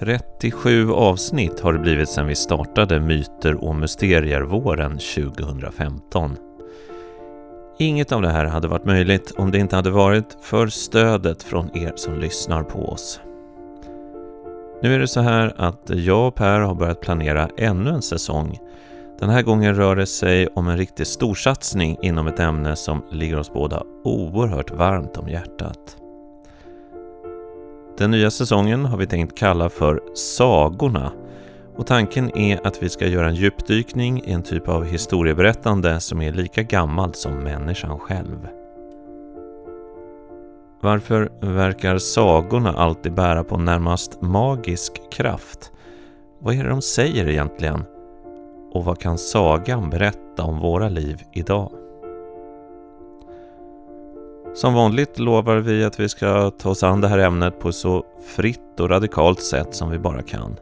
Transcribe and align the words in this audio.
37 0.00 0.92
avsnitt 0.92 1.60
har 1.60 1.72
det 1.72 1.78
blivit 1.78 2.08
sedan 2.08 2.26
vi 2.26 2.34
startade 2.34 3.00
Myter 3.00 3.64
och 3.64 3.76
Mysterier 3.76 4.40
våren 4.40 4.98
2015. 4.98 6.36
Inget 7.78 8.12
av 8.12 8.22
det 8.22 8.28
här 8.28 8.44
hade 8.44 8.68
varit 8.68 8.84
möjligt 8.84 9.32
om 9.36 9.50
det 9.50 9.58
inte 9.58 9.76
hade 9.76 9.90
varit 9.90 10.36
för 10.42 10.66
stödet 10.66 11.42
från 11.42 11.76
er 11.76 11.92
som 11.96 12.18
lyssnar 12.18 12.62
på 12.62 12.78
oss. 12.78 13.20
Nu 14.82 14.94
är 14.94 14.98
det 14.98 15.08
så 15.08 15.20
här 15.20 15.54
att 15.56 15.90
jag 15.90 16.28
och 16.28 16.34
Per 16.34 16.60
har 16.60 16.74
börjat 16.74 17.00
planera 17.00 17.48
ännu 17.56 17.90
en 17.90 18.02
säsong. 18.02 18.58
Den 19.18 19.30
här 19.30 19.42
gången 19.42 19.74
rör 19.74 19.96
det 19.96 20.06
sig 20.06 20.46
om 20.46 20.68
en 20.68 20.76
riktig 20.76 21.06
storsatsning 21.06 21.96
inom 22.02 22.26
ett 22.26 22.40
ämne 22.40 22.76
som 22.76 23.02
ligger 23.10 23.38
oss 23.38 23.52
båda 23.52 23.82
oerhört 24.04 24.70
varmt 24.70 25.16
om 25.16 25.28
hjärtat. 25.28 25.96
Den 27.98 28.10
nya 28.10 28.30
säsongen 28.30 28.84
har 28.84 28.98
vi 28.98 29.06
tänkt 29.06 29.38
kalla 29.38 29.68
för 29.68 30.02
Sagorna 30.14 31.12
och 31.76 31.86
tanken 31.86 32.38
är 32.38 32.66
att 32.66 32.82
vi 32.82 32.88
ska 32.88 33.06
göra 33.06 33.28
en 33.28 33.34
djupdykning 33.34 34.22
i 34.24 34.32
en 34.32 34.42
typ 34.42 34.68
av 34.68 34.84
historieberättande 34.84 36.00
som 36.00 36.20
är 36.20 36.32
lika 36.32 36.62
gammal 36.62 37.14
som 37.14 37.32
människan 37.32 37.98
själv. 37.98 38.48
Varför 40.82 41.32
verkar 41.40 41.98
sagorna 41.98 42.72
alltid 42.72 43.14
bära 43.14 43.44
på 43.44 43.56
närmast 43.56 44.22
magisk 44.22 44.92
kraft? 45.12 45.72
Vad 46.38 46.54
är 46.54 46.64
det 46.64 46.70
de 46.70 46.82
säger 46.82 47.28
egentligen? 47.28 47.84
Och 48.72 48.84
vad 48.84 49.00
kan 49.00 49.18
sagan 49.18 49.90
berätta 49.90 50.42
om 50.42 50.58
våra 50.58 50.88
liv 50.88 51.22
idag? 51.32 51.79
Som 54.54 54.74
vanligt 54.74 55.18
lovar 55.18 55.56
vi 55.56 55.84
att 55.84 56.00
vi 56.00 56.08
ska 56.08 56.50
ta 56.50 56.70
oss 56.70 56.82
an 56.82 57.00
det 57.00 57.08
här 57.08 57.18
ämnet 57.18 57.60
på 57.60 57.72
så 57.72 58.04
fritt 58.36 58.80
och 58.80 58.90
radikalt 58.90 59.42
sätt 59.42 59.74
som 59.74 59.90
vi 59.90 59.98
bara 59.98 60.22
kan. 60.22 60.56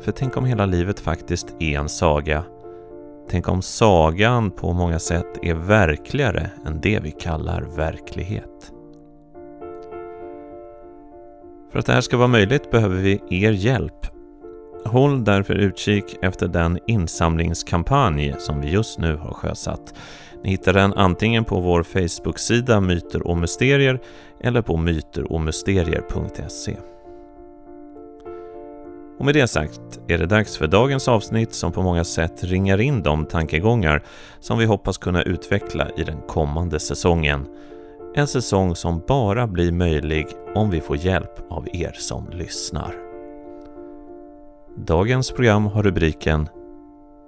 För 0.00 0.12
tänk 0.12 0.36
om 0.36 0.44
hela 0.44 0.66
livet 0.66 1.00
faktiskt 1.00 1.56
är 1.58 1.78
en 1.78 1.88
saga. 1.88 2.44
Tänk 3.30 3.48
om 3.48 3.62
sagan 3.62 4.50
på 4.50 4.72
många 4.72 4.98
sätt 4.98 5.38
är 5.42 5.54
verkligare 5.54 6.50
än 6.66 6.80
det 6.80 7.00
vi 7.02 7.10
kallar 7.10 7.62
verklighet. 7.76 8.72
För 11.72 11.78
att 11.78 11.86
det 11.86 11.92
här 11.92 12.00
ska 12.00 12.16
vara 12.16 12.28
möjligt 12.28 12.70
behöver 12.70 12.96
vi 12.96 13.22
er 13.30 13.50
hjälp. 13.50 14.13
Håll 14.84 15.24
därför 15.24 15.54
utkik 15.54 16.16
efter 16.22 16.48
den 16.48 16.78
insamlingskampanj 16.86 18.34
som 18.38 18.60
vi 18.60 18.70
just 18.70 18.98
nu 18.98 19.16
har 19.16 19.32
sjösatt. 19.32 19.94
Ni 20.44 20.50
hittar 20.50 20.72
den 20.72 20.92
antingen 20.92 21.44
på 21.44 21.60
vår 21.60 21.82
Facebook-sida 21.82 22.80
Myter 22.80 23.26
och 23.26 23.36
Mysterier 23.36 24.00
eller 24.40 24.62
på 24.62 24.76
myterochmysterier.se. 24.76 26.76
Och 29.18 29.24
med 29.24 29.34
det 29.34 29.46
sagt 29.46 30.00
är 30.08 30.18
det 30.18 30.26
dags 30.26 30.56
för 30.56 30.66
dagens 30.66 31.08
avsnitt 31.08 31.54
som 31.54 31.72
på 31.72 31.82
många 31.82 32.04
sätt 32.04 32.44
ringar 32.44 32.80
in 32.80 33.02
de 33.02 33.26
tankegångar 33.26 34.02
som 34.40 34.58
vi 34.58 34.64
hoppas 34.64 34.98
kunna 34.98 35.22
utveckla 35.22 35.90
i 35.96 36.04
den 36.04 36.20
kommande 36.28 36.80
säsongen. 36.80 37.46
En 38.14 38.26
säsong 38.26 38.76
som 38.76 39.02
bara 39.08 39.46
blir 39.46 39.72
möjlig 39.72 40.26
om 40.54 40.70
vi 40.70 40.80
får 40.80 40.96
hjälp 40.96 41.50
av 41.50 41.68
er 41.72 41.92
som 41.92 42.30
lyssnar. 42.30 43.03
Dagens 44.76 45.30
program 45.30 45.66
har 45.66 45.82
rubriken 45.82 46.48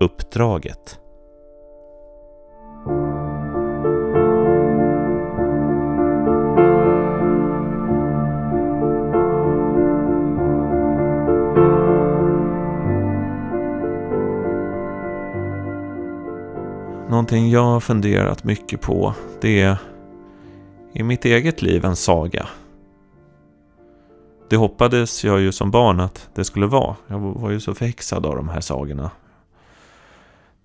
Uppdraget. 0.01 1.01
Någonting 17.09 17.51
jag 17.51 17.65
har 17.65 17.81
funderat 17.81 18.45
mycket 18.45 18.81
på 18.81 19.15
det 19.41 19.61
är 19.61 19.79
i 20.93 21.03
mitt 21.03 21.25
eget 21.25 21.63
liv 21.63 21.85
en 21.85 21.97
saga. 21.97 22.49
Det 24.49 24.57
hoppades 24.57 25.25
jag 25.25 25.41
ju 25.41 25.53
som 25.53 25.71
barn 25.71 26.01
att 26.01 26.29
det 26.35 26.45
skulle 26.45 26.67
vara. 26.67 26.97
Jag 27.07 27.19
var 27.19 27.51
ju 27.51 27.61
så 27.61 27.75
förhäxad 27.75 28.27
av 28.27 28.37
de 28.37 28.49
här 28.49 28.61
sagorna. 28.61 29.11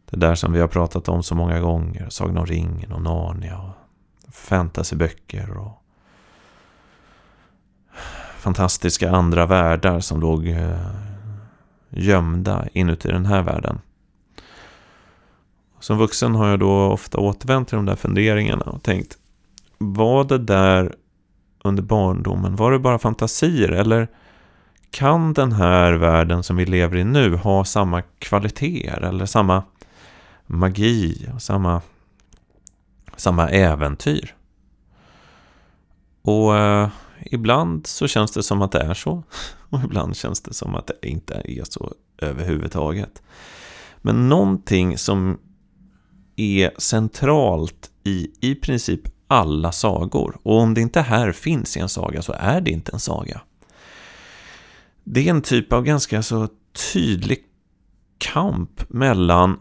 Det 0.10 0.18
där 0.18 0.36
som 0.36 0.54
vi 0.54 0.60
har 0.60 0.68
pratat 0.68 1.10
om 1.10 1.24
så 1.24 1.36
många 1.36 1.60
gånger. 1.60 2.10
Sagan 2.10 2.38
om 2.38 2.46
ringen 2.46 2.92
och 2.92 3.02
Narnia. 3.02 3.58
Och 3.58 4.34
fantasyböcker 4.34 5.58
och 5.58 5.82
fantastiska 8.38 9.12
andra 9.12 9.46
världar 9.46 10.00
som 10.00 10.22
låg 10.22 10.48
eh, 10.48 10.88
gömda 11.90 12.68
inuti 12.74 13.08
den 13.08 13.26
här 13.26 13.42
världen. 13.42 13.80
Som 15.80 15.98
vuxen 15.98 16.36
har 16.36 16.48
jag 16.48 16.60
då 16.60 16.82
ofta 16.82 17.18
återvänt 17.18 17.68
till 17.68 17.76
de 17.76 17.86
där 17.86 17.96
funderingarna 17.96 18.66
och 18.66 18.84
tänkt 18.84 19.18
Var 19.78 20.24
det 20.24 20.38
där 20.38 20.96
under 21.64 21.84
barndomen, 21.84 22.56
var 22.56 22.72
det 22.72 22.80
bara 22.80 23.00
fantasier 23.00 23.72
eller 23.72 24.08
kan 24.92 25.34
den 25.34 25.52
här 25.52 25.94
världen 25.94 26.44
som 26.44 26.56
vi 26.56 26.66
lever 26.66 26.98
i 26.98 27.04
nu 27.04 27.36
ha 27.36 27.66
samma 27.66 28.02
kvaliteter 28.02 29.02
eller 29.02 29.26
samma 29.26 29.64
magi 30.46 31.30
och 31.36 31.42
samma, 31.42 31.82
samma 33.16 33.50
äventyr? 33.50 34.36
Och 36.22 36.58
eh, 36.58 36.90
ibland 37.26 37.88
så 37.88 38.08
känns 38.08 38.32
det 38.32 38.44
som 38.44 38.62
att 38.62 38.72
det 38.72 38.80
är 38.80 38.94
så 38.94 39.24
och 39.70 39.80
ibland 39.84 40.18
känns 40.18 40.42
det 40.42 40.54
som 40.54 40.76
att 40.76 40.88
det 40.88 41.10
inte 41.10 41.34
är 41.34 41.64
så 41.64 41.94
överhuvudtaget. 42.18 43.22
Men 44.02 44.30
någonting 44.30 44.98
som 44.98 45.40
är 46.36 46.72
centralt 46.78 47.92
i 48.04 48.32
i 48.42 48.56
princip 48.56 49.02
alla 49.32 49.72
sagor. 49.72 50.38
Och 50.44 50.58
om 50.58 50.74
det 50.74 50.82
inte 50.82 51.02
här 51.02 51.32
finns 51.32 51.78
i 51.78 51.80
en 51.80 51.90
saga 51.90 52.22
så 52.22 52.34
är 52.34 52.62
det 52.62 52.72
inte 52.72 52.92
en 52.92 53.00
saga. 53.00 53.42
Det 55.04 55.28
är 55.28 55.30
en 55.30 55.42
typ 55.42 55.74
av 55.74 55.84
ganska 55.84 56.24
så 56.24 56.48
tydlig 56.94 57.44
kamp 58.18 58.90
mellan, 58.90 59.60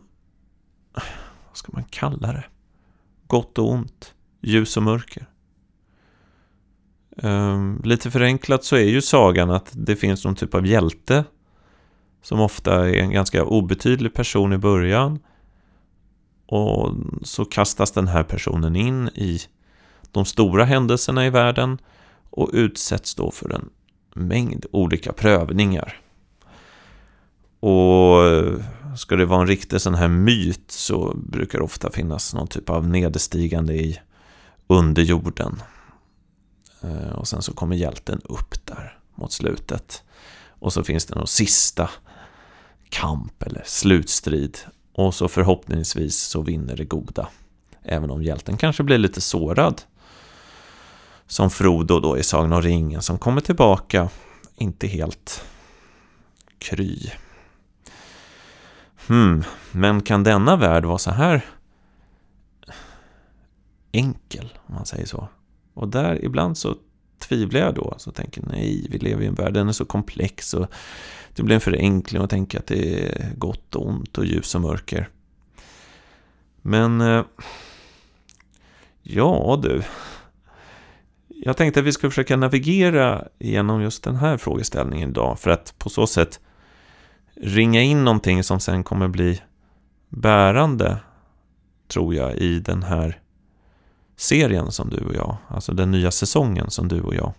vad 1.48 1.56
ska 1.56 1.72
man 1.72 1.84
kalla 1.90 2.32
det? 2.32 2.44
Gott 3.26 3.58
och 3.58 3.70
ont, 3.70 4.14
ljus 4.40 4.76
och 4.76 4.82
mörker. 4.82 5.26
Um, 7.16 7.80
lite 7.84 8.10
förenklat 8.10 8.64
så 8.64 8.76
är 8.76 8.88
ju 8.88 9.02
sagan 9.02 9.50
att 9.50 9.70
det 9.72 9.96
finns 9.96 10.24
någon 10.24 10.34
typ 10.34 10.54
av 10.54 10.66
hjälte 10.66 11.24
som 12.22 12.40
ofta 12.40 12.88
är 12.88 12.94
en 12.94 13.10
ganska 13.10 13.44
obetydlig 13.44 14.14
person 14.14 14.52
i 14.52 14.58
början 14.58 15.18
och 16.46 16.94
så 17.22 17.44
kastas 17.44 17.92
den 17.92 18.08
här 18.08 18.22
personen 18.22 18.76
in 18.76 19.08
i 19.08 19.40
de 20.12 20.24
stora 20.24 20.64
händelserna 20.64 21.26
i 21.26 21.30
världen 21.30 21.78
och 22.30 22.50
utsätts 22.52 23.14
då 23.14 23.30
för 23.30 23.54
en 23.54 23.70
mängd 24.14 24.66
olika 24.70 25.12
prövningar. 25.12 26.00
Och 27.60 28.22
ska 28.98 29.16
det 29.16 29.24
vara 29.24 29.40
en 29.40 29.46
riktig 29.46 29.80
sån 29.80 29.94
här 29.94 30.08
myt 30.08 30.70
så 30.70 31.16
brukar 31.16 31.58
det 31.58 31.64
ofta 31.64 31.90
finnas 31.90 32.34
någon 32.34 32.46
typ 32.46 32.70
av 32.70 32.88
nederstigande 32.88 33.74
i 33.74 34.00
underjorden. 34.66 35.62
Eh, 36.82 37.12
och 37.12 37.28
sen 37.28 37.42
så 37.42 37.52
kommer 37.52 37.76
hjälten 37.76 38.20
upp 38.24 38.66
där 38.66 38.98
mot 39.14 39.32
slutet. 39.32 40.02
Och 40.48 40.72
så 40.72 40.84
finns 40.84 41.06
det 41.06 41.14
någon 41.14 41.26
sista 41.26 41.90
kamp 42.88 43.42
eller 43.42 43.62
slutstrid 43.66 44.58
och 44.92 45.14
så 45.14 45.28
förhoppningsvis 45.28 46.18
så 46.18 46.42
vinner 46.42 46.76
det 46.76 46.84
goda. 46.84 47.28
Även 47.82 48.10
om 48.10 48.22
hjälten 48.22 48.56
kanske 48.56 48.82
blir 48.82 48.98
lite 48.98 49.20
sårad. 49.20 49.82
Som 51.30 51.50
Frodo 51.50 52.00
då 52.00 52.18
i 52.18 52.22
Sagan 52.22 52.52
om 52.52 52.62
ringen 52.62 53.02
som 53.02 53.18
kommer 53.18 53.40
tillbaka, 53.40 54.08
inte 54.56 54.86
helt 54.86 55.44
kry. 56.58 57.10
Hmm, 59.06 59.44
men 59.72 60.02
kan 60.02 60.24
denna 60.24 60.56
värld 60.56 60.84
vara 60.84 60.98
så 60.98 61.10
här 61.10 61.44
enkel, 63.92 64.58
om 64.66 64.74
man 64.74 64.86
säger 64.86 65.06
så? 65.06 65.28
Och 65.74 65.88
där 65.88 66.24
ibland 66.24 66.58
så 66.58 66.76
tvivlar 67.18 67.60
jag 67.60 67.74
då, 67.74 67.94
så 67.98 68.12
tänker 68.12 68.42
nej, 68.46 68.86
vi 68.90 68.98
lever 68.98 69.22
i 69.22 69.26
en 69.26 69.34
värld, 69.34 69.54
den 69.54 69.68
är 69.68 69.72
så 69.72 69.84
komplex 69.84 70.54
och 70.54 70.66
det 71.34 71.42
blir 71.42 71.54
en 71.54 71.60
förenkling 71.60 72.22
att 72.22 72.30
tänka 72.30 72.58
att 72.58 72.66
det 72.66 73.04
är 73.04 73.34
gott 73.36 73.76
och 73.76 73.88
ont 73.88 74.18
och 74.18 74.26
ljus 74.26 74.54
och 74.54 74.60
mörker. 74.60 75.08
Men... 76.62 77.00
Eh, 77.00 77.24
ja 79.02 79.60
du. 79.62 79.82
Jag 81.42 81.56
tänkte 81.56 81.80
att 81.80 81.86
vi 81.86 81.92
skulle 81.92 82.10
försöka 82.10 82.36
navigera 82.36 83.28
genom 83.38 83.82
just 83.82 84.04
den 84.04 84.16
här 84.16 84.36
frågeställningen 84.36 85.10
idag 85.10 85.38
för 85.38 85.50
att 85.50 85.74
på 85.78 85.88
så 85.88 86.06
sätt 86.06 86.40
ringa 87.34 87.82
in 87.82 88.04
någonting 88.04 88.42
som 88.42 88.60
sen 88.60 88.84
kommer 88.84 89.08
bli 89.08 89.40
bärande, 90.08 90.96
tror 91.88 92.14
jag, 92.14 92.36
i 92.36 92.58
den 92.58 92.82
här 92.82 93.20
serien 94.16 94.72
som 94.72 94.90
du 94.90 95.04
och 95.04 95.14
jag, 95.14 95.36
alltså 95.48 95.72
den 95.72 95.90
nya 95.90 96.10
säsongen 96.10 96.70
som 96.70 96.88
du 96.88 97.00
och 97.00 97.14
jag 97.14 97.32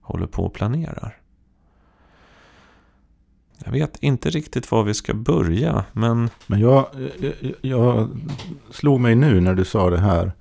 håller 0.00 0.26
på 0.26 0.42
och 0.44 0.54
planerar. 0.54 1.16
Jag 3.64 3.72
vet 3.72 3.96
inte 4.02 4.30
riktigt 4.30 4.70
var 4.70 4.82
vi 4.82 4.94
ska 4.94 5.14
börja, 5.14 5.84
men... 5.92 6.30
Men 6.46 6.60
jag, 6.60 6.86
jag, 7.18 7.34
jag 7.60 8.08
slog 8.70 9.00
mig 9.00 9.14
nu 9.14 9.40
när 9.40 9.54
du 9.54 9.64
sa 9.64 9.90
det 9.90 10.00
här, 10.00 10.32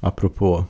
apropå 0.00 0.64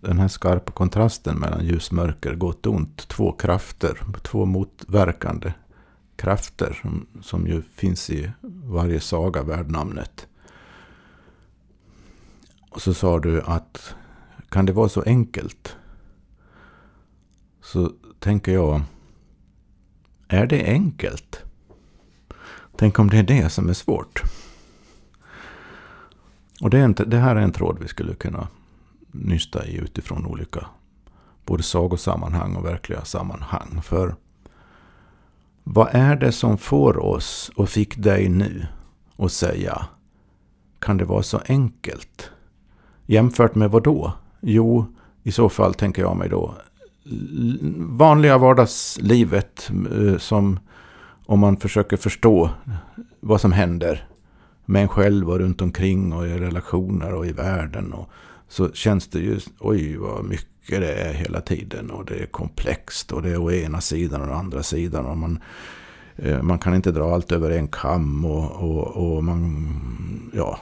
den 0.00 0.18
här 0.18 0.28
skarpa 0.28 0.72
kontrasten 0.72 1.38
mellan 1.38 1.66
ljus, 1.66 1.88
och 1.88 1.94
mörker, 1.94 2.34
gott 2.34 2.66
och 2.66 2.74
ont. 2.74 3.08
Två 3.08 3.32
krafter, 3.32 3.98
två 4.22 4.44
motverkande 4.44 5.52
krafter 6.16 6.78
som, 6.82 7.06
som 7.22 7.46
ju 7.46 7.62
finns 7.62 8.10
i 8.10 8.30
varje 8.64 9.00
saga 9.00 9.42
värd 9.42 9.70
namnet. 9.70 10.26
Och 12.70 12.82
så 12.82 12.94
sa 12.94 13.18
du 13.18 13.42
att 13.42 13.94
kan 14.48 14.66
det 14.66 14.72
vara 14.72 14.88
så 14.88 15.02
enkelt? 15.02 15.76
Så 17.62 17.92
tänker 18.18 18.52
jag, 18.52 18.82
är 20.28 20.46
det 20.46 20.64
enkelt? 20.64 21.42
Tänk 22.76 22.98
om 22.98 23.10
det 23.10 23.18
är 23.18 23.22
det 23.22 23.50
som 23.50 23.68
är 23.68 23.72
svårt. 23.72 24.22
Och 26.60 26.70
det, 26.70 26.78
är 26.78 26.84
inte, 26.84 27.04
det 27.04 27.16
här 27.16 27.36
är 27.36 27.40
en 27.40 27.52
tråd 27.52 27.78
vi 27.80 27.88
skulle 27.88 28.14
kunna 28.14 28.48
nysta 29.12 29.66
i 29.66 29.76
utifrån 29.76 30.26
olika 30.26 30.66
både 31.44 31.62
sagosammanhang 31.62 32.56
och 32.56 32.64
verkliga 32.64 33.04
sammanhang. 33.04 33.80
För 33.82 34.14
vad 35.64 35.88
är 35.92 36.16
det 36.16 36.32
som 36.32 36.58
får 36.58 36.98
oss 36.98 37.50
och 37.56 37.68
fick 37.68 37.96
dig 37.96 38.28
nu 38.28 38.66
att 39.16 39.32
säga 39.32 39.86
kan 40.78 40.96
det 40.96 41.04
vara 41.04 41.22
så 41.22 41.40
enkelt? 41.46 42.30
Jämfört 43.06 43.54
med 43.54 43.70
vad 43.70 43.82
då? 43.82 44.12
Jo, 44.40 44.84
i 45.22 45.32
så 45.32 45.48
fall 45.48 45.74
tänker 45.74 46.02
jag 46.02 46.16
mig 46.16 46.28
då 46.28 46.54
vanliga 47.76 48.38
vardagslivet 48.38 49.70
eh, 49.92 50.18
som 50.18 50.58
om 51.26 51.40
man 51.40 51.56
försöker 51.56 51.96
förstå 51.96 52.50
vad 53.20 53.40
som 53.40 53.52
händer 53.52 54.08
med 54.64 54.82
en 54.82 54.88
själv 54.88 55.30
och 55.30 55.38
runt 55.38 55.62
omkring 55.62 56.12
och 56.12 56.26
i 56.26 56.38
relationer 56.38 57.14
och 57.14 57.26
i 57.26 57.32
världen. 57.32 57.92
Och 57.92 58.08
så 58.50 58.72
känns 58.72 59.08
det 59.08 59.18
ju, 59.18 59.40
oj 59.58 59.96
vad 59.96 60.24
mycket 60.24 60.80
det 60.80 60.94
är 60.94 61.12
hela 61.12 61.40
tiden 61.40 61.90
och 61.90 62.04
det 62.04 62.14
är 62.14 62.26
komplext 62.26 63.12
och 63.12 63.22
det 63.22 63.30
är 63.30 63.38
å 63.38 63.52
ena 63.52 63.80
sidan 63.80 64.22
och 64.22 64.28
å 64.28 64.32
andra 64.32 64.62
sidan. 64.62 65.06
Och 65.06 65.16
man, 65.16 65.40
eh, 66.16 66.42
man 66.42 66.58
kan 66.58 66.74
inte 66.74 66.92
dra 66.92 67.14
allt 67.14 67.32
över 67.32 67.50
en 67.50 67.68
kam 67.68 68.24
och, 68.24 68.50
och, 68.50 68.86
och 68.86 69.24
man, 69.24 70.30
ja, 70.34 70.60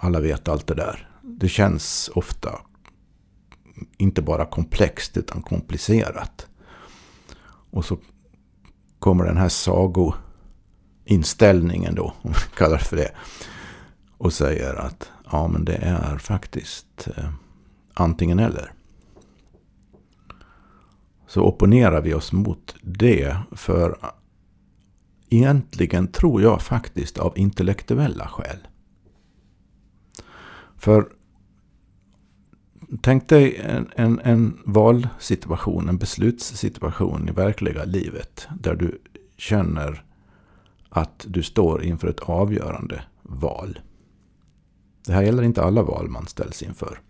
alla 0.00 0.20
vet 0.20 0.48
allt 0.48 0.66
det 0.66 0.74
där. 0.74 1.08
Det 1.22 1.48
känns 1.48 2.10
ofta 2.14 2.60
inte 3.96 4.22
bara 4.22 4.46
komplext 4.46 5.16
utan 5.16 5.42
komplicerat. 5.42 6.46
Och 7.70 7.84
så 7.84 7.98
kommer 8.98 9.24
den 9.24 9.36
här 9.36 9.48
sagoinställningen 9.48 11.94
då, 11.94 12.14
om 12.22 12.30
vi 12.30 12.36
kallar 12.56 12.78
det 12.78 12.84
för 12.84 12.96
det. 12.96 13.10
Och 14.18 14.32
säger 14.32 14.74
att 14.74 15.10
ja 15.30 15.48
men 15.48 15.64
det 15.64 15.76
är 15.76 16.18
faktiskt 16.18 17.08
eh, 17.16 17.30
antingen 17.94 18.38
eller. 18.38 18.72
Så 21.26 21.42
opponerar 21.42 22.00
vi 22.00 22.14
oss 22.14 22.32
mot 22.32 22.74
det 22.82 23.36
för 23.52 23.98
eh, 24.02 24.08
egentligen 25.28 26.08
tror 26.08 26.42
jag 26.42 26.62
faktiskt 26.62 27.18
av 27.18 27.38
intellektuella 27.38 28.28
skäl. 28.28 28.58
För 30.76 31.08
tänk 33.02 33.28
dig 33.28 33.56
en, 33.56 33.90
en, 33.96 34.20
en 34.20 34.58
valsituation, 34.64 35.88
en 35.88 35.98
beslutssituation 35.98 37.28
i 37.28 37.32
verkliga 37.32 37.84
livet 37.84 38.48
där 38.60 38.74
du 38.74 39.00
känner 39.36 40.04
att 40.88 41.24
du 41.28 41.42
står 41.42 41.82
inför 41.82 42.08
ett 42.08 42.20
avgörande 42.20 43.04
val. 43.22 43.78
Det 45.06 45.12
här 45.12 45.22
gäller 45.22 45.42
inte 45.42 45.62
alla 45.62 45.82
val 45.82 46.08
man 46.08 46.26
ställs 46.26 46.62
inför. 46.62 47.00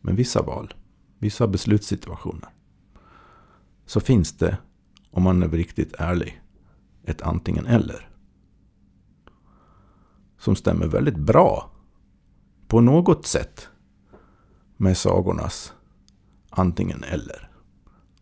Men 0.00 0.16
vissa 0.16 0.42
val, 0.42 0.74
vissa 1.18 1.46
beslutssituationer. 1.46 2.48
Så 3.86 4.00
finns 4.00 4.36
det, 4.36 4.56
om 5.10 5.22
man 5.22 5.42
är 5.42 5.48
riktigt 5.48 5.94
ärlig, 5.98 6.42
ett 7.04 7.22
antingen 7.22 7.66
eller. 7.66 8.08
Som 10.38 10.56
stämmer 10.56 10.86
väldigt 10.86 11.18
bra, 11.18 11.70
på 12.68 12.80
något 12.80 13.26
sätt, 13.26 13.68
med 14.76 14.96
sagornas 14.96 15.72
antingen 16.50 17.04
eller. 17.04 17.50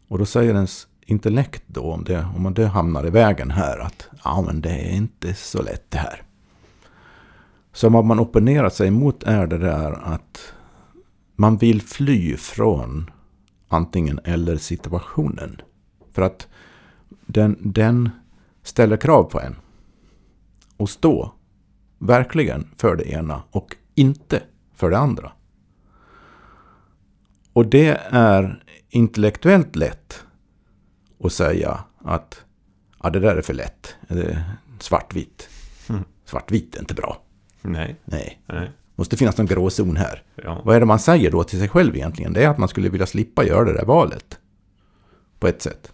Och 0.09 0.19
då 0.19 0.27
säger 0.27 0.55
ens 0.55 0.87
intellekt 1.01 1.63
då, 1.67 1.83
om, 1.83 2.05
det, 2.05 2.27
om 2.37 2.55
det 2.55 2.67
hamnar 2.67 3.07
i 3.07 3.11
vägen 3.11 3.51
här, 3.51 3.79
att 3.79 4.09
ja, 4.25 4.43
men 4.43 4.61
det 4.61 4.71
är 4.71 4.91
inte 4.91 5.35
så 5.35 5.63
lätt 5.63 5.91
det 5.91 5.99
här. 5.99 6.23
Så 7.73 7.89
vad 7.89 8.05
man 8.05 8.21
opponerar 8.21 8.71
sig 8.71 8.91
mot 8.91 9.23
är 9.23 9.47
det 9.47 9.59
där 9.59 9.93
att 9.93 10.53
man 11.37 11.57
vill 11.57 11.83
fly 11.83 12.37
från 12.37 13.11
antingen 13.69 14.21
eller 14.25 14.57
situationen. 14.57 15.61
För 16.13 16.23
att 16.23 16.49
den, 17.27 17.57
den 17.61 18.11
ställer 18.63 18.97
krav 18.97 19.25
på 19.25 19.41
en. 19.41 19.57
Och 20.77 20.91
stå 20.91 21.33
verkligen 21.99 22.69
för 22.77 22.97
det 22.97 23.11
ena 23.11 23.43
och 23.51 23.77
inte 23.95 24.43
för 24.75 24.91
det 24.91 24.99
andra. 24.99 25.33
Och 27.53 27.67
det 27.67 28.01
är 28.11 28.65
intellektuellt 28.89 29.77
lätt 29.77 30.25
att 31.25 31.33
säga 31.33 31.85
att 31.99 32.45
ja, 33.03 33.11
det 33.11 33.21
där 33.21 33.37
är 33.37 33.43
för 33.43 33.55
lätt. 33.55 33.97
Svartvitt. 34.79 35.49
Mm. 35.89 36.05
Svartvitt 36.25 36.75
är 36.75 36.81
inte 36.81 36.95
bra. 36.95 37.23
Nej. 37.63 37.97
Nej. 38.05 38.41
Nej. 38.47 38.71
måste 38.95 39.17
finnas 39.17 39.37
någon 39.37 39.47
gråzon 39.47 39.97
här. 39.97 40.23
Ja. 40.35 40.63
Vad 40.65 40.77
är 40.77 40.81
det 40.81 40.87
man 40.87 40.99
säger 40.99 41.31
då 41.31 41.45
till 41.45 41.59
sig 41.59 41.69
själv 41.69 41.97
egentligen? 41.97 42.33
Det 42.33 42.45
är 42.45 42.49
att 42.49 42.59
man 42.59 42.69
skulle 42.69 42.89
vilja 42.89 43.07
slippa 43.07 43.45
göra 43.45 43.65
det 43.65 43.73
där 43.73 43.85
valet. 43.85 44.39
På 45.39 45.49
ett 45.49 45.63
sätt. 45.63 45.93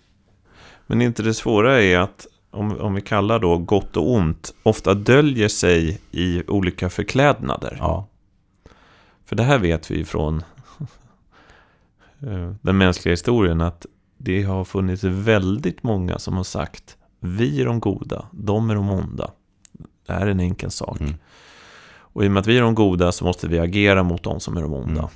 Men 0.87 1.03
inte 1.03 1.23
det 1.23 1.35
svåra 1.35 1.83
är 1.83 1.99
att 1.99 2.27
om, 2.51 2.81
om 2.81 2.95
vi 2.95 3.01
kallar 3.01 3.39
då 3.39 3.59
gott 3.59 3.97
och 3.97 4.13
ont 4.13 4.55
ofta 4.63 4.95
döljer 4.95 5.49
sig 5.49 6.01
i 6.11 6.43
olika 6.49 6.91
förklädnader. 6.91 7.77
Ja. 7.81 8.07
För 9.25 9.37
det 9.37 9.43
här 9.43 9.59
vet 9.59 9.91
vi 9.91 10.05
från 10.05 10.43
eh, 12.23 12.55
den 12.63 12.79
mänskliga 12.79 13.13
historien 13.13 13.61
att 13.61 13.87
det 14.17 14.43
har 14.43 14.65
funnits 14.65 15.05
väldigt 15.05 15.83
många 15.83 16.19
som 16.19 16.37
har 16.37 16.45
sagt 16.45 16.97
vi 17.21 17.61
är 17.61 17.65
de 17.65 17.81
goda, 17.81 18.27
de 18.33 18.71
är 18.71 18.75
de 18.75 18.91
onda. 18.91 19.31
Det 20.07 20.13
här 20.13 20.27
är 20.27 20.31
en 20.31 20.41
enkel 20.41 20.71
sak. 20.71 21.01
Mm. 21.01 21.15
Och 22.17 22.25
i 22.25 22.29
och 22.29 22.33
med 22.33 22.41
att 22.41 22.47
vi 22.47 22.59
är 22.59 22.63
de 22.63 22.75
goda 22.75 23.13
så 23.13 23.25
måste 23.25 23.49
vi 23.49 23.59
agera 23.59 24.03
mot 24.03 24.23
de 24.23 24.41
som 24.41 24.57
är 24.57 24.63
de 24.63 24.75
onda. 24.75 25.01
Mm. 25.01 25.11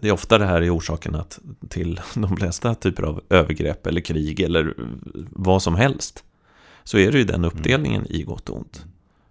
Det 0.00 0.08
är 0.08 0.12
ofta 0.12 0.38
det 0.38 0.44
här 0.44 0.62
är 0.62 0.76
orsaken 0.76 1.14
att, 1.14 1.38
till 1.68 2.00
de 2.14 2.36
flesta 2.36 2.74
typer 2.74 3.02
av 3.02 3.20
övergrepp 3.30 3.86
eller 3.86 4.00
krig 4.00 4.40
eller 4.40 4.74
vad 5.30 5.62
som 5.62 5.74
helst. 5.74 6.24
Så 6.84 6.98
är 6.98 7.12
det 7.12 7.18
ju 7.18 7.24
den 7.24 7.44
uppdelningen 7.44 8.00
mm. 8.00 8.12
i 8.12 8.22
gott 8.22 8.48
och 8.48 8.56
ont. 8.56 8.84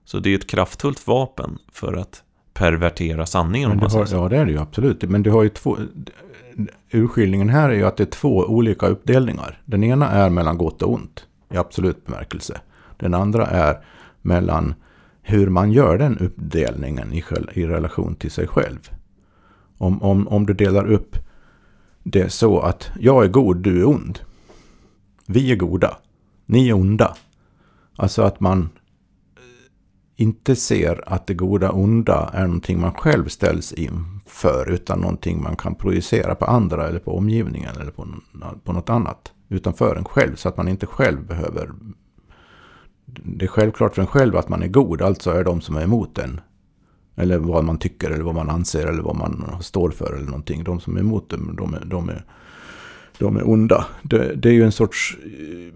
Så 0.06 0.20
det 0.20 0.30
är 0.30 0.36
ett 0.36 0.48
kraftfullt 0.48 1.08
vapen 1.08 1.58
för 1.72 1.94
att 1.94 2.24
pervertera 2.54 3.26
sanningen. 3.26 3.70
Men 3.70 3.92
har, 3.92 4.08
ja, 4.12 4.30
det 4.30 4.38
är 4.38 4.46
det 4.46 4.52
ju 4.52 4.60
absolut. 4.60 5.02
Men 5.02 5.24
du 5.24 5.32
har 5.32 5.44
ju 5.44 5.50
två... 5.50 5.78
Urskiljningen 6.92 7.50
här 7.50 7.70
är 7.70 7.74
ju 7.74 7.86
att 7.86 7.98
det 7.98 8.04
är 8.04 8.12
två 8.12 8.38
olika 8.38 8.88
uppdelningar. 8.88 9.62
Den 9.66 9.84
ena 9.84 10.10
är 10.10 10.30
mellan 10.30 10.58
gott 10.58 10.82
och 10.82 10.94
ont 10.94 11.26
i 11.54 11.58
absolut 11.58 12.06
bemärkelse. 12.06 12.62
Den 12.98 13.14
andra 13.14 13.46
är 13.46 13.84
mellan 14.22 14.74
hur 15.30 15.50
man 15.50 15.72
gör 15.72 15.98
den 15.98 16.18
uppdelningen 16.18 17.14
i, 17.14 17.24
i 17.54 17.68
relation 17.68 18.16
till 18.16 18.32
sig 18.32 18.48
själv. 18.48 18.90
Om, 19.78 20.02
om, 20.04 20.28
om 20.28 20.46
du 20.46 20.54
delar 20.54 20.92
upp 20.92 21.16
det 22.04 22.30
så 22.30 22.60
att 22.60 22.92
jag 23.00 23.24
är 23.24 23.28
god, 23.28 23.58
du 23.58 23.80
är 23.80 23.88
ond. 23.88 24.20
Vi 25.26 25.52
är 25.52 25.56
goda, 25.56 25.98
ni 26.46 26.70
är 26.70 26.74
onda. 26.74 27.16
Alltså 27.96 28.22
att 28.22 28.40
man 28.40 28.60
eh, 28.62 29.42
inte 30.16 30.56
ser 30.56 31.14
att 31.14 31.28
det 31.28 31.34
goda 31.34 31.72
och 31.72 31.80
onda 31.80 32.30
är 32.34 32.46
någonting 32.46 32.82
man 32.82 32.94
själv 32.94 33.28
ställs 33.28 33.74
inför. 33.74 34.70
Utan 34.70 35.00
någonting 35.00 35.44
man 35.44 35.56
kan 35.56 35.76
projicera 35.76 36.36
på 36.36 36.46
andra 36.46 36.88
eller 36.88 37.00
på 37.00 37.18
omgivningen 37.18 37.76
eller 37.82 37.92
på, 37.92 38.08
på 38.64 38.74
något 38.74 38.90
annat. 38.90 39.32
Utanför 39.50 39.96
en 39.96 40.06
själv 40.06 40.36
så 40.36 40.50
att 40.50 40.58
man 40.58 40.68
inte 40.68 40.86
själv 40.86 41.28
behöver 41.28 41.70
det 43.08 43.46
är 43.46 43.50
självklart 43.50 43.96
för 43.96 44.02
en 44.02 44.08
själv 44.08 44.36
att 44.36 44.50
man 44.50 44.64
är 44.64 44.68
god, 44.68 45.02
alltså 45.02 45.32
är 45.32 45.44
de 45.44 45.62
som 45.62 45.76
är 45.76 45.84
emot 45.84 46.18
en. 46.18 46.42
Eller 47.16 47.38
vad 47.38 47.64
man 47.64 47.78
tycker 47.78 48.12
eller 48.12 48.24
vad 48.24 48.36
man 48.36 48.50
anser 48.50 48.88
eller 48.88 49.02
vad 49.02 49.16
man 49.16 49.58
står 49.62 49.90
för 49.90 50.14
eller 50.14 50.26
någonting. 50.26 50.64
De 50.64 50.80
som 50.80 50.96
är 50.96 51.00
emot 51.00 51.30
dem, 51.30 51.56
de 51.58 51.74
är, 51.74 51.86
de 51.86 52.10
är, 52.10 52.26
de 53.18 53.38
är 53.38 53.50
onda. 53.50 53.86
Det, 54.04 54.36
det 54.36 54.50
är 54.50 54.54
ju 54.54 54.64
en 54.64 54.72
sorts 54.72 55.18
eh, 55.24 55.74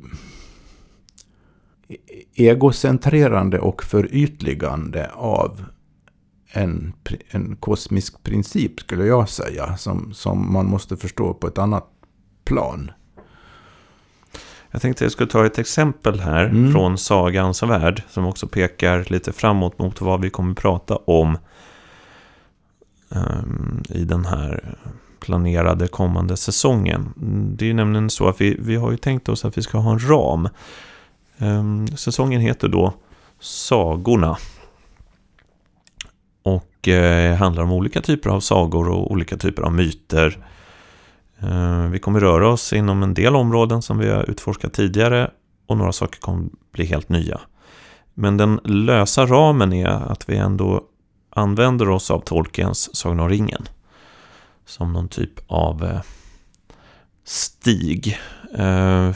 egocentrerande 2.33 3.59
och 3.59 3.83
förytligande 3.83 5.11
av 5.13 5.65
en, 6.51 6.93
en 7.29 7.55
kosmisk 7.55 8.23
princip 8.23 8.79
skulle 8.79 9.05
jag 9.05 9.29
säga. 9.29 9.77
Som, 9.77 10.13
som 10.13 10.53
man 10.53 10.65
måste 10.65 10.97
förstå 10.97 11.33
på 11.33 11.47
ett 11.47 11.57
annat 11.57 11.87
plan. 12.45 12.91
Jag 14.71 14.81
tänkte 14.81 15.05
jag 15.05 15.11
skulle 15.11 15.29
ta 15.29 15.45
ett 15.45 15.59
exempel 15.59 16.19
här 16.19 16.45
Mm. 16.45 16.71
från 16.71 16.97
Sagans 16.97 17.63
värld 17.63 18.03
som 18.09 18.25
också 18.25 18.47
pekar 18.47 19.05
lite 19.07 19.33
framåt 19.33 19.79
mot 19.79 20.01
vad 20.01 20.21
vi 20.21 20.29
kommer 20.29 20.53
prata 20.53 20.95
om 20.95 21.37
ehm, 23.11 23.83
i 23.89 24.03
den 24.03 24.25
här 24.25 24.75
planerade 25.19 25.87
kommande 25.87 26.37
säsongen. 26.37 27.13
Det 27.57 27.65
är 27.65 27.67
ju 27.67 27.73
nämligen 27.73 28.09
så 28.09 28.27
att 28.27 28.41
vi, 28.41 28.57
vi 28.59 28.75
har 28.75 28.91
ju 28.91 28.97
tänkt 28.97 29.29
oss 29.29 29.45
att 29.45 29.57
vi 29.57 29.61
ska 29.61 29.77
ha 29.77 29.91
en 29.91 30.09
ram. 30.09 30.49
Ehm, 31.37 31.87
säsongen 31.87 32.41
heter 32.41 32.67
då 32.67 32.93
Sagorna. 33.39 34.37
Och 36.43 36.87
eh, 36.87 37.35
handlar 37.35 37.63
om 37.63 37.71
olika 37.71 38.01
typer 38.01 38.29
av 38.29 38.39
sagor 38.39 38.89
och 38.89 39.11
olika 39.11 39.37
typer 39.37 39.63
av 39.63 39.73
myter. 39.73 40.45
Eh, 41.43 41.87
vi 41.89 41.99
kommer 41.99 42.19
röra 42.19 42.49
oss 42.49 42.73
inom 42.73 43.03
en 43.03 43.13
del 43.13 43.35
områden 43.35 43.81
som 43.81 43.97
vi 43.97 44.09
har 44.09 44.29
utforskat 44.29 44.73
tidigare 44.73 45.31
och 45.67 45.77
några 45.77 45.91
saker 45.91 46.19
kommer 46.19 46.49
bli 46.71 46.85
helt 46.85 47.09
nya. 47.09 47.39
Men 48.13 48.37
den 48.37 48.59
lösa 48.63 49.25
ramen 49.25 49.73
är 49.73 49.87
att 49.87 50.29
vi 50.29 50.37
ändå 50.37 50.83
använder 51.29 51.89
oss 51.89 52.11
av 52.11 52.19
Tolkiens 52.19 52.95
Sagan 52.95 53.19
om 53.19 53.29
ringen 53.29 53.65
som 54.65 54.93
någon 54.93 55.07
typ 55.07 55.33
av 55.47 55.83
eh, 55.83 56.01
stig. 57.23 58.19
Eh, 58.57 59.11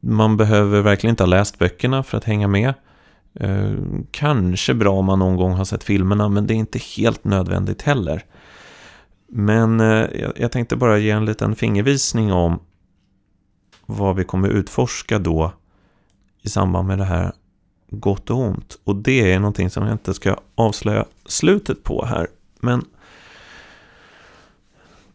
man 0.00 0.36
behöver 0.36 0.80
verkligen 0.80 1.12
inte 1.12 1.22
ha 1.22 1.28
läst 1.28 1.58
böckerna 1.58 2.02
för 2.02 2.18
att 2.18 2.24
hänga 2.24 2.48
med. 2.48 2.74
Kanske 4.10 4.74
bra 4.74 4.92
om 4.92 5.04
man 5.04 5.18
någon 5.18 5.36
gång 5.36 5.52
har 5.52 5.64
sett 5.64 5.84
filmerna, 5.84 6.28
men 6.28 6.46
det 6.46 6.54
är 6.54 6.56
inte 6.56 6.78
helt 6.78 7.24
nödvändigt 7.24 7.82
heller. 7.82 8.24
Men 9.36 9.80
eh, 9.80 10.06
jag, 10.36 10.52
tänkte 10.52 10.76
bara 10.76 10.98
ge 10.98 11.10
en 11.10 11.24
liten 11.24 11.54
fingervisning 11.54 12.32
om 12.32 12.58
vad 13.86 14.16
vi 14.16 14.24
kommer 14.24 14.48
utforska 14.48 15.18
då 15.18 15.52
i 16.42 16.48
samband 16.48 16.88
med 16.88 16.98
det 16.98 17.04
här 17.04 17.32
gott 17.90 18.30
och 18.30 18.38
ont. 18.38 18.78
Och 18.84 18.96
det 18.96 19.32
är 19.32 19.38
någonting 19.38 19.70
som 19.70 19.84
jag 19.84 19.94
inte 19.94 20.14
ska 20.14 20.36
avslöja 20.54 21.04
slutet 21.26 21.82
på 21.82 22.04
här. 22.04 22.26
Men 22.60 22.84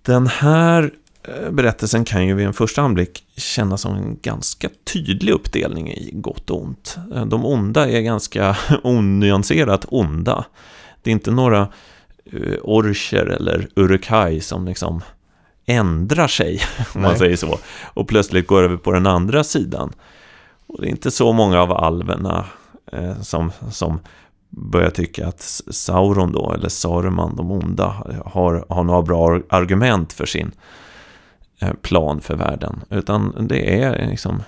den 0.02 0.28
här 0.28 0.94
eh, 1.24 1.52
berättelsen 1.52 2.06
kan 2.06 2.28
ju 2.28 2.34
vid 2.34 2.48
en 2.48 2.54
första 2.54 2.82
anblick 2.82 3.24
kännas 3.36 3.82
som 3.82 3.96
en 3.96 4.20
ganska 4.22 4.70
tydlig 4.94 5.34
uppdelning 5.34 5.92
i 5.92 6.12
gott 6.14 6.50
och 6.50 6.64
ont. 6.64 6.98
Eh, 7.14 7.26
de 7.26 7.46
onda 7.46 7.90
är 7.90 8.02
ganska 8.02 8.58
onyanserat 8.84 9.86
onda. 9.90 10.46
Det 11.04 11.10
är 11.10 11.12
inte 11.12 11.32
några 11.32 11.68
orcher 12.62 13.26
eller 13.26 13.68
urukai 13.76 14.42
som 14.42 14.66
liksom 14.66 15.02
ändrar 15.66 16.28
sig, 16.28 16.62
om 16.96 17.02
man 17.02 17.12
Nej. 17.12 17.20
säger 17.20 17.36
så, 17.36 17.60
och 17.94 18.08
plötsligt 18.08 18.48
går 18.48 18.64
över 18.64 18.78
på 18.78 18.92
den 18.92 19.08
andra 19.08 19.44
sidan. 19.44 19.94
Och 20.68 20.82
det 20.82 20.88
är 20.88 20.92
inte 20.92 21.12
så 21.12 21.34
många 21.34 21.62
av 21.62 21.72
alverna 21.72 22.46
eh, 22.92 23.22
som, 23.22 23.52
som 23.72 24.00
börjar 24.50 24.90
tycka 24.90 25.28
att 25.28 25.42
Sauron 25.70 26.32
då, 26.32 26.54
eller 26.54 26.70
Saruman, 26.70 27.36
de 27.36 27.52
onda, 27.52 28.04
har, 28.26 28.66
har 28.70 28.84
några 28.84 29.02
bra 29.02 29.42
argument 29.50 30.14
för 30.14 30.26
sin 30.26 30.52
eh, 31.60 31.74
plan 31.74 32.22
för 32.22 32.36
världen. 32.36 32.82
Utan 32.90 33.48
det 33.48 33.82
är 33.82 34.08
liksom 34.08 34.44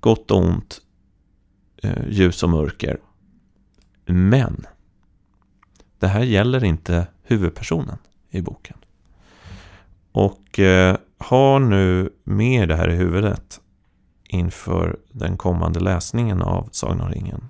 gott 0.00 0.30
och 0.30 0.38
ont, 0.38 0.80
eh, 1.82 2.08
ljus 2.08 2.42
och 2.42 2.50
mörker. 2.50 2.98
Men 4.06 4.66
det 5.98 6.06
här 6.06 6.22
gäller 6.22 6.64
inte 6.64 7.06
huvudpersonen 7.22 7.98
i 8.30 8.42
boken. 8.42 8.76
Och 10.12 10.58
eh, 10.58 10.96
ha 11.18 11.58
nu 11.58 12.12
med 12.24 12.68
det 12.68 12.76
här 12.76 12.90
i 12.90 12.96
huvudet 12.96 13.60
inför 14.28 14.98
den 15.12 15.36
kommande 15.36 15.80
läsningen 15.80 16.42
av 16.42 16.68
Sagan 16.72 17.00
om 17.00 17.08
ringen. 17.08 17.48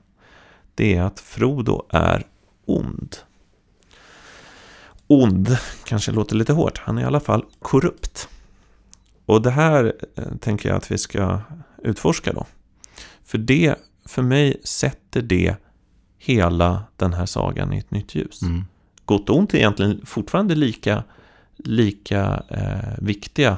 Det 0.74 0.96
är 0.96 1.02
att 1.02 1.20
Frodo 1.20 1.86
är 1.90 2.26
ond. 2.64 3.16
Ond 5.06 5.56
kanske 5.84 6.12
låter 6.12 6.36
lite 6.36 6.52
hårt. 6.52 6.78
Han 6.78 6.98
är 6.98 7.02
i 7.02 7.04
alla 7.04 7.20
fall 7.20 7.44
korrupt. 7.58 8.28
Och 9.26 9.42
det 9.42 9.50
här 9.50 9.94
eh, 10.16 10.36
tänker 10.40 10.68
jag 10.68 10.76
att 10.76 10.90
vi 10.90 10.98
ska 10.98 11.40
utforska 11.82 12.32
då. 12.32 12.46
För 13.24 13.38
det, 13.38 13.74
för 14.06 14.22
mig 14.22 14.60
sätter 14.64 15.22
det 15.22 15.56
hela 16.18 16.82
den 16.96 17.12
här 17.12 17.26
sagan 17.26 17.72
i 17.72 17.78
ett 17.78 17.90
nytt 17.90 18.14
ljus. 18.14 18.42
Mm. 18.42 18.64
Gott 19.04 19.30
och 19.30 19.36
ont 19.38 19.54
är 19.54 19.58
egentligen 19.58 20.00
fortfarande 20.06 20.54
lika, 20.54 21.02
lika 21.56 22.42
eh, 22.48 22.94
viktiga 22.98 23.56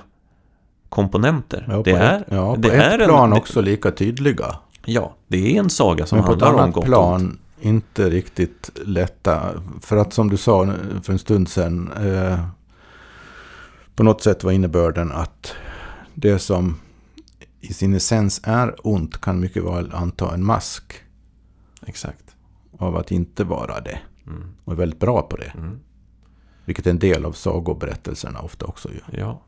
komponenter. 0.89 1.65
Ja, 1.69 1.75
på 1.77 1.83
det 1.83 1.91
är, 1.93 2.19
ett, 2.21 2.25
ja, 2.31 2.55
på 2.55 2.61
det 2.61 2.69
ett 2.69 2.93
är 2.93 2.99
en- 2.99 3.09
plan 3.09 3.31
det- 3.31 3.37
också 3.37 3.61
lika 3.61 3.91
tydliga. 3.91 4.57
Ja, 4.85 5.15
det 5.29 5.57
är 5.57 5.61
en 5.61 5.71
saga 5.71 6.07
som 6.07 6.19
Men 6.19 6.27
på 6.27 6.33
ett 6.35 6.43
handlar 6.43 6.65
om 6.65 6.71
gott 6.73 6.77
och 6.77 6.83
ont. 6.85 6.89
plan 6.89 7.39
inte 7.61 8.11
riktigt 8.11 8.71
lätta. 8.85 9.51
För 9.81 9.97
att 9.97 10.13
som 10.13 10.31
du 10.31 10.37
sa 10.37 10.75
för 11.03 11.13
en 11.13 11.19
stund 11.19 11.49
sedan. 11.49 11.93
Eh, 11.93 12.41
på 13.95 14.03
något 14.03 14.23
sätt 14.23 14.45
var 14.45 14.53
innebörden 14.53 15.13
att 15.13 15.55
det 16.15 16.39
som 16.39 16.77
i 17.61 17.73
sin 17.73 17.95
essens 17.95 18.41
är 18.45 18.75
ont 18.87 19.21
kan 19.21 19.41
mycket 19.41 19.65
väl 19.65 19.93
anta 19.95 20.35
en 20.35 20.45
mask 20.45 20.93
Exakt. 21.87 22.30
Av 22.81 22.97
att 22.97 23.11
inte 23.11 23.45
vara 23.45 23.81
det. 23.81 23.99
Mm. 24.27 24.55
Och 24.65 24.73
är 24.73 24.77
väldigt 24.77 25.01
bra 25.01 25.23
på 25.23 25.37
det. 25.37 25.53
Mm. 25.57 25.81
Vilket 26.65 26.87
är 26.87 26.91
en 26.91 26.99
del 26.99 27.25
av 27.25 27.33
sagoberättelserna 27.33 28.41
ofta 28.41 28.67
också 28.67 28.89
gör. 28.89 29.21
Ja. 29.21 29.43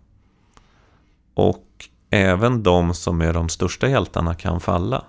Och 1.34 1.66
även 2.10 2.62
de 2.62 2.94
som 2.94 3.20
är 3.20 3.32
de 3.32 3.48
största 3.48 3.88
hjältarna 3.88 4.34
kan 4.34 4.60
falla. 4.60 5.04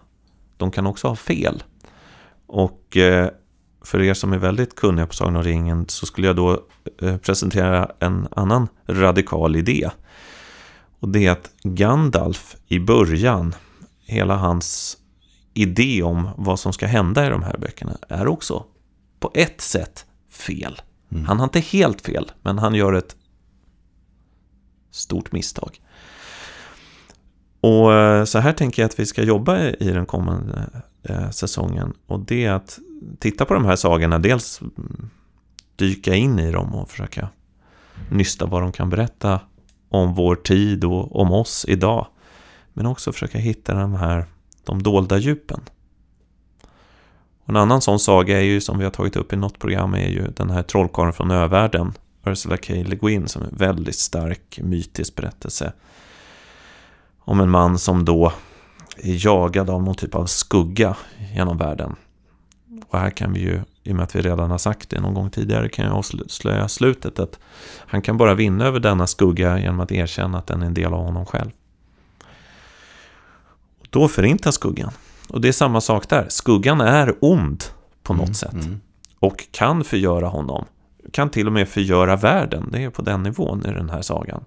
De 0.57 0.71
kan 0.71 0.87
också 0.87 1.07
ha 1.07 1.15
fel. 1.15 1.63
Och 2.47 2.97
eh, 2.97 3.29
för 3.81 4.01
er 4.01 4.13
som 4.13 4.33
är 4.33 4.37
väldigt 4.37 4.75
kunniga 4.75 5.07
på 5.07 5.13
Sagan 5.13 5.35
om 5.35 5.43
ringen 5.43 5.85
så 5.89 6.05
skulle 6.05 6.27
jag 6.27 6.35
då 6.35 6.61
eh, 7.01 7.17
presentera 7.17 7.91
en 7.99 8.27
annan 8.31 8.67
radikal 8.87 9.55
idé. 9.55 9.89
Och 10.99 11.09
det 11.09 11.25
är 11.25 11.31
att 11.31 11.51
Gandalf 11.63 12.55
i 12.67 12.79
början, 12.79 13.55
hela 14.05 14.35
hans 14.35 14.97
idé 15.53 16.03
om 16.03 16.29
vad 16.37 16.59
som 16.59 16.73
ska 16.73 16.87
hända 16.87 17.27
i 17.27 17.29
de 17.29 17.43
här 17.43 17.57
böckerna 17.57 17.97
är 18.09 18.27
också 18.27 18.65
på 19.19 19.31
ett 19.33 19.61
sätt 19.61 20.05
fel. 20.29 20.81
Mm. 21.11 21.25
Han 21.25 21.39
har 21.39 21.43
inte 21.43 21.59
helt 21.59 22.01
fel, 22.01 22.31
men 22.41 22.59
han 22.59 22.75
gör 22.75 22.93
ett 22.93 23.15
stort 24.91 25.31
misstag. 25.31 25.79
Och 27.61 27.93
eh, 27.93 28.23
så 28.23 28.39
här 28.39 28.53
tänker 28.53 28.81
jag 28.81 28.89
att 28.89 28.99
vi 28.99 29.05
ska 29.05 29.23
jobba 29.23 29.59
i 29.59 29.91
den 29.91 30.05
kommande 30.05 30.69
eh, 31.03 31.29
säsongen. 31.29 31.93
Och 32.07 32.19
det 32.19 32.45
är 32.45 32.51
att 32.51 32.79
titta 33.19 33.45
på 33.45 33.53
de 33.53 33.65
här 33.65 33.75
sagorna, 33.75 34.19
dels 34.19 34.61
dyka 35.75 36.15
in 36.15 36.39
i 36.39 36.51
dem 36.51 36.75
och 36.75 36.89
försöka 36.89 37.29
nysta 38.11 38.45
vad 38.45 38.61
de 38.61 38.71
kan 38.71 38.89
berätta 38.89 39.39
om 39.89 40.13
vår 40.13 40.35
tid 40.35 40.83
och 40.83 41.15
om 41.15 41.31
oss 41.31 41.65
idag. 41.67 42.07
Men 42.73 42.85
också 42.85 43.11
försöka 43.11 43.37
hitta 43.37 43.73
de 43.73 43.93
här, 43.93 44.25
de 44.63 44.83
dolda 44.83 45.17
djupen. 45.17 45.61
Och 47.43 47.49
en 47.49 47.55
annan 47.55 47.81
sån 47.81 47.99
saga 47.99 48.37
är 48.37 48.43
ju, 48.43 48.61
som 48.61 48.77
vi 48.77 48.83
har 48.83 48.91
tagit 48.91 49.15
upp 49.15 49.33
i 49.33 49.35
något 49.35 49.59
program, 49.59 49.93
är 49.93 50.07
ju 50.07 50.27
den 50.27 50.49
här 50.49 50.63
trollkarlen 50.63 51.13
från 51.13 51.31
övärlden, 51.31 51.93
Ursula 52.25 52.57
K. 52.57 52.73
Le 52.73 52.95
Guin, 52.95 53.27
som 53.27 53.41
är 53.41 53.45
en 53.45 53.57
väldigt 53.57 53.99
stark 53.99 54.59
mytisk 54.63 55.15
berättelse. 55.15 55.73
Om 57.19 57.39
en 57.39 57.49
man 57.49 57.79
som 57.79 58.05
då 58.05 58.33
är 58.97 59.25
jagad 59.25 59.69
av 59.69 59.83
någon 59.83 59.95
typ 59.95 60.15
av 60.15 60.25
skugga 60.25 60.97
genom 61.35 61.57
världen. 61.57 61.95
Och 62.87 62.99
här 62.99 63.09
kan 63.09 63.33
vi 63.33 63.39
ju, 63.39 63.61
i 63.83 63.91
och 63.91 63.95
med 63.95 64.03
att 64.03 64.15
vi 64.15 64.21
redan 64.21 64.51
har 64.51 64.57
sagt 64.57 64.89
det 64.89 65.01
någon 65.01 65.13
gång 65.13 65.29
tidigare, 65.29 65.69
kan 65.69 65.85
jag 65.85 65.95
avslöja 65.95 66.67
slutet 66.67 67.19
att 67.19 67.39
han 67.77 68.01
kan 68.01 68.17
bara 68.17 68.33
vinna 68.33 68.65
över 68.65 68.79
denna 68.79 69.07
skugga 69.07 69.59
genom 69.59 69.79
att 69.79 69.91
erkänna 69.91 70.37
att 70.37 70.47
den 70.47 70.61
är 70.61 70.65
en 70.65 70.73
del 70.73 70.93
av 70.93 71.05
honom 71.05 71.25
själv. 71.25 71.51
Då 73.93 74.07
förintas 74.07 74.55
skuggan. 74.55 74.91
Och 75.29 75.41
det 75.41 75.47
är 75.47 75.51
samma 75.51 75.81
sak 75.81 76.09
där. 76.09 76.25
Skuggan 76.29 76.81
är 76.81 77.15
ond 77.21 77.63
på 78.03 78.13
något 78.13 78.23
Mm, 78.23 78.33
sätt. 78.33 78.53
mm. 78.53 78.81
Och 79.19 79.43
kan 79.51 79.83
förgöra 79.83 80.27
honom. 80.27 80.65
Kan 81.13 81.29
till 81.29 81.47
och 81.47 81.53
med 81.53 81.69
förgöra 81.69 82.15
världen. 82.15 82.69
Det 82.71 82.83
är 82.83 82.89
på 82.89 83.01
den 83.01 83.23
nivån 83.23 83.65
i 83.65 83.71
den 83.73 83.89
här 83.89 84.01
sagan. 84.01 84.43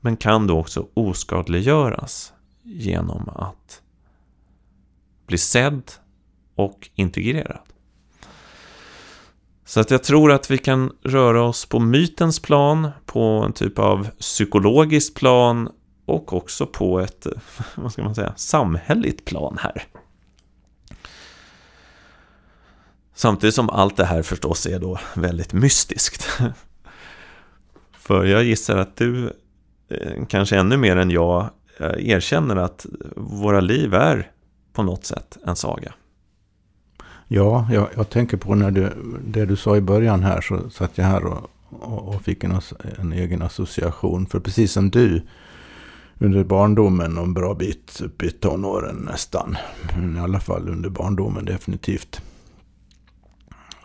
Men 0.00 0.16
kan 0.16 0.46
då 0.46 0.58
också 0.58 0.86
oskadliggöras 0.94 2.32
genom 2.62 3.28
att 3.28 3.82
bli 5.26 5.38
sedd 5.38 5.82
och 6.54 6.88
integrerad. 6.94 7.58
Så 9.64 9.80
att 9.80 9.90
jag 9.90 10.02
tror 10.04 10.32
att 10.32 10.50
vi 10.50 10.58
kan 10.58 10.92
röra 11.02 11.42
oss 11.44 11.66
på 11.66 11.80
mytens 11.80 12.40
plan, 12.40 12.90
på 13.06 13.20
en 13.46 13.52
typ 13.52 13.78
av 13.78 14.08
psykologiskt 14.18 15.14
plan 15.16 15.68
och 16.06 16.32
också 16.32 16.66
på 16.66 17.00
ett, 17.00 17.26
vad 17.74 17.92
ska 17.92 18.02
man 18.02 18.14
säga, 18.14 18.32
samhälleligt 18.36 19.24
plan 19.24 19.58
här. 19.60 19.82
Samtidigt 23.14 23.54
som 23.54 23.70
allt 23.70 23.96
det 23.96 24.04
här 24.04 24.22
förstås 24.22 24.66
är 24.66 24.78
då 24.78 24.98
väldigt 25.14 25.52
mystiskt. 25.52 26.40
För 27.92 28.24
jag 28.24 28.44
gissar 28.44 28.76
att 28.76 28.96
du, 28.96 29.32
eh, 29.88 30.24
kanske 30.28 30.56
ännu 30.56 30.76
mer 30.76 30.96
än 30.96 31.10
jag, 31.10 31.50
jag 31.78 32.00
erkänner 32.00 32.56
att 32.56 32.86
våra 33.16 33.60
liv 33.60 33.94
är 33.94 34.30
på 34.72 34.82
något 34.82 35.04
sätt 35.04 35.38
en 35.46 35.56
saga. 35.56 35.92
Ja, 37.28 37.68
jag, 37.72 37.88
jag 37.96 38.10
tänker 38.10 38.36
på 38.36 38.54
när 38.54 38.70
du, 38.70 38.92
det 39.26 39.44
du 39.44 39.56
sa 39.56 39.76
i 39.76 39.80
början 39.80 40.22
här 40.22 40.40
så 40.40 40.70
satt 40.70 40.98
jag 40.98 41.04
här 41.04 41.24
och, 41.24 41.50
och, 41.68 42.14
och 42.14 42.22
fick 42.22 42.44
en, 42.44 42.60
en, 42.98 43.12
egen 43.12 43.42
association. 43.42 44.26
För 44.26 44.40
precis 44.40 44.72
som 44.72 44.90
du 44.90 45.22
under 46.24 46.44
barndomen 46.44 47.18
och 47.18 47.24
en 47.24 47.34
bra 47.34 47.54
bit 47.54 48.00
upp 48.04 48.22
i 48.22 48.30
tonåren 48.30 48.96
nästan. 48.96 49.56
Men 49.96 50.16
i 50.16 50.20
alla 50.20 50.40
fall 50.40 50.68
under 50.68 50.90
barndomen 50.90 51.44
definitivt. 51.44 52.22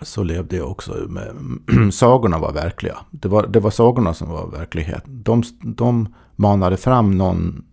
Så 0.02 0.24
levde 0.24 0.56
jag 0.56 0.72
också 0.72 0.94
med... 1.10 1.36
sagorna 1.94 2.40
var 2.40 2.54
verkliga. 2.54 2.98
Det 3.12 3.28
var, 3.28 3.48
det 3.48 3.60
var 3.60 3.72
sagorna 3.72 4.14
som 4.14 4.30
var 4.30 4.48
verklighet. 4.48 5.04
De, 5.06 5.44
de 5.62 6.14
manade 6.36 6.78
fram 6.78 7.18
någon 7.18 7.64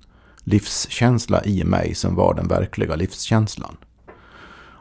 livskänsla 0.45 1.45
i 1.45 1.65
mig 1.65 1.95
som 1.95 2.15
var 2.15 2.35
den 2.35 2.49
verkliga 2.49 2.97
livskänslan. 2.97 3.77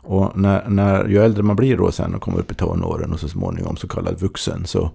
Och 0.05 0.37
när, 0.39 0.69
när, 0.69 1.07
ju 1.07 1.17
äldre 1.17 1.43
man 1.43 1.55
blir 1.55 1.77
då 1.77 1.91
sen 1.91 2.15
och 2.15 2.21
kommer 2.21 2.39
upp 2.39 2.51
i 2.51 2.55
tonåren 2.55 3.13
och 3.13 3.19
så 3.19 3.27
småningom 3.27 3.77
så 3.77 3.87
kallad 3.87 4.19
vuxen 4.19 4.65
så 4.65 4.91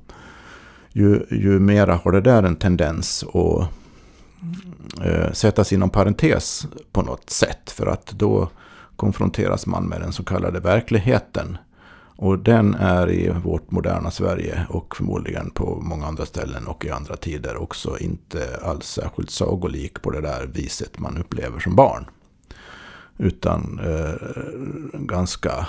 ju, 0.92 1.26
ju 1.30 1.59
mera 1.61 1.95
har 1.95 2.12
det 2.12 2.21
där 2.21 2.42
en 2.42 2.57
tendens 2.57 3.23
att 3.23 3.68
eh, 5.02 5.33
sättas 5.33 5.73
inom 5.73 5.90
parentes 5.90 6.66
på 6.92 7.02
något 7.02 7.30
sätt. 7.30 7.71
För 7.71 7.87
att 7.87 8.07
då 8.07 8.50
konfronteras 8.97 9.66
man 9.66 9.85
med 9.85 10.00
den 10.00 10.12
så 10.12 10.25
kallade 10.25 10.61
verkligheten. 10.61 11.59
Och 12.21 12.38
den 12.38 12.75
är 12.75 13.11
i 13.11 13.30
vårt 13.45 13.71
moderna 13.71 14.11
Sverige 14.11 14.66
och 14.68 14.97
förmodligen 14.97 15.50
på 15.50 15.80
många 15.83 16.07
andra 16.07 16.26
ställen 16.26 16.66
och 16.66 16.85
i 16.85 16.90
andra 16.90 17.16
tider 17.16 17.57
också 17.57 17.99
inte 17.99 18.61
alls 18.62 18.87
särskilt 18.87 19.30
sagolik 19.30 20.02
på 20.02 20.11
det 20.11 20.21
där 20.21 20.47
viset 20.47 20.99
man 20.99 21.18
upplever 21.18 21.61
som 21.61 21.76
barn. 21.76 22.07
Utan 23.18 23.80
eh, 23.85 24.14
ganska... 25.00 25.68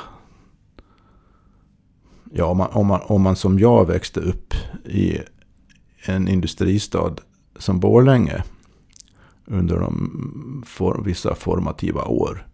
Ja, 2.31 2.45
om 2.45 2.57
man, 2.57 2.69
om, 2.71 2.87
man, 2.87 3.01
om 3.03 3.21
man 3.21 3.35
som 3.35 3.59
jag 3.59 3.87
växte 3.87 4.19
upp 4.19 4.53
i 4.85 5.19
en 6.05 6.27
industristad 6.27 7.15
som 7.57 7.79
Borlänge 7.79 8.43
under 9.49 9.79
de 9.79 10.63
for, 10.65 11.01
vissa 11.05 11.35
formativa 11.35 12.03
år 12.03 12.47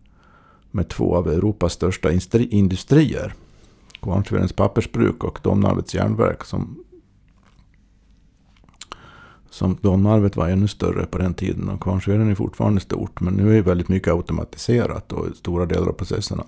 med 0.72 0.90
två 0.90 1.16
av 1.16 1.28
Europas 1.28 1.74
största 1.74 2.12
industrier. 2.34 3.34
Kvarnsvedens 4.02 4.54
pappersbruk 4.54 5.24
och 5.24 5.40
Domnarvets 5.44 5.96
järnverk 5.96 6.44
som 6.44 6.86
som 9.56 9.78
Domnarvet 9.82 10.36
var 10.36 10.50
ännu 10.50 10.68
större 10.68 11.06
på 11.06 11.18
den 11.18 11.34
tiden 11.34 11.70
och 11.70 11.82
Kvarnsveden 11.82 12.32
är 12.32 12.36
fortfarande 12.36 12.82
stort. 12.82 13.22
Men 13.22 13.34
nu 13.34 13.58
är 13.58 13.62
väldigt 13.62 13.90
mycket 13.90 14.14
automatiserat 14.14 15.12
och 15.12 15.26
stora 15.36 15.66
delar 15.66 15.88
av 15.88 15.94
processerna 15.94 16.44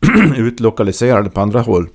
utlokaliserade 0.36 1.30
på 1.30 1.40
andra 1.40 1.60
håll. 1.60 1.88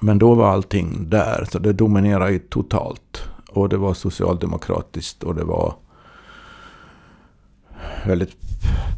Men 0.00 0.18
då 0.18 0.34
var 0.34 0.48
allting 0.48 1.10
där, 1.10 1.46
så 1.52 1.58
det 1.58 1.72
dominerade 1.72 2.38
totalt. 2.38 3.22
Och 3.48 3.68
det 3.68 3.76
var 3.76 3.94
socialdemokratiskt 3.94 5.22
och 5.22 5.34
det 5.34 5.44
var 5.44 5.74
väldigt 8.06 8.36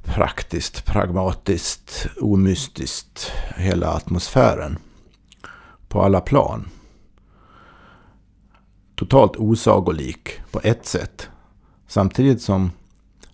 praktiskt, 0.04 0.84
pragmatiskt, 0.84 2.06
omystiskt. 2.20 3.32
Hela 3.56 3.88
atmosfären. 3.88 4.78
På 5.88 6.02
alla 6.02 6.20
plan. 6.20 6.68
Totalt 8.94 9.36
osagolik 9.36 10.40
på 10.50 10.60
ett 10.62 10.86
sätt. 10.86 11.28
Samtidigt 11.88 12.42
som, 12.42 12.70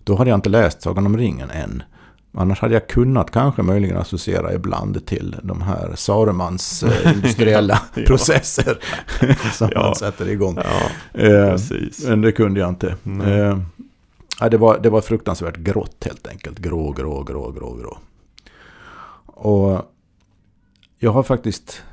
då 0.03 0.15
hade 0.15 0.29
jag 0.29 0.37
inte 0.37 0.49
läst 0.49 0.81
Sagan 0.81 1.05
om 1.05 1.17
ringen 1.17 1.49
än. 1.49 1.83
Annars 2.33 2.59
hade 2.59 2.73
jag 2.73 2.87
kunnat 2.87 3.31
kanske 3.31 3.61
möjligen 3.61 3.97
associera 3.97 4.53
ibland 4.53 5.05
till 5.05 5.35
de 5.43 5.61
här 5.61 5.95
Sarumans 5.95 6.83
eh, 6.83 7.13
industriella 7.15 7.81
processer 8.07 8.77
som 9.53 9.69
ja. 9.73 9.81
man 9.81 9.95
sätter 9.95 10.29
igång. 10.29 10.57
Ja, 10.57 11.21
eh, 11.21 11.57
men 12.07 12.21
det 12.21 12.31
kunde 12.31 12.59
jag 12.59 12.69
inte. 12.69 12.95
Mm. 13.05 13.65
Ja, 14.39 14.49
det, 14.49 14.57
var, 14.57 14.79
det 14.79 14.89
var 14.89 15.01
fruktansvärt 15.01 15.57
grått 15.57 16.03
helt 16.05 16.27
enkelt. 16.27 16.59
Grå, 16.59 16.91
grå, 16.91 17.23
grå, 17.23 17.51
grå, 17.51 17.75
grå. 17.75 17.97
Och 19.25 19.81
jag 20.97 21.11
har 21.11 21.23
faktiskt... 21.23 21.83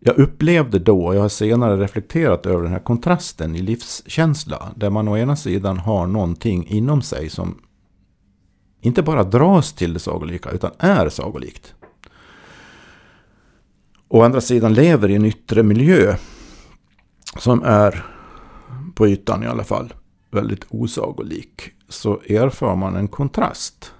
Jag 0.00 0.18
upplevde 0.18 0.78
då, 0.78 1.06
och 1.06 1.16
jag 1.16 1.20
har 1.20 1.28
senare 1.28 1.76
reflekterat 1.76 2.46
över 2.46 2.62
den 2.62 2.72
här 2.72 2.78
kontrasten 2.78 3.56
i 3.56 3.58
livskänsla. 3.58 4.72
Där 4.76 4.90
man 4.90 5.08
å 5.08 5.16
ena 5.16 5.36
sidan 5.36 5.78
har 5.78 6.06
någonting 6.06 6.66
inom 6.66 7.02
sig 7.02 7.30
som 7.30 7.58
inte 8.80 9.02
bara 9.02 9.24
dras 9.24 9.72
till 9.72 9.92
det 9.92 9.98
sagolika, 9.98 10.50
utan 10.50 10.70
är 10.78 11.08
sagolikt. 11.08 11.74
Å 14.08 14.22
andra 14.22 14.40
sidan 14.40 14.74
lever 14.74 15.08
i 15.08 15.14
en 15.14 15.24
yttre 15.24 15.62
miljö 15.62 16.16
som 17.38 17.62
är, 17.62 18.04
på 18.94 19.08
ytan 19.08 19.42
i 19.42 19.46
alla 19.46 19.64
fall, 19.64 19.94
väldigt 20.30 20.66
osagolik 20.68 21.72
så 21.88 22.20
erfar 22.28 22.76
man 22.76 22.96
en 22.96 23.08
kontrast 23.08 23.92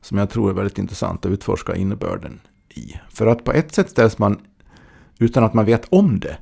som 0.00 0.18
jag 0.18 0.30
tror 0.30 0.50
är 0.50 0.54
väldigt 0.54 0.78
intressant 0.78 1.26
att 1.26 1.32
utforska 1.32 1.76
innebörden 1.76 2.40
i. 2.68 2.94
För 3.10 3.26
att 3.26 3.44
på 3.44 3.52
ett 3.52 3.74
sätt 3.74 3.90
ställs 3.90 4.18
man 4.18 4.38
utan 5.18 5.44
att 5.44 5.54
man 5.54 5.64
vet 5.64 5.86
om 5.88 6.20
det. 6.20 6.36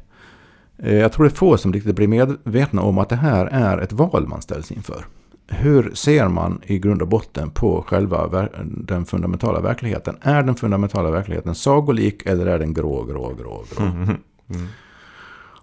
Eh, 0.79 0.97
jag 0.97 1.13
tror 1.13 1.25
det 1.25 1.33
är 1.33 1.37
få 1.37 1.57
som 1.57 1.73
riktigt 1.73 1.97
blir 1.97 2.09
medvetna 2.09 2.83
om 2.83 2.99
att 2.99 3.09
det 3.09 3.17
här 3.17 3.47
är 3.47 3.79
ett 3.79 3.93
val 3.93 4.27
man 4.29 4.43
ställs 4.43 4.73
inför. 4.73 5.07
Hur 5.49 5.91
ser 5.95 6.29
man 6.29 6.61
i 6.67 6.79
grund 6.79 7.03
och 7.03 7.09
botten 7.09 7.51
på 7.51 7.83
själva 7.83 8.49
den 8.65 9.05
fundamentala 9.05 9.61
verkligheten? 9.61 10.17
Är 10.21 10.43
den 10.43 10.55
fundamentala 10.55 11.11
verkligheten 11.11 11.55
sagolik 11.55 12.27
eller 12.27 12.47
är 12.47 12.59
den 12.59 12.75
grå, 12.75 13.05
grå, 13.05 13.35
grå, 13.35 13.65
grå? 13.75 13.87
Mm. 13.87 14.03
Mm. 14.03 14.67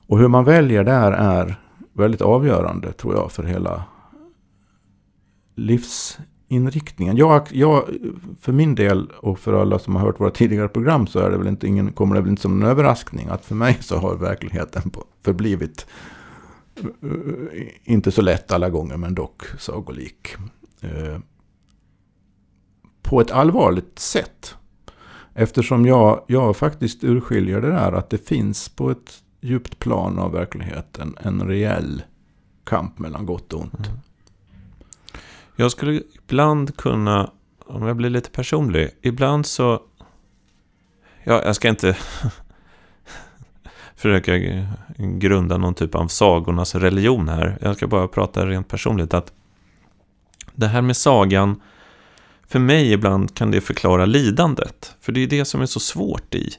Och 0.07 0.19
hur 0.19 0.27
man 0.27 0.43
väljer 0.43 0.83
där 0.83 1.11
är 1.11 1.60
väldigt 1.93 2.21
avgörande 2.21 2.93
tror 2.93 3.15
jag 3.15 3.31
för 3.31 3.43
hela 3.43 3.83
livsinriktningen. 5.55 7.17
Jag, 7.17 7.47
jag, 7.51 7.89
för 8.39 8.51
min 8.51 8.75
del 8.75 9.11
och 9.17 9.39
för 9.39 9.61
alla 9.61 9.79
som 9.79 9.95
har 9.95 10.01
hört 10.01 10.19
våra 10.19 10.31
tidigare 10.31 10.67
program 10.67 11.07
så 11.07 11.19
är 11.19 11.31
det 11.31 11.37
väl 11.37 11.47
inte 11.47 11.67
ingen, 11.67 11.93
kommer 11.93 12.15
det 12.15 12.21
väl 12.21 12.29
inte 12.29 12.41
som 12.41 12.61
en 12.61 12.67
överraskning 12.67 13.27
att 13.27 13.45
för 13.45 13.55
mig 13.55 13.77
så 13.81 13.97
har 13.97 14.15
verkligheten 14.15 14.91
förblivit 15.21 15.87
eh, 16.83 17.67
inte 17.83 18.11
så 18.11 18.21
lätt 18.21 18.51
alla 18.51 18.69
gånger 18.69 18.97
men 18.97 19.15
dock 19.15 19.43
sagolik. 19.59 20.35
Eh, 20.81 21.19
på 23.01 23.21
ett 23.21 23.31
allvarligt 23.31 23.99
sätt. 23.99 24.55
Eftersom 25.33 25.85
jag, 25.85 26.23
jag 26.27 26.57
faktiskt 26.57 27.03
urskiljer 27.03 27.61
det 27.61 27.67
där 27.71 27.91
att 27.91 28.09
det 28.09 28.27
finns 28.27 28.69
på 28.69 28.91
ett 28.91 29.23
djupt 29.41 29.79
plan 29.79 30.19
av 30.19 30.31
verkligheten 30.31 31.15
en 31.19 31.47
reell 31.47 32.03
kamp 32.63 32.99
mellan 32.99 33.25
gott 33.25 33.53
och 33.53 33.61
ont. 33.61 33.87
Mm. 33.87 33.99
Jag 35.55 35.71
skulle 35.71 36.01
ibland 36.13 36.77
kunna, 36.77 37.31
om 37.65 37.87
jag 37.87 37.95
blir 37.97 38.09
lite 38.09 38.29
personlig, 38.29 38.89
ibland 39.01 39.45
så... 39.45 39.81
Ja, 41.23 41.43
jag 41.45 41.55
ska 41.55 41.69
inte 41.69 41.97
försöka 43.95 44.33
grunda 44.97 45.57
någon 45.57 45.73
typ 45.73 45.95
av 45.95 46.07
sagornas 46.07 46.75
religion 46.75 47.29
här. 47.29 47.57
Jag 47.61 47.75
ska 47.75 47.87
bara 47.87 48.07
prata 48.07 48.45
rent 48.45 48.67
personligt. 48.67 49.13
att 49.13 49.33
Det 50.53 50.67
här 50.67 50.81
med 50.81 50.97
sagan, 50.97 51.61
för 52.47 52.59
mig 52.59 52.91
ibland 52.91 53.35
kan 53.35 53.51
det 53.51 53.61
förklara 53.61 54.05
lidandet. 54.05 54.95
För 54.99 55.11
det 55.11 55.23
är 55.23 55.27
det 55.27 55.45
som 55.45 55.61
är 55.61 55.65
så 55.65 55.79
svårt 55.79 56.35
i 56.35 56.49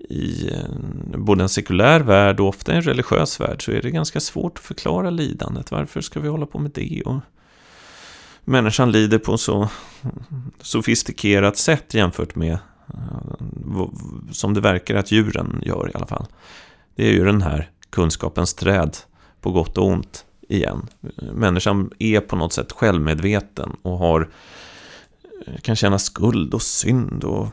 i 0.00 0.50
både 1.16 1.42
en 1.42 1.48
sekulär 1.48 2.00
värld 2.00 2.40
och 2.40 2.48
ofta 2.48 2.72
en 2.72 2.82
religiös 2.82 3.40
värld 3.40 3.64
så 3.64 3.72
är 3.72 3.82
det 3.82 3.90
ganska 3.90 4.20
svårt 4.20 4.58
att 4.58 4.64
förklara 4.64 5.10
lidandet. 5.10 5.70
Varför 5.70 6.00
ska 6.00 6.20
vi 6.20 6.28
hålla 6.28 6.46
på 6.46 6.58
med 6.58 6.70
det? 6.70 7.02
Och 7.02 7.20
människan 8.44 8.92
lider 8.92 9.18
på 9.18 9.38
så 9.38 9.68
sofistikerat 10.60 11.56
sätt 11.56 11.94
jämfört 11.94 12.34
med 12.34 12.58
eh, 12.94 13.88
som 14.30 14.54
det 14.54 14.60
verkar 14.60 14.94
att 14.94 15.12
djuren 15.12 15.62
gör 15.64 15.90
i 15.90 15.92
alla 15.94 16.06
fall. 16.06 16.26
Det 16.94 17.08
är 17.08 17.12
ju 17.12 17.24
den 17.24 17.42
här 17.42 17.70
kunskapens 17.90 18.54
träd 18.54 18.96
på 19.40 19.50
gott 19.50 19.78
och 19.78 19.86
ont 19.86 20.24
igen. 20.48 20.86
Människan 21.32 21.90
är 21.98 22.20
på 22.20 22.36
något 22.36 22.52
sätt 22.52 22.72
självmedveten 22.72 23.76
och 23.82 23.98
har 23.98 24.30
eh, 25.46 25.60
kan 25.60 25.76
känna 25.76 25.98
skuld 25.98 26.54
och 26.54 26.62
synd 26.62 27.24
och 27.24 27.48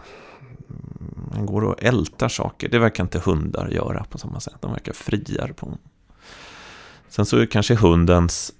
man 1.34 1.45
går 1.45 1.63
och 1.63 1.84
ältar 1.84 2.30
saker. 2.30 2.69
Det 2.69 2.80
verkar 2.80 3.04
inte 3.04 3.19
hundar 3.19 3.67
göra 3.67 4.04
på 4.04 4.17
samma 4.17 4.39
sätt. 4.39 4.56
De 4.62 4.71
verkar 4.71 4.93
friare 4.93 5.54
på 5.54 5.78
Sen 7.10 7.25
så 7.25 7.38
är 7.38 7.45
kanske 7.45 7.75
hundens 7.75 8.54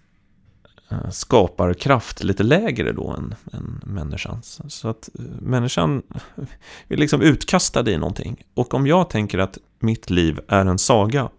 eh, 0.90 1.10
skaparkraft 1.10 2.24
lite 2.24 2.44
lägre 2.44 2.92
då 2.92 3.10
än, 3.10 3.36
än 3.54 3.82
människans. 3.86 4.62
Så 4.68 4.88
att 4.88 5.10
eh, 5.20 5.26
människan 5.42 6.04
är 6.88 6.98
liksom 6.98 7.22
utkastad 7.22 7.90
i 7.90 7.98
någonting. 7.98 8.44
Och 8.54 8.74
om 8.74 8.88
jag 8.88 9.10
tänker 9.10 9.40
att 9.40 9.58
mitt 9.80 10.10
liv 10.10 10.40
är 10.48 10.66
en 10.66 10.80
saga 10.80 11.30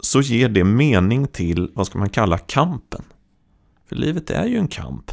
så 0.00 0.20
ger 0.20 0.48
det 0.48 0.64
mening 0.64 1.26
till, 1.26 1.70
vad 1.74 1.86
ska 1.86 1.98
man 1.98 2.08
kalla 2.08 2.38
kampen. 2.38 3.02
För 3.88 3.96
livet 3.96 4.30
är 4.30 4.46
ju 4.46 4.58
en 4.58 4.68
kamp. 4.68 5.12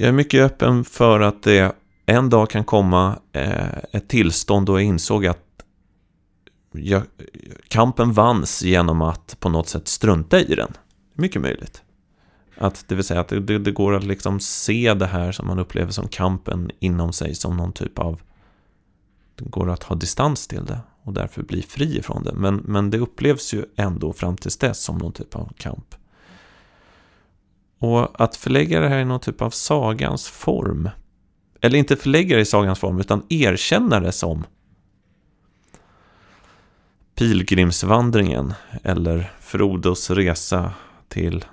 Jag 0.00 0.08
är 0.08 0.12
mycket 0.12 0.40
öppen 0.40 0.84
för 0.84 1.20
att 1.20 1.42
det 1.42 1.72
en 2.06 2.30
dag 2.30 2.50
kan 2.50 2.64
komma 2.64 3.18
eh, 3.32 3.78
ett 3.92 4.08
tillstånd 4.08 4.66
då 4.66 4.80
jag 4.80 4.86
insåg 4.86 5.26
att 5.26 5.44
jag, 6.72 7.02
kampen 7.68 8.12
vanns 8.12 8.62
genom 8.62 9.02
att 9.02 9.36
på 9.40 9.48
något 9.48 9.68
sätt 9.68 9.88
strunta 9.88 10.40
i 10.40 10.54
den. 10.54 10.72
Mycket 11.14 11.42
möjligt. 11.42 11.82
Att 12.56 12.84
det 12.88 12.94
vill 12.94 13.04
säga 13.04 13.20
att 13.20 13.28
det, 13.28 13.40
det, 13.40 13.58
det, 13.58 13.72
går 13.72 13.94
att 13.94 14.04
liksom 14.04 14.40
se 14.40 14.94
det 14.94 15.06
här 15.06 15.32
som 15.32 15.46
man 15.46 15.58
upplever 15.58 15.92
som 15.92 16.08
kampen 16.08 16.70
inom 16.78 17.12
sig 17.12 17.34
som 17.34 17.56
någon 17.56 17.72
typ 17.72 17.98
av... 17.98 18.20
Det 19.34 19.44
går 19.44 19.70
att 19.70 19.82
ha 19.82 19.96
distans 19.96 20.46
till 20.46 20.64
det 20.64 20.80
och 21.02 21.12
därför 21.12 21.42
bli 21.42 21.62
fri 21.62 21.98
ifrån 21.98 22.22
det. 22.22 22.32
Men, 22.32 22.56
men 22.56 22.90
det 22.90 22.98
upplevs 22.98 23.54
ju 23.54 23.64
ändå 23.76 24.12
fram 24.12 24.36
tills 24.36 24.56
dess 24.56 24.82
som 24.82 24.98
någon 24.98 25.12
typ 25.12 25.36
av 25.36 25.52
kamp. 25.56 25.94
Och 27.80 28.20
att 28.20 28.36
förlägga 28.36 28.80
det 28.80 28.88
här 28.88 28.98
i 28.98 29.04
någon 29.04 29.20
typ 29.20 29.42
av 29.42 29.50
sagans 29.50 30.28
form. 30.28 30.90
Eller 31.60 31.78
inte 31.78 31.96
förlägga 31.96 32.36
det 32.36 32.42
i 32.42 32.46
sagans 32.46 32.78
form 32.78 33.00
utan 33.00 33.22
erkänna 33.28 34.00
det 34.00 34.12
som 34.12 34.44
pilgrimsvandringen 37.14 38.54
eller 38.82 39.32
Frodos 39.40 40.10
resa 40.10 40.72
till 41.08 41.44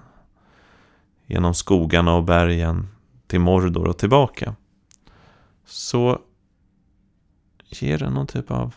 genom 1.26 1.54
skogarna 1.54 2.14
och 2.14 2.24
bergen 2.24 2.88
till 3.28 3.40
Mordor 3.40 3.88
och 3.88 3.98
tillbaka. 3.98 4.56
Så 5.66 6.22
ger 7.70 7.98
det 7.98 8.10
någon 8.10 8.28
typ 8.28 8.52
av, 8.52 8.76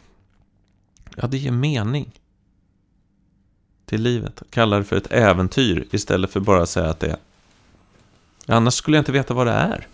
ja 1.17 1.27
det 1.27 1.39
ger 1.39 1.53
mening 1.53 2.13
till 3.87 4.03
livet. 4.03 4.43
Kalla 4.51 4.79
det 4.79 4.85
för 4.85 4.97
ett 4.97 5.13
äventyr 5.13 5.89
istället 5.91 6.31
för 6.31 6.41
bara 6.41 6.63
att 6.63 6.69
säga 6.69 6.91
att 6.91 7.01
det 7.01 7.11
är, 7.11 7.17
annars 8.51 8.75
skulle 8.75 8.97
jag 8.97 9.01
inte 9.03 9.13
veta 9.13 9.35
vad 9.35 9.47
det 9.47 9.53
är. 9.53 9.87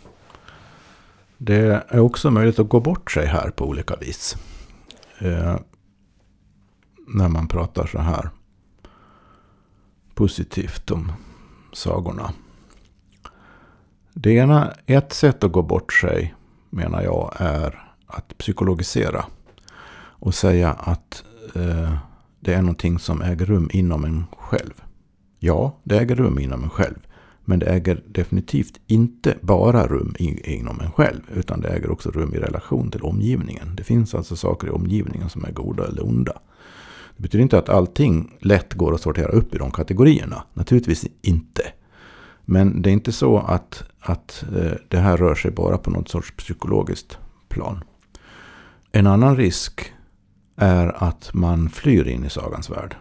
Det 1.38 1.84
är 1.88 2.00
också 2.00 2.30
möjligt 2.30 2.58
att 2.58 2.68
gå 2.68 2.80
bort 2.80 3.10
sig 3.10 3.26
här 3.26 3.50
på 3.50 3.64
olika 3.64 3.96
vis. 3.96 4.36
Eh, 5.18 5.56
när 7.08 7.28
man 7.28 7.48
pratar 7.48 7.86
så 7.86 7.98
här 7.98 8.30
positivt 10.14 10.90
om 10.90 11.12
sagorna. 11.72 12.32
Det 14.12 14.30
ena, 14.30 14.72
ett 14.86 15.12
sätt 15.12 15.44
att 15.44 15.52
gå 15.52 15.62
bort 15.62 15.92
sig 15.92 16.34
menar 16.70 17.02
jag 17.02 17.34
är 17.38 17.92
att 18.06 18.38
psykologisera. 18.38 19.24
Och 20.18 20.34
säga 20.34 20.72
att 20.72 21.24
eh, 21.54 21.96
det 22.40 22.54
är 22.54 22.60
någonting 22.62 22.98
som 22.98 23.22
äger 23.22 23.46
rum 23.46 23.70
inom 23.72 24.04
en 24.04 24.24
själv. 24.38 24.82
Ja, 25.38 25.76
det 25.82 25.98
äger 25.98 26.14
rum 26.14 26.38
inom 26.38 26.64
en 26.64 26.70
själv. 26.70 27.05
Men 27.48 27.59
det 27.59 27.66
äger 27.66 28.02
definitivt 28.09 28.80
inte 28.87 29.35
bara 29.40 29.87
rum 29.87 30.14
inom 30.18 30.80
en 30.80 30.92
själv. 30.92 31.20
Utan 31.35 31.61
det 31.61 31.68
äger 31.68 31.90
också 31.90 32.11
rum 32.11 32.35
i 32.35 32.38
relation 32.38 32.90
till 32.90 33.02
omgivningen. 33.02 33.76
Det 33.76 33.85
finns 33.85 34.14
alltså 34.14 34.37
saker 34.37 34.66
i 34.66 34.70
omgivningen 34.70 35.28
som 35.28 35.44
är 35.44 35.52
goda 35.52 35.87
eller 35.87 36.06
onda. 36.06 36.32
Det 37.16 37.22
betyder 37.22 37.42
inte 37.42 37.59
att 37.59 37.68
allting 37.68 38.37
lätt 38.40 38.74
går 38.74 38.94
att 38.94 39.00
sortera 39.00 39.28
upp 39.28 39.54
i 39.54 39.59
de 39.59 39.70
kategorierna. 39.70 40.42
Naturligtvis 40.54 41.06
inte. 41.22 41.62
Men 42.44 42.82
det 42.82 42.90
är 42.90 42.92
inte 42.92 43.12
så 43.12 43.38
att, 43.38 43.85
att 44.00 44.44
eh, 44.56 44.72
det 44.88 44.98
här 44.98 45.16
rör 45.16 45.35
sig 45.35 45.50
bara 45.50 45.78
på 45.78 45.90
något 45.90 46.09
sorts 46.09 46.32
psykologiskt 46.37 47.18
plan. 47.48 47.85
En 48.92 49.06
annan 49.06 49.37
risk 49.37 49.92
är 50.56 51.04
att 51.04 51.30
man 51.35 51.68
flyr 51.68 52.09
in 52.09 52.24
i 52.24 52.30
sagans 52.30 52.70
värld. 52.70 52.96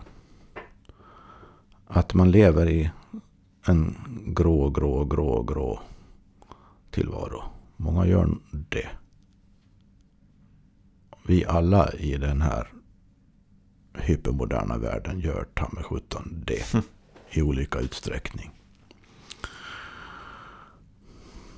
Att 1.87 2.13
man 2.13 2.31
lever 2.31 2.69
i 2.69 2.91
en 3.67 3.97
grå, 4.27 4.69
grå, 4.69 5.05
grå, 5.05 5.43
grå 5.43 5.79
tillvaro. 6.91 7.43
Många 7.77 8.07
gör 8.07 8.37
det. 8.51 8.89
Vi 11.27 11.45
alla 11.45 11.93
i 11.93 12.17
den 12.17 12.41
här 12.41 12.67
hypermoderna 13.93 14.77
världen 14.77 15.19
gör 15.19 15.47
ta 15.53 15.69
med 15.71 15.85
sjutton 15.85 16.43
det. 16.45 16.83
I 17.29 17.41
olika 17.41 17.79
utsträckning. 17.79 18.51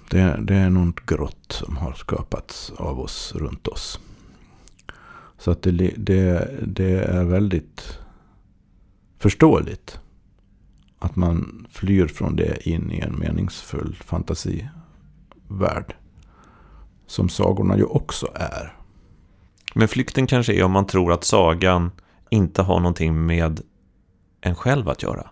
Det, 0.10 0.40
det 0.42 0.56
är 0.56 0.70
något 0.70 1.06
grått 1.06 1.52
som 1.52 1.78
har 1.78 1.94
skapats 1.94 2.72
av 2.78 3.00
oss 3.00 3.34
runt 3.36 3.68
oss. 3.68 4.00
Så 5.38 5.52
att 5.52 5.62
det, 5.62 5.72
det, 5.98 6.50
det 6.68 7.04
är 7.04 7.24
väldigt 7.24 8.00
förståeligt 9.18 10.00
att 11.00 11.16
man 11.16 11.68
flyr 11.72 12.08
från 12.08 12.36
det 12.36 12.70
in 12.70 12.92
i 12.92 13.00
en 13.00 13.20
meningsfull 13.20 13.98
fantasivärld. 14.06 15.96
Som 17.08 17.30
sagorna 17.30 17.78
ju 17.78 17.84
också 17.84 18.28
är. 18.36 18.74
Men 19.74 19.88
flykten 19.88 20.28
kanske 20.28 20.54
är 20.54 20.64
om 20.64 20.72
man 20.72 20.88
tror 20.88 21.12
att 21.12 21.24
sagan 21.24 21.92
inte 22.30 22.62
har 22.62 22.80
någonting 22.80 23.26
med 23.26 23.62
en 24.42 24.56
själv 24.56 24.90
att 24.90 25.04
göra. 25.04 25.28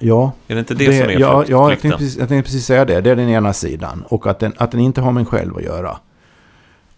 Ja, 0.00 0.32
är 0.48 0.54
det 0.54 0.60
inte 0.60 0.74
det, 0.74 0.86
det 0.86 1.00
som 1.00 1.10
är 1.10 1.20
ja, 1.20 1.38
flykt, 1.40 1.50
ja, 1.50 1.70
jag 1.70 1.80
tänkte, 1.80 1.98
precis, 1.98 2.16
jag 2.16 2.28
tänkte 2.28 2.48
precis 2.48 2.66
säga 2.66 2.84
det. 2.84 3.00
Det 3.00 3.10
är 3.10 3.16
den 3.16 3.28
ena 3.28 3.52
sidan. 3.52 4.04
Och 4.08 4.26
att 4.26 4.38
den, 4.38 4.52
att 4.56 4.70
den 4.70 4.80
inte 4.80 5.00
har 5.00 5.12
med 5.12 5.20
en 5.20 5.26
själv 5.26 5.56
att 5.56 5.62
göra. 5.62 5.98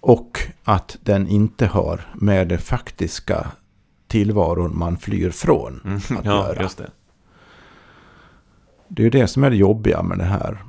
Och 0.01 0.39
att 0.65 0.97
den 1.03 1.29
inte 1.29 1.67
har 1.67 2.01
med 2.15 2.49
det 2.49 2.59
faktiska 2.59 3.47
tillvaron 4.07 4.79
man 4.79 4.97
flyr 4.97 5.31
från 5.31 5.81
mm, 5.85 5.97
att 5.97 6.25
ja, 6.25 6.49
göra. 6.49 6.63
Just 6.63 6.79
det 6.79 6.91
det 8.95 9.03
är 9.03 9.05
ju 9.05 9.11
det 9.11 9.27
som 9.27 9.45
är 9.45 9.51
det 9.51 9.57
jobbiga 9.57 10.03
med 10.03 10.19
det 10.19 10.25
här 10.25 10.63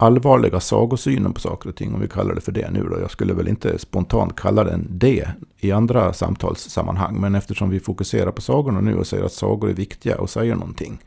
allvarliga 0.00 0.60
sagosynen 0.60 1.32
på 1.32 1.40
saker 1.40 1.68
och 1.68 1.76
ting, 1.76 1.94
om 1.94 2.00
vi 2.00 2.08
kallar 2.08 2.34
det 2.34 2.40
för 2.40 2.52
det 2.52 2.70
nu 2.70 2.82
då. 2.82 3.00
Jag 3.00 3.10
skulle 3.10 3.34
väl 3.34 3.48
inte 3.48 3.78
spontant 3.78 4.36
kalla 4.36 4.64
den 4.64 4.86
det 4.90 5.28
i 5.58 5.72
andra 5.72 6.12
samtalssammanhang, 6.12 7.20
men 7.20 7.34
eftersom 7.34 7.70
vi 7.70 7.80
fokuserar 7.80 8.32
på 8.32 8.40
sagorna 8.40 8.80
nu 8.80 8.94
och 8.94 9.06
säger 9.06 9.24
att 9.24 9.32
sagor 9.32 9.70
är 9.70 9.74
viktiga 9.74 10.18
och 10.18 10.30
säger 10.30 10.54
någonting. 10.54 10.98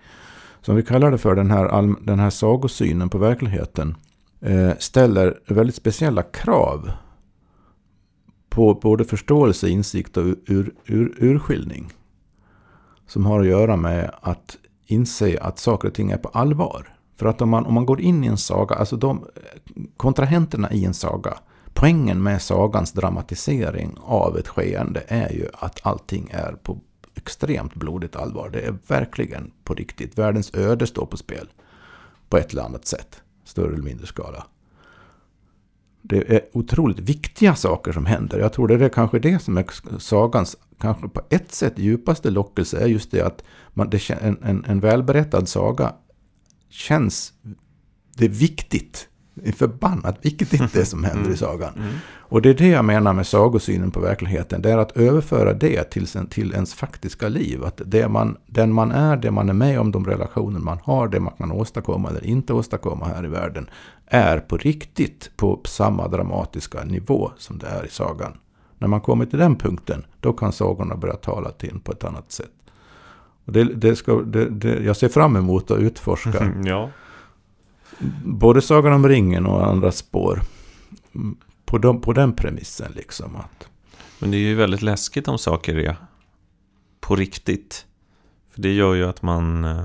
Så 0.61 0.71
om 0.71 0.75
vi 0.75 0.83
kallar 0.83 1.11
det 1.11 1.17
för 1.17 1.35
den 1.35 1.51
här, 1.51 1.95
den 2.05 2.19
här 2.19 2.29
sagosynen 2.29 3.09
på 3.09 3.17
verkligheten, 3.17 3.95
eh, 4.41 4.71
ställer 4.79 5.39
väldigt 5.47 5.75
speciella 5.75 6.23
krav 6.23 6.91
på 8.49 8.73
både 8.73 9.05
förståelse, 9.05 9.69
insikt 9.69 10.17
och 10.17 10.23
ur, 10.25 10.71
ur, 10.85 11.15
urskiljning. 11.17 11.91
Som 13.07 13.25
har 13.25 13.39
att 13.39 13.47
göra 13.47 13.75
med 13.77 14.11
att 14.21 14.57
inse 14.85 15.39
att 15.41 15.59
saker 15.59 15.87
och 15.87 15.93
ting 15.93 16.11
är 16.11 16.17
på 16.17 16.29
allvar. 16.29 16.95
För 17.15 17.25
att 17.25 17.41
om 17.41 17.49
man, 17.49 17.65
om 17.65 17.73
man 17.73 17.85
går 17.85 18.01
in 18.01 18.23
i 18.23 18.27
en 18.27 18.37
saga, 18.37 18.75
alltså 18.75 18.97
de 18.97 19.25
kontrahenterna 19.97 20.71
i 20.71 20.85
en 20.85 20.93
saga, 20.93 21.37
poängen 21.73 22.23
med 22.23 22.41
sagans 22.41 22.91
dramatisering 22.91 23.97
av 24.01 24.37
ett 24.37 24.47
skeende 24.47 25.03
är 25.07 25.29
ju 25.29 25.47
att 25.53 25.79
allting 25.83 26.29
är 26.31 26.51
på 26.51 26.79
extremt 27.15 27.75
blodigt 27.75 28.15
allvar. 28.15 28.49
Det 28.53 28.61
är 28.61 28.75
verkligen 28.87 29.51
på 29.63 29.73
riktigt. 29.73 30.17
Världens 30.17 30.53
öde 30.53 30.87
står 30.87 31.05
på 31.05 31.17
spel. 31.17 31.49
På 32.29 32.37
ett 32.37 32.51
eller 32.51 32.63
annat 32.63 32.85
sätt. 32.85 33.21
Större 33.45 33.73
eller 33.73 33.83
mindre 33.83 34.07
skala. 34.07 34.45
Det 36.01 36.35
är 36.35 36.41
otroligt 36.53 36.99
viktiga 36.99 37.55
saker 37.55 37.91
som 37.91 38.05
händer. 38.05 38.39
Jag 38.39 38.53
tror 38.53 38.67
det 38.67 38.85
är 38.85 38.89
kanske 38.89 39.19
det 39.19 39.39
som 39.39 39.57
är 39.57 39.99
sagans, 39.99 40.57
kanske 40.83 41.07
på 41.07 41.21
ett 41.29 41.51
sätt 41.51 41.79
djupaste 41.79 42.29
lockelse, 42.29 42.79
är 42.79 42.87
just 42.87 43.11
det 43.11 43.21
att 43.21 43.43
man, 43.73 43.89
det, 43.89 44.09
en, 44.09 44.37
en, 44.43 44.65
en 44.65 44.79
välberättad 44.79 45.49
saga 45.49 45.93
känns 46.69 47.33
det 48.15 48.27
viktigt. 48.27 49.07
Det 49.33 49.49
är 49.49 49.53
förbannat 49.53 50.25
viktigt 50.25 50.73
det 50.73 50.85
som 50.85 51.03
händer 51.03 51.21
mm. 51.21 51.33
i 51.33 51.37
sagan. 51.37 51.73
Mm. 51.77 51.93
Och 52.05 52.41
det 52.41 52.49
är 52.49 52.53
det 52.53 52.67
jag 52.67 52.85
menar 52.85 53.13
med 53.13 53.27
sagosynen 53.27 53.91
på 53.91 53.99
verkligheten. 53.99 54.61
Det 54.61 54.71
är 54.71 54.77
att 54.77 54.97
överföra 54.97 55.53
det 55.53 55.83
till, 55.83 56.07
sen, 56.07 56.27
till 56.27 56.53
ens 56.53 56.73
faktiska 56.73 57.27
liv. 57.27 57.63
Att 57.63 57.81
det 57.85 58.07
man, 58.07 58.37
den 58.47 58.73
man 58.73 58.91
är, 58.91 59.17
det 59.17 59.31
man 59.31 59.49
är 59.49 59.53
med 59.53 59.79
om, 59.79 59.91
de 59.91 60.05
relationer 60.05 60.59
man 60.59 60.79
har, 60.83 61.07
det 61.07 61.19
man 61.19 61.33
kan 61.37 61.51
åstadkomma 61.51 62.09
eller 62.09 62.25
inte 62.25 62.53
åstadkomma 62.53 63.05
här 63.05 63.25
i 63.25 63.29
världen. 63.29 63.69
Är 64.07 64.39
på 64.39 64.57
riktigt 64.57 65.31
på 65.37 65.61
samma 65.65 66.07
dramatiska 66.07 66.83
nivå 66.83 67.31
som 67.37 67.57
det 67.57 67.67
är 67.67 67.85
i 67.85 67.89
sagan. 67.89 68.37
När 68.83 68.87
man 68.87 69.01
kommer 69.01 69.25
till 69.25 69.39
den 69.39 69.55
punkten, 69.55 70.05
då 70.19 70.33
kan 70.33 70.53
sagorna 70.53 70.95
börja 70.95 71.15
tala 71.15 71.51
till 71.51 71.79
på 71.83 71.91
ett 71.91 72.03
annat 72.03 72.31
sätt. 72.31 72.51
Det, 73.45 73.63
det 73.63 73.95
ska, 73.95 74.21
det, 74.21 74.49
det, 74.49 74.83
jag 74.83 74.97
ser 74.97 75.09
fram 75.09 75.35
emot 75.35 75.71
att 75.71 75.79
utforska 75.79 76.53
ja. 76.65 76.89
både 78.25 78.61
Sagan 78.61 78.93
om 78.93 79.07
ringen 79.07 79.45
och 79.45 79.67
andra 79.67 79.91
spår. 79.91 80.41
På, 81.65 81.77
de, 81.77 82.01
på 82.01 82.13
den 82.13 82.33
premissen 82.33 82.91
liksom. 82.95 83.35
Att... 83.35 83.67
Men 84.19 84.31
det 84.31 84.37
är 84.37 84.39
ju 84.39 84.55
väldigt 84.55 84.81
läskigt 84.81 85.27
om 85.27 85.37
saker 85.37 85.77
är 85.77 85.95
på 86.99 87.15
riktigt. 87.15 87.85
För 88.49 88.61
det 88.61 88.73
gör 88.73 88.93
ju 88.93 89.05
att 89.05 89.21
man, 89.21 89.65
eh, 89.65 89.83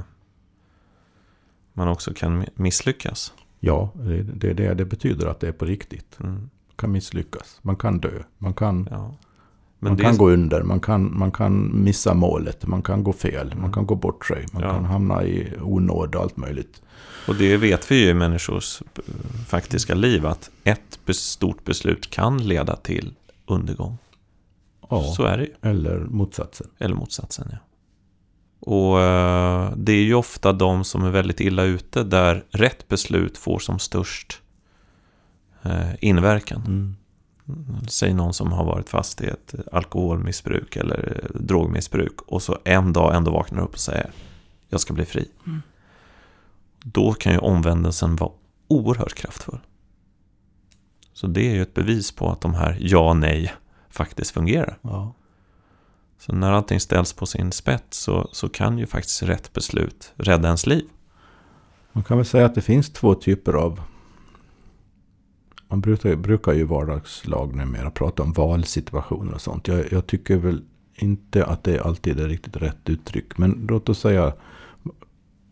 man 1.72 1.88
också 1.88 2.14
kan 2.14 2.46
misslyckas. 2.54 3.32
Ja, 3.60 3.90
det 4.34 4.50
är 4.50 4.54
det 4.54 4.74
det 4.74 4.84
betyder 4.84 5.26
att 5.26 5.40
det 5.40 5.48
är 5.48 5.52
på 5.52 5.64
riktigt. 5.64 6.18
Mm. 6.20 6.50
Kan 6.78 6.92
misslyckas, 6.92 7.58
man 7.62 7.76
kan 7.76 7.98
dö, 7.98 8.22
man 8.38 8.54
kan... 8.54 8.88
Ja. 8.90 9.14
Man 9.80 9.96
kan 9.96 10.14
är- 10.14 10.18
gå 10.18 10.30
under, 10.30 10.62
man 10.62 10.80
kan, 10.80 11.18
man 11.18 11.30
kan 11.32 11.82
missa 11.84 12.14
målet, 12.14 12.66
man 12.66 12.82
kan 12.82 13.04
gå 13.04 13.12
fel, 13.12 13.54
man 13.60 13.72
kan 13.72 13.86
gå 13.86 13.94
bort 13.94 14.26
sig, 14.26 14.46
man 14.52 14.62
Ja. 14.62 14.70
kan 14.70 14.84
hamna 14.84 15.24
i 15.24 15.52
onåd 15.62 16.14
och 16.14 16.22
allt 16.22 16.36
möjligt. 16.36 16.82
Och 17.28 17.34
det 17.34 17.56
vet 17.56 17.90
vi 17.90 18.02
ju 18.04 18.08
i 18.10 18.14
människors 18.14 18.82
eh, 18.96 19.14
faktiska 19.46 19.94
liv 19.94 20.26
att 20.26 20.50
ett 20.64 20.98
stort 21.16 21.64
beslut 21.64 22.10
kan 22.10 22.38
leda 22.38 22.76
till 22.76 23.14
undergång. 23.46 23.98
Ja, 24.90 25.02
Så 25.16 25.22
är 25.22 25.36
det 25.38 25.44
ju. 25.44 25.52
eller 25.62 25.98
motsatsen. 25.98 26.66
Eller 26.78 26.94
motsatsen, 26.94 27.48
ja. 27.50 27.58
Och 28.60 29.00
eh, 29.00 29.72
det 29.76 29.92
är 29.92 30.02
ju 30.04 30.14
ofta 30.14 30.52
de 30.52 30.84
som 30.84 31.04
är 31.04 31.10
väldigt 31.10 31.40
illa 31.40 31.62
ute 31.62 32.02
där 32.04 32.44
rätt 32.50 32.88
beslut 32.88 33.38
får 33.38 33.58
som 33.58 33.78
störst 33.78 34.42
inverkan. 36.00 36.62
Mm. 36.66 36.96
Säg 37.88 38.14
någon 38.14 38.34
som 38.34 38.52
har 38.52 38.64
varit 38.64 38.88
fast 38.88 39.20
i 39.20 39.26
ett 39.26 39.54
alkoholmissbruk 39.72 40.76
eller 40.76 41.22
eh, 41.22 41.40
drogmissbruk 41.40 42.20
och 42.22 42.42
så 42.42 42.58
en 42.64 42.92
dag 42.92 43.16
ändå 43.16 43.30
vaknar 43.30 43.62
upp 43.62 43.72
och 43.72 43.78
säger 43.78 44.10
jag 44.68 44.80
ska 44.80 44.94
bli 44.94 45.04
fri. 45.04 45.28
Mm. 45.46 45.62
Då 46.82 47.12
kan 47.12 47.32
ju 47.32 47.38
omvändelsen 47.38 48.16
vara 48.16 48.30
oerhört 48.68 49.14
kraftfull. 49.14 49.58
Så 51.12 51.26
det 51.26 51.50
är 51.50 51.54
ju 51.54 51.62
ett 51.62 51.74
bevis 51.74 52.12
på 52.12 52.30
att 52.30 52.40
de 52.40 52.54
här 52.54 52.76
ja 52.80 53.14
nej 53.14 53.54
faktiskt 53.88 54.30
fungerar. 54.30 54.78
Ja. 54.82 55.14
Så 56.18 56.32
när 56.32 56.52
allting 56.52 56.80
ställs 56.80 57.12
på 57.12 57.26
sin 57.26 57.52
spets 57.52 57.98
så, 57.98 58.28
så 58.32 58.48
kan 58.48 58.78
ju 58.78 58.86
faktiskt 58.86 59.22
rätt 59.22 59.52
beslut 59.52 60.12
rädda 60.16 60.48
ens 60.48 60.66
liv. 60.66 60.84
Man 61.92 62.04
kan 62.04 62.16
väl 62.16 62.26
säga 62.26 62.46
att 62.46 62.54
det 62.54 62.60
finns 62.60 62.92
två 62.92 63.14
typer 63.14 63.52
av... 63.52 63.80
Man 65.68 65.80
brukar, 65.80 66.16
brukar 66.16 66.52
ju 66.52 66.60
i 66.60 66.64
vardagslag 66.64 67.54
numera 67.54 67.90
prata 67.90 68.22
om 68.22 68.32
valsituationer 68.32 69.34
och 69.34 69.40
sånt. 69.40 69.68
Jag, 69.68 69.92
jag 69.92 70.06
tycker 70.06 70.36
väl 70.36 70.62
inte 70.94 71.44
att 71.44 71.64
det 71.64 71.80
alltid 71.80 72.20
är 72.20 72.28
riktigt 72.28 72.56
rätt 72.56 72.88
uttryck. 72.88 73.38
Men 73.38 73.66
låt 73.68 73.88
oss 73.88 74.00
säga... 74.00 74.32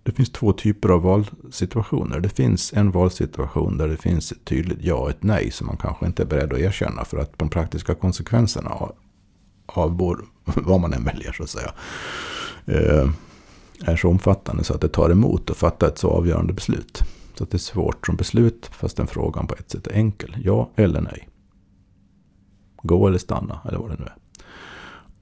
Det 0.02 0.12
finns 0.12 0.30
två 0.30 0.52
typer 0.52 0.88
av 0.88 1.02
valsituationer. 1.02 2.20
Det 2.20 2.28
finns 2.28 2.72
en 2.72 2.90
valsituation 2.90 3.78
där 3.78 3.88
det 3.88 3.96
finns 3.96 4.32
ett 4.32 4.44
tydligt 4.44 4.78
ja 4.80 4.94
och 4.94 5.10
ett 5.10 5.22
nej 5.22 5.50
som 5.50 5.66
man 5.66 5.76
kanske 5.76 6.06
inte 6.06 6.22
är 6.22 6.26
beredd 6.26 6.52
att 6.52 6.58
erkänna 6.58 7.04
för 7.04 7.18
att 7.18 7.38
de 7.38 7.48
praktiska 7.48 7.94
konsekvenserna 7.94 8.70
av, 8.70 8.92
av 9.66 9.98
vår, 9.98 10.24
vad 10.44 10.80
man 10.80 10.92
än 10.92 11.04
väljer 11.04 11.32
så 11.32 11.42
att 11.42 11.50
säga 11.50 11.72
eh, 12.66 13.10
är 13.84 13.96
så 13.96 14.08
omfattande 14.08 14.64
så 14.64 14.74
att 14.74 14.80
det 14.80 14.88
tar 14.88 15.10
emot 15.10 15.50
att 15.50 15.56
fatta 15.56 15.88
ett 15.88 15.98
så 15.98 16.10
avgörande 16.10 16.52
beslut. 16.52 17.02
Så 17.38 17.44
att 17.44 17.50
det 17.50 17.56
är 17.56 17.58
svårt 17.58 18.06
som 18.06 18.16
beslut 18.16 18.70
fast 18.72 18.96
den 18.96 19.06
frågan 19.06 19.46
på 19.46 19.54
ett 19.54 19.70
sätt 19.70 19.86
är 19.86 19.92
enkel. 19.92 20.36
Ja 20.44 20.70
eller 20.76 21.00
nej. 21.00 21.28
Gå 22.82 23.06
eller 23.06 23.18
stanna 23.18 23.60
eller 23.68 23.78
vad 23.78 23.90
det 23.90 23.96
nu 23.98 24.04
är. 24.04 24.16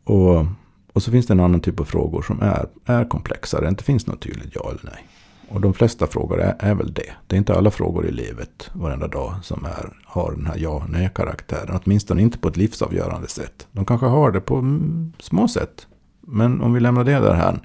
Och, 0.05 0.46
och 0.92 1.03
så 1.03 1.11
finns 1.11 1.27
det 1.27 1.35
en 1.35 1.40
annan 1.40 1.61
typ 1.61 1.81
av 1.81 1.85
frågor 1.85 2.22
som 2.22 2.42
är, 2.42 2.66
är 2.85 3.05
komplexare. 3.05 3.61
Det 3.61 3.68
inte 3.68 3.85
finns 3.85 4.07
något 4.07 4.20
tydligt 4.20 4.53
ja 4.55 4.70
eller 4.70 4.85
nej. 4.85 5.09
Och 5.48 5.61
de 5.61 5.74
flesta 5.74 6.07
frågor 6.07 6.40
är, 6.40 6.57
är 6.59 6.74
väl 6.74 6.92
det. 6.92 7.12
Det 7.27 7.37
är 7.37 7.38
inte 7.38 7.55
alla 7.55 7.70
frågor 7.70 8.07
i 8.07 8.12
livet 8.12 8.70
varenda 8.72 9.09
dag 9.09 9.35
som 9.42 9.64
är, 9.64 9.92
har 10.05 10.33
den 10.33 10.46
här 10.46 10.57
ja 10.59 10.87
nej 10.88 11.11
karaktären. 11.14 11.81
Åtminstone 11.85 12.22
inte 12.22 12.38
på 12.38 12.48
ett 12.48 12.57
livsavgörande 12.57 13.29
sätt. 13.29 13.66
De 13.72 13.85
kanske 13.85 14.07
har 14.07 14.31
det 14.31 14.40
på 14.40 14.57
mm, 14.57 15.12
små 15.18 15.48
sätt. 15.48 15.87
Men 16.20 16.61
om 16.61 16.72
vi 16.72 16.81
lämnar 16.81 17.05
det 17.05 17.18
där 17.18 17.35
här. 17.35 17.61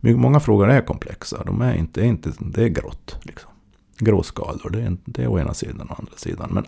Många 0.00 0.40
frågor 0.40 0.70
är 0.70 0.80
komplexa. 0.80 1.44
De 1.44 1.60
är 1.60 1.74
inte, 1.74 2.00
är 2.00 2.04
inte 2.04 2.32
det 2.38 2.62
är 2.62 2.68
grått. 2.68 3.16
Liksom. 3.22 3.50
Gråskalor, 3.98 4.70
det 4.70 4.82
är, 4.82 4.96
det 5.04 5.22
är 5.22 5.28
å 5.28 5.38
ena 5.38 5.54
sidan 5.54 5.88
och 5.90 6.00
andra 6.00 6.16
sidan. 6.16 6.50
Men 6.52 6.64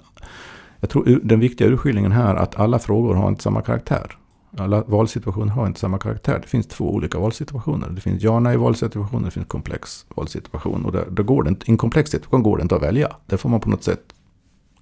jag 0.81 0.91
tror 0.91 1.21
den 1.23 1.41
viktiga 1.41 1.69
urskiljningen 1.69 2.13
här 2.13 2.35
är 2.35 2.39
att 2.39 2.57
alla 2.57 2.79
frågor 2.79 3.15
har 3.15 3.29
inte 3.29 3.43
samma 3.43 3.63
karaktär. 3.63 4.17
Alla 4.57 4.83
valsituationer 4.83 5.53
har 5.53 5.67
inte 5.67 5.81
samma 5.81 5.99
karaktär. 5.99 6.39
Det 6.43 6.49
finns 6.49 6.67
två 6.67 6.95
olika 6.95 7.19
valsituationer. 7.19 7.89
Det 7.91 8.01
finns 8.01 8.23
ja 8.23 8.41
nej 8.41 8.57
valsituationer, 8.57 9.25
det 9.25 9.31
finns 9.31 9.47
komplex 9.47 10.07
valsituation. 10.15 10.85
Och 10.85 10.93
där, 10.93 11.07
där 11.11 11.23
går 11.23 11.43
det 11.43 11.49
inte, 11.49 11.67
I 11.67 11.71
en 11.71 11.77
komplex 11.77 12.11
situation 12.11 12.43
går 12.43 12.57
det 12.57 12.63
inte 12.63 12.77
att 12.77 12.83
välja. 12.83 13.17
Där 13.27 13.37
får 13.37 13.49
man 13.49 13.61
på 13.61 13.71
något 13.71 13.85
sätt 13.85 14.15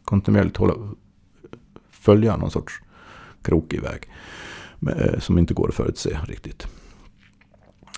kontinuerligt 0.05 0.57
hålla, 0.57 0.75
följa 1.91 2.37
någon 2.37 2.51
sorts 2.51 2.83
krokig 3.43 3.83
väg. 3.83 4.09
Eh, 4.97 5.19
som 5.19 5.39
inte 5.39 5.55
går 5.55 5.69
att 5.69 5.75
förutse 5.75 6.19
riktigt 6.29 6.67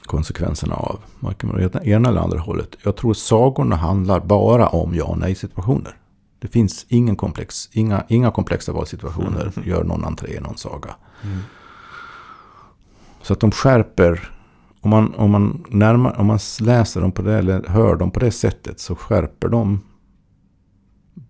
konsekvenserna 0.09 0.75
av. 0.75 1.01
Varken 1.21 1.65
åt 1.65 1.73
det 1.73 1.87
ena 1.87 2.09
eller 2.09 2.21
andra 2.21 2.39
hållet. 2.39 2.77
Jag 2.85 2.97
tror 2.97 3.15
sagorna 3.15 3.77
handlar 3.77 4.21
bara 4.21 4.69
om 4.69 4.95
ja 4.95 5.05
och 5.05 5.19
nej 5.19 5.35
situationer. 5.35 5.97
Det 6.39 6.49
finns 6.49 6.87
ingen 6.89 7.17
komplex, 7.17 7.69
inga, 7.73 8.05
inga 8.09 8.31
komplexa 8.31 8.73
valsituationer 8.73 9.53
gör 9.65 9.85
någon 9.85 10.05
entré 10.05 10.37
i 10.37 10.41
någon 10.41 10.57
saga. 10.57 10.95
Så 13.23 13.33
att 13.33 13.41
de 13.41 13.51
skärper, 13.51 14.31
om 14.81 14.91
man, 14.91 15.15
om, 15.15 15.31
man 15.31 15.65
närmar, 15.69 16.21
om 16.21 16.27
man 16.27 16.39
läser 16.61 17.01
dem 17.01 17.13
på 17.13 17.23
det 17.23 17.39
eller 17.39 17.65
hör 17.69 17.97
dem 17.97 18.11
på 18.11 18.21
det 18.21 18.31
sättet 18.31 18.81
så 18.81 18.95
skärper 18.95 19.49
de 19.49 19.81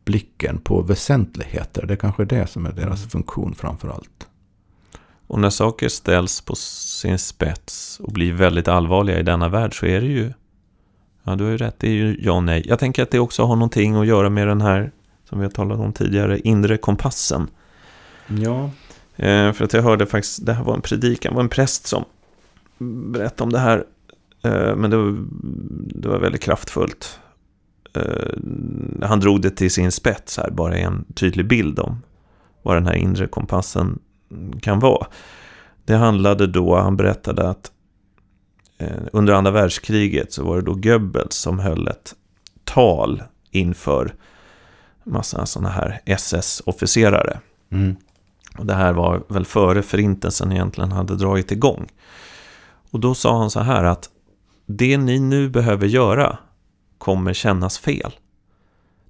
blicken 0.05 0.59
på 0.59 0.83
väsentligheter. 0.83 1.87
Det 1.87 1.95
är 1.95 1.97
kanske 1.97 2.23
är 2.23 2.27
det 2.27 2.47
som 2.47 2.67
är 2.67 2.73
deras 2.73 3.07
funktion 3.07 3.55
framför 3.55 3.89
allt. 3.89 4.28
Och 5.29 5.41
när 5.41 5.51
saker 5.51 5.89
ställs 5.89 6.41
på 6.41 6.55
sin 6.55 7.19
spets 7.19 8.01
och 8.01 8.13
blir 8.13 8.33
väldigt 8.33 8.69
allvarliga 8.69 9.19
i 9.19 9.23
denna 9.23 9.49
värld 9.49 9.79
så 9.79 9.87
är 9.87 10.01
det 10.01 10.07
ju, 10.07 10.33
ja 11.23 11.37
du 11.37 11.45
har 11.45 11.51
ju 11.51 11.57
rätt, 11.57 11.75
det 11.79 11.89
är 11.89 11.93
ju 11.93 12.17
ja 12.21 12.33
och 12.33 12.43
nej. 12.43 12.63
Jag 12.67 12.79
tänker 12.79 13.03
att 13.03 13.11
det 13.11 13.19
också 13.19 13.45
har 13.45 13.57
någonting 13.57 13.97
att 13.97 14.07
göra 14.07 14.31
med 14.31 14.49
den 14.49 14.61
här, 14.61 14.93
som 15.29 15.39
vi 15.39 15.45
har 15.45 15.51
talat 15.51 15.79
om 15.79 15.93
tidigare, 15.93 16.39
inre 16.39 16.77
kompassen. 16.77 17.47
Ja, 18.27 18.71
Eh, 19.19 19.53
för 19.53 19.65
att 19.65 19.73
jag 19.73 19.83
hörde 19.83 20.07
faktiskt, 20.07 20.47
det 20.47 20.53
här 20.53 20.65
var 20.65 20.75
en 20.75 20.81
predikan, 20.81 21.33
det 21.33 21.37
var 21.37 21.43
en 21.43 21.49
präst 21.49 21.87
som 21.87 22.05
berättade 23.13 23.43
om 23.43 23.53
det 23.53 23.59
här. 23.59 23.85
Eh, 24.43 24.77
men 24.77 24.91
det 24.91 24.97
var, 24.97 25.17
det 26.01 26.09
var 26.09 26.19
väldigt 26.19 26.43
kraftfullt. 26.43 27.21
Eh, 27.95 29.03
han 29.03 29.21
drog 29.21 29.41
det 29.41 29.51
till 29.51 29.71
sin 29.71 29.93
spets 29.93 30.37
här, 30.37 30.51
bara 30.51 30.77
en 30.77 31.05
tydlig 31.15 31.49
bild 31.49 31.79
om 31.79 32.03
vad 32.63 32.77
den 32.77 32.87
här 32.87 32.95
inre 32.95 33.27
kompassen 33.27 33.99
kan 34.63 34.79
vara. 34.79 35.07
Det 35.85 35.95
handlade 35.95 36.47
då, 36.47 36.77
han 36.77 36.97
berättade 36.97 37.49
att 37.49 37.73
eh, 38.79 39.03
under 39.13 39.33
andra 39.33 39.51
världskriget 39.51 40.33
så 40.33 40.45
var 40.45 40.57
det 40.57 40.63
då 40.63 40.75
Goebbels 40.75 41.35
som 41.35 41.59
höll 41.59 41.89
ett 41.89 42.15
tal 42.65 43.23
inför 43.51 44.15
massa 45.05 45.47
sådana 45.47 45.69
här 45.69 46.01
SS-officerare. 46.05 47.41
mm. 47.71 47.97
Och 48.59 48.67
det 48.67 48.75
här 48.75 48.93
var 48.93 49.23
väl 49.29 49.45
före 49.45 49.83
förintelsen 49.83 50.53
egentligen 50.53 50.93
hade 50.93 51.17
dragit 51.17 51.53
igång. 51.53 51.89
Och 52.91 53.01
då 53.01 53.15
sa 53.15 53.39
han 53.39 53.51
så 53.51 53.61
här 53.61 53.85
att 53.85 54.11
det 54.67 54.99
ni 54.99 55.19
nu 55.19 55.49
behöver 55.49 55.87
göra 55.87 56.39
kommer 56.99 57.33
kännas 57.33 57.79
fel. 57.79 58.13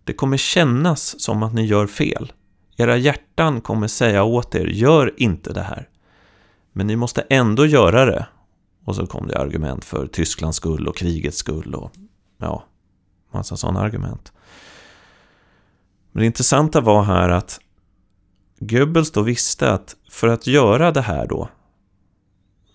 Det 0.04 0.12
kommer 0.12 0.36
kännas 0.36 1.20
som 1.20 1.42
att 1.42 1.54
ni 1.54 1.66
gör 1.66 1.86
fel. 1.86 2.32
Era 2.80 2.96
hjärtan 2.96 3.60
kommer 3.60 3.88
säga 3.88 4.24
åt 4.24 4.54
er, 4.54 4.66
gör 4.66 5.14
inte 5.16 5.52
det 5.52 5.62
här. 5.62 5.88
Men 6.72 6.86
ni 6.86 6.96
måste 6.96 7.20
ändå 7.20 7.66
göra 7.66 8.04
det. 8.04 8.26
Och 8.84 8.96
så 8.96 9.06
kom 9.06 9.26
det 9.26 9.38
argument 9.38 9.84
för 9.84 10.06
Tysklands 10.06 10.56
skull 10.56 10.88
och 10.88 10.96
krigets 10.96 11.38
skull 11.38 11.74
och 11.74 11.92
ja, 12.38 12.64
massa 13.32 13.56
sådana 13.56 13.80
argument. 13.80 14.32
Men 16.12 16.20
det 16.20 16.26
intressanta 16.26 16.80
var 16.80 17.02
här 17.02 17.28
att 17.28 17.60
Goebbels 18.60 19.10
då 19.10 19.22
visste 19.22 19.72
att 19.72 19.96
för 20.10 20.28
att 20.28 20.46
göra 20.46 20.90
det 20.90 21.00
här 21.00 21.26
då, 21.26 21.48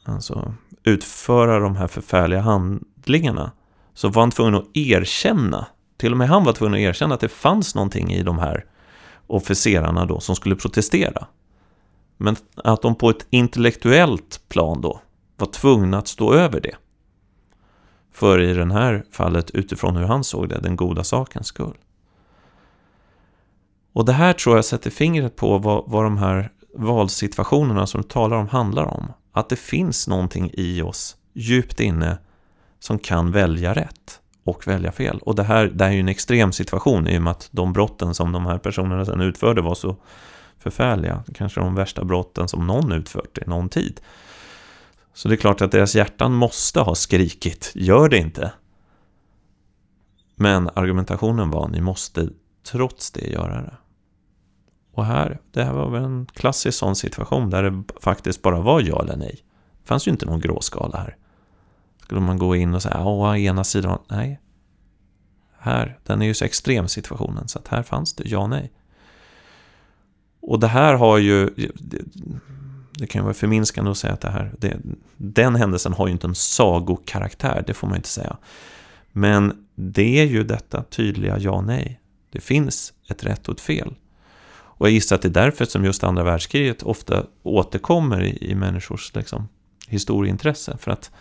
alltså 0.03 0.53
utföra 0.83 1.59
de 1.59 1.75
här 1.75 1.87
förfärliga 1.87 2.41
handlingarna, 2.41 3.51
så 3.93 4.09
var 4.09 4.21
han 4.21 4.31
tvungen 4.31 4.55
att 4.55 4.67
erkänna, 4.73 5.67
till 5.97 6.11
och 6.11 6.17
med 6.17 6.29
han 6.29 6.43
var 6.43 6.53
tvungen 6.53 6.73
att 6.73 6.79
erkänna 6.79 7.15
att 7.15 7.21
det 7.21 7.29
fanns 7.29 7.75
någonting 7.75 8.11
i 8.11 8.23
de 8.23 8.39
här 8.39 8.65
officerarna 9.27 10.05
då 10.05 10.19
som 10.19 10.35
skulle 10.35 10.55
protestera. 10.55 11.27
Men 12.17 12.35
att 12.55 12.81
de 12.81 12.95
på 12.95 13.09
ett 13.09 13.27
intellektuellt 13.29 14.41
plan 14.49 14.81
då 14.81 15.01
var 15.37 15.47
tvungna 15.47 15.97
att 15.97 16.07
stå 16.07 16.33
över 16.33 16.61
det. 16.61 16.75
För 18.11 18.39
i 18.39 18.53
det 18.53 18.73
här 18.73 19.05
fallet, 19.11 19.51
utifrån 19.51 19.95
hur 19.95 20.05
han 20.05 20.23
såg 20.23 20.49
det, 20.49 20.59
den 20.59 20.75
goda 20.75 21.03
sakens 21.03 21.47
skull. 21.47 21.77
Och 23.93 24.05
det 24.05 24.13
här 24.13 24.33
tror 24.33 24.55
jag 24.55 24.65
sätter 24.65 24.89
fingret 24.89 25.35
på 25.35 25.57
vad, 25.57 25.83
vad 25.87 26.03
de 26.03 26.17
här 26.17 26.51
valsituationerna 26.75 27.87
som 27.87 28.01
du 28.01 28.07
talar 28.07 28.37
om 28.37 28.47
handlar 28.47 28.85
om. 28.85 29.13
Att 29.31 29.49
det 29.49 29.55
finns 29.55 30.07
någonting 30.07 30.51
i 30.53 30.81
oss 30.81 31.17
djupt 31.33 31.79
inne 31.79 32.17
som 32.79 32.99
kan 32.99 33.31
välja 33.31 33.73
rätt 33.73 34.19
och 34.43 34.67
välja 34.67 34.91
fel. 34.91 35.19
Och 35.19 35.35
det 35.35 35.43
här, 35.43 35.65
det 35.65 35.83
här 35.83 35.91
är 35.91 35.95
ju 35.95 35.99
en 35.99 36.09
extrem 36.09 36.51
situation 36.51 37.07
i 37.07 37.17
och 37.17 37.21
med 37.21 37.31
att 37.31 37.49
de 37.51 37.73
brotten 37.73 38.13
som 38.13 38.31
de 38.31 38.45
här 38.45 38.57
personerna 38.57 39.05
sedan 39.05 39.21
utförde 39.21 39.61
var 39.61 39.75
så 39.75 39.95
förfärliga. 40.59 41.23
Kanske 41.33 41.59
de 41.59 41.75
värsta 41.75 42.03
brotten 42.03 42.47
som 42.47 42.67
någon 42.67 42.91
utfört 42.91 43.37
i 43.37 43.41
någon 43.45 43.69
tid. 43.69 44.01
Så 45.13 45.27
det 45.27 45.35
är 45.35 45.37
klart 45.37 45.61
att 45.61 45.71
deras 45.71 45.95
hjärtan 45.95 46.33
måste 46.33 46.79
ha 46.79 46.95
skrikit, 46.95 47.71
gör 47.75 48.09
det 48.09 48.17
inte. 48.17 48.51
Men 50.35 50.69
argumentationen 50.73 51.49
var, 51.49 51.67
ni 51.67 51.81
måste 51.81 52.29
trots 52.71 53.11
det 53.11 53.27
göra 53.27 53.61
det. 53.61 53.73
Och 54.93 55.05
här, 55.05 55.39
det 55.51 55.63
här 55.63 55.73
var 55.73 55.89
väl 55.89 56.03
en 56.03 56.25
klassisk 56.33 56.77
sån 56.77 56.95
situation 56.95 57.49
där 57.49 57.63
det 57.63 57.83
faktiskt 58.01 58.41
bara 58.41 58.61
var 58.61 58.81
ja 58.81 59.01
eller 59.01 59.17
nej. 59.17 59.39
Det 59.81 59.87
fanns 59.87 60.07
ju 60.07 60.11
inte 60.11 60.25
någon 60.25 60.39
gråskala 60.39 60.97
här. 60.97 61.17
Skulle 62.03 62.21
man 62.21 62.37
gå 62.37 62.55
in 62.55 62.73
och 62.73 62.81
säga, 62.81 62.95
ja, 62.97 63.37
ena 63.37 63.63
sidan, 63.63 63.99
nej. 64.07 64.39
Här, 65.59 65.99
den 66.03 66.21
är 66.21 66.25
ju 66.25 66.33
så 66.33 66.45
extrem 66.45 66.87
situationen, 66.87 67.47
så 67.47 67.59
att 67.59 67.67
här 67.67 67.83
fanns 67.83 68.13
det 68.13 68.23
ja 68.25 68.47
nej. 68.47 68.71
Och 70.41 70.59
det 70.59 70.67
här 70.67 70.93
har 70.93 71.17
ju, 71.17 71.49
det, 71.75 72.01
det 72.91 73.07
kan 73.07 73.19
ju 73.19 73.23
vara 73.23 73.33
förminskande 73.33 73.91
att 73.91 73.97
säga 73.97 74.13
att 74.13 74.21
det 74.21 74.29
här, 74.29 74.53
det, 74.57 74.77
den 75.17 75.55
händelsen 75.55 75.93
har 75.93 76.07
ju 76.07 76.13
inte 76.13 76.27
en 76.27 76.35
sagokaraktär, 76.35 77.63
det 77.67 77.73
får 77.73 77.87
man 77.87 77.97
inte 77.97 78.09
säga. 78.09 78.37
Men 79.11 79.65
det 79.75 80.19
är 80.19 80.25
ju 80.25 80.43
detta 80.43 80.83
tydliga 80.83 81.37
ja 81.37 81.61
nej. 81.61 81.99
Det 82.29 82.39
finns 82.39 82.93
ett 83.09 83.23
rätt 83.23 83.47
och 83.47 83.53
ett 83.53 83.61
fel. 83.61 83.95
Och 84.51 84.87
jag 84.87 84.93
gissar 84.93 85.15
att 85.15 85.21
det 85.21 85.27
är 85.27 85.43
därför 85.43 85.65
som 85.65 85.85
just 85.85 86.03
andra 86.03 86.23
världskriget 86.23 86.83
ofta 86.83 87.25
återkommer 87.43 88.23
i, 88.23 88.51
i 88.51 88.55
människors 88.55 89.15
liksom, 89.15 89.47
historieintresse. 89.87 90.77
För 90.77 90.91
att 90.91 91.11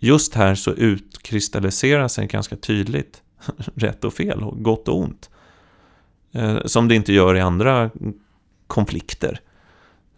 just 0.00 0.34
här 0.34 0.54
så 0.54 0.70
utkristalliserar 0.70 2.08
sig 2.08 2.26
ganska 2.26 2.56
tydligt 2.56 3.22
rätt 3.74 4.04
och 4.04 4.14
fel, 4.14 4.42
och 4.42 4.62
gott 4.62 4.88
och 4.88 4.98
ont. 4.98 5.30
Eh, 6.32 6.58
som 6.64 6.88
det 6.88 6.94
inte 6.94 7.12
gör 7.12 7.36
i 7.36 7.40
andra 7.40 7.90
konflikter. 8.66 9.40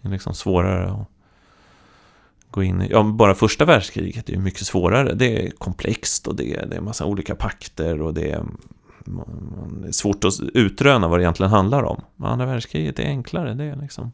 Det 0.01 0.09
är 0.09 0.12
liksom 0.12 0.35
svårare 0.35 0.92
att 0.92 1.09
gå 2.51 2.62
in 2.62 2.83
i. 2.83 2.88
Ja, 2.90 3.03
bara 3.03 3.35
första 3.35 3.64
världskriget 3.64 4.29
är 4.29 4.37
mycket 4.37 4.66
svårare. 4.66 5.14
Det 5.14 5.47
är 5.47 5.51
komplext 5.51 6.29
och 6.29 6.37
det 6.37 6.57
är, 6.57 6.66
det 6.66 6.77
är 6.77 6.81
massa 6.81 7.05
olika 7.05 7.35
pakter 7.35 8.03
och 8.03 8.14
det 8.14 8.31
är, 8.31 8.45
det 9.81 9.88
är 9.88 9.92
svårt 9.92 10.25
att 10.25 10.40
utröna 10.55 11.09
vad 11.09 11.18
det 11.18 11.23
egentligen 11.23 11.53
handlar 11.53 11.83
om. 11.83 12.03
Men 12.16 12.31
andra 12.31 12.47
världskriget 12.47 12.99
är 12.99 13.05
enklare. 13.05 13.55
Det 13.55 13.64
är 13.64 13.77
liksom... 13.77 14.12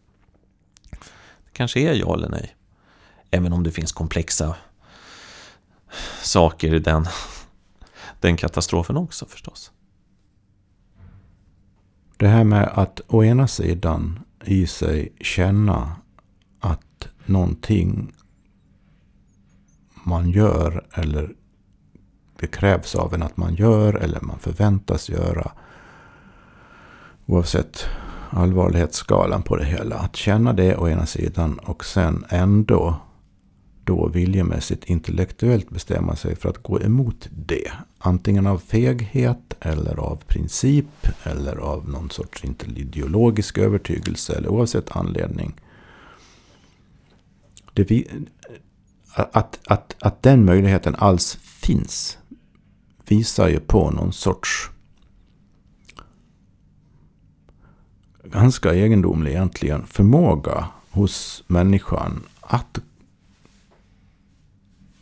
Det 1.44 1.52
kanske 1.52 1.80
är 1.80 1.94
ja 1.94 2.14
eller 2.14 2.28
nej. 2.28 2.54
Även 3.30 3.52
om 3.52 3.62
det 3.62 3.70
finns 3.70 3.92
komplexa 3.92 4.56
saker 6.22 6.74
i 6.74 6.78
den, 6.78 7.06
den 8.20 8.36
katastrofen 8.36 8.96
också 8.96 9.26
förstås. 9.26 9.72
Det 12.16 12.28
här 12.28 12.44
med 12.44 12.68
att 12.74 13.00
å 13.08 13.24
ena 13.24 13.48
sidan 13.48 14.20
i 14.44 14.66
sig 14.66 15.12
känna 15.20 15.96
att 16.60 17.08
någonting 17.26 18.12
man 20.04 20.30
gör 20.30 20.86
eller 20.92 21.34
det 22.40 22.46
krävs 22.46 22.94
av 22.94 23.14
en 23.14 23.22
att 23.22 23.36
man 23.36 23.54
gör 23.54 23.94
eller 23.94 24.20
man 24.20 24.38
förväntas 24.38 25.08
göra. 25.08 25.52
Oavsett 27.26 27.86
allvarlighetsskalan 28.30 29.42
på 29.42 29.56
det 29.56 29.64
hela. 29.64 29.96
Att 29.96 30.16
känna 30.16 30.52
det 30.52 30.76
å 30.76 30.88
ena 30.88 31.06
sidan 31.06 31.58
och 31.58 31.84
sen 31.84 32.24
ändå 32.28 32.96
då 33.88 34.08
viljemässigt 34.08 34.84
intellektuellt 34.84 35.70
bestämma 35.70 36.16
sig 36.16 36.36
för 36.36 36.48
att 36.48 36.62
gå 36.62 36.80
emot 36.80 37.28
det. 37.30 37.72
Antingen 37.98 38.46
av 38.46 38.58
feghet 38.58 39.54
eller 39.60 39.96
av 40.00 40.16
princip 40.16 41.08
eller 41.22 41.56
av 41.56 41.88
någon 41.88 42.10
sorts 42.10 42.44
ideologisk 42.66 43.58
övertygelse 43.58 44.36
eller 44.36 44.48
oavsett 44.48 44.96
anledning. 44.96 45.54
Det 47.72 47.90
vi, 47.90 48.08
att, 49.14 49.58
att, 49.66 49.96
att 50.00 50.22
den 50.22 50.44
möjligheten 50.44 50.94
alls 50.94 51.34
finns 51.42 52.18
visar 53.08 53.48
ju 53.48 53.60
på 53.60 53.90
någon 53.90 54.12
sorts 54.12 54.70
ganska 58.24 58.74
egendomlig 58.74 59.30
egentligen 59.30 59.86
förmåga 59.86 60.68
hos 60.90 61.44
människan 61.46 62.22
att 62.40 62.78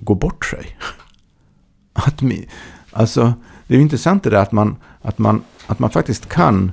gå 0.06 0.14
bort 0.14 0.44
sig. 0.44 0.76
Att, 1.92 2.22
alltså, 2.92 3.34
det 3.66 3.74
är 3.74 3.76
ju 3.76 3.82
intressant 3.82 4.22
det 4.22 4.30
där 4.30 4.42
att 4.42 4.52
man, 4.52 4.76
att 5.02 5.18
man, 5.18 5.42
att 5.66 5.78
man 5.78 5.90
faktiskt 5.90 6.28
kan 6.28 6.72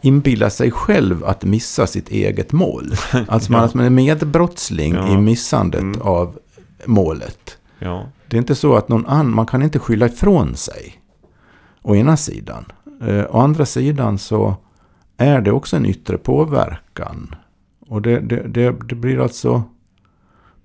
inbilla 0.00 0.50
sig 0.50 0.70
själv 0.70 1.24
att 1.24 1.44
missa 1.44 1.86
sitt 1.86 2.08
eget 2.08 2.52
mål. 2.52 2.94
Alltså 3.28 3.52
man, 3.52 3.60
ja. 3.60 3.66
att 3.66 3.74
man 3.74 3.84
är 3.84 3.90
medbrottsling 3.90 4.94
ja. 4.94 5.08
i 5.08 5.16
missandet 5.16 5.80
mm. 5.80 6.02
av 6.02 6.38
målet. 6.86 7.58
Ja. 7.78 8.06
Det 8.26 8.36
är 8.36 8.38
inte 8.38 8.54
så 8.54 8.76
att 8.76 8.88
någon 8.88 9.06
annan, 9.06 9.34
man 9.34 9.46
kan 9.46 9.62
inte 9.62 9.78
skylla 9.78 10.06
ifrån 10.06 10.56
sig. 10.56 11.00
Å 11.82 11.94
ena 11.96 12.16
sidan. 12.16 12.64
Eh, 13.02 13.24
å 13.30 13.40
andra 13.40 13.66
sidan 13.66 14.18
så 14.18 14.56
är 15.16 15.40
det 15.40 15.52
också 15.52 15.76
en 15.76 15.86
yttre 15.86 16.18
påverkan. 16.18 17.34
Och 17.88 18.02
det, 18.02 18.20
det, 18.20 18.42
det, 18.48 18.74
det 18.88 18.94
blir 18.94 19.20
alltså 19.20 19.62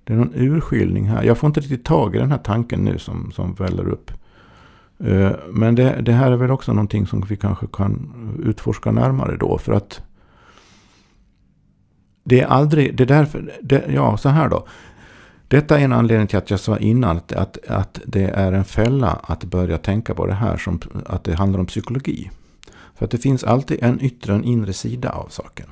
det 0.08 0.14
är 0.14 0.18
någon 0.18 0.34
urskiljning 0.34 1.08
här. 1.08 1.22
Jag 1.22 1.38
får 1.38 1.46
inte 1.46 1.60
riktigt 1.60 1.84
tag 1.84 2.16
i 2.16 2.18
den 2.18 2.30
här 2.30 2.38
tanken 2.38 2.84
nu 2.84 2.98
som, 2.98 3.32
som 3.32 3.54
väller 3.54 3.88
upp. 3.88 4.10
Eh, 5.04 5.30
men 5.50 5.74
det, 5.74 6.00
det, 6.02 6.12
här 6.12 6.32
är 6.32 6.36
väl 6.36 6.50
också 6.50 6.72
någonting 6.72 7.06
som 7.06 7.20
vi 7.20 7.36
kanske 7.36 7.66
kan 7.72 8.12
utforska 8.44 8.92
närmare 8.92 9.36
då. 9.36 9.58
För 9.58 9.72
att 9.72 10.02
det 12.24 12.40
är 12.40 12.46
aldrig, 12.46 12.96
det 12.96 13.02
är 13.02 13.06
därför, 13.06 13.52
det, 13.62 13.84
ja 13.88 14.16
så 14.16 14.28
här 14.28 14.48
då. 14.48 14.66
Detta 15.48 15.78
är 15.78 15.84
en 15.84 15.92
anledning 15.92 16.26
till 16.26 16.38
att 16.38 16.50
jag 16.50 16.60
sa 16.60 16.78
innan 16.78 17.16
att, 17.16 17.32
att, 17.32 17.58
att 17.68 18.00
det 18.06 18.24
är 18.24 18.52
en 18.52 18.64
fälla 18.64 19.20
att 19.22 19.44
börja 19.44 19.78
tänka 19.78 20.14
på 20.14 20.26
det 20.26 20.34
här 20.34 20.56
som 20.56 20.80
att 21.06 21.24
det 21.24 21.34
handlar 21.34 21.60
om 21.60 21.66
psykologi. 21.66 22.30
För 22.94 23.04
att 23.04 23.10
det 23.10 23.18
finns 23.18 23.44
alltid 23.44 23.82
en 23.82 24.00
yttre 24.00 24.32
och 24.32 24.38
en 24.38 24.44
inre 24.44 24.72
sida 24.72 25.10
av 25.10 25.28
saken. 25.28 25.66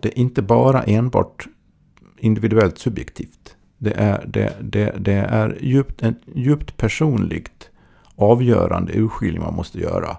Det 0.00 0.08
är 0.08 0.18
inte 0.18 0.42
bara 0.42 0.82
enbart 0.82 1.46
individuellt 2.18 2.78
subjektivt. 2.78 3.56
Det 3.82 3.92
är, 3.92 4.24
det, 4.26 4.56
det, 4.60 4.94
det 4.98 5.12
är 5.12 5.58
djupt, 5.60 6.02
en 6.02 6.14
djupt 6.34 6.76
personligt 6.76 7.70
avgörande 8.16 8.92
urskiljning 8.92 9.42
man 9.42 9.54
måste 9.54 9.78
göra. 9.80 10.16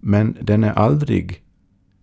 Men 0.00 0.36
den 0.40 0.64
är 0.64 0.72
aldrig 0.72 1.42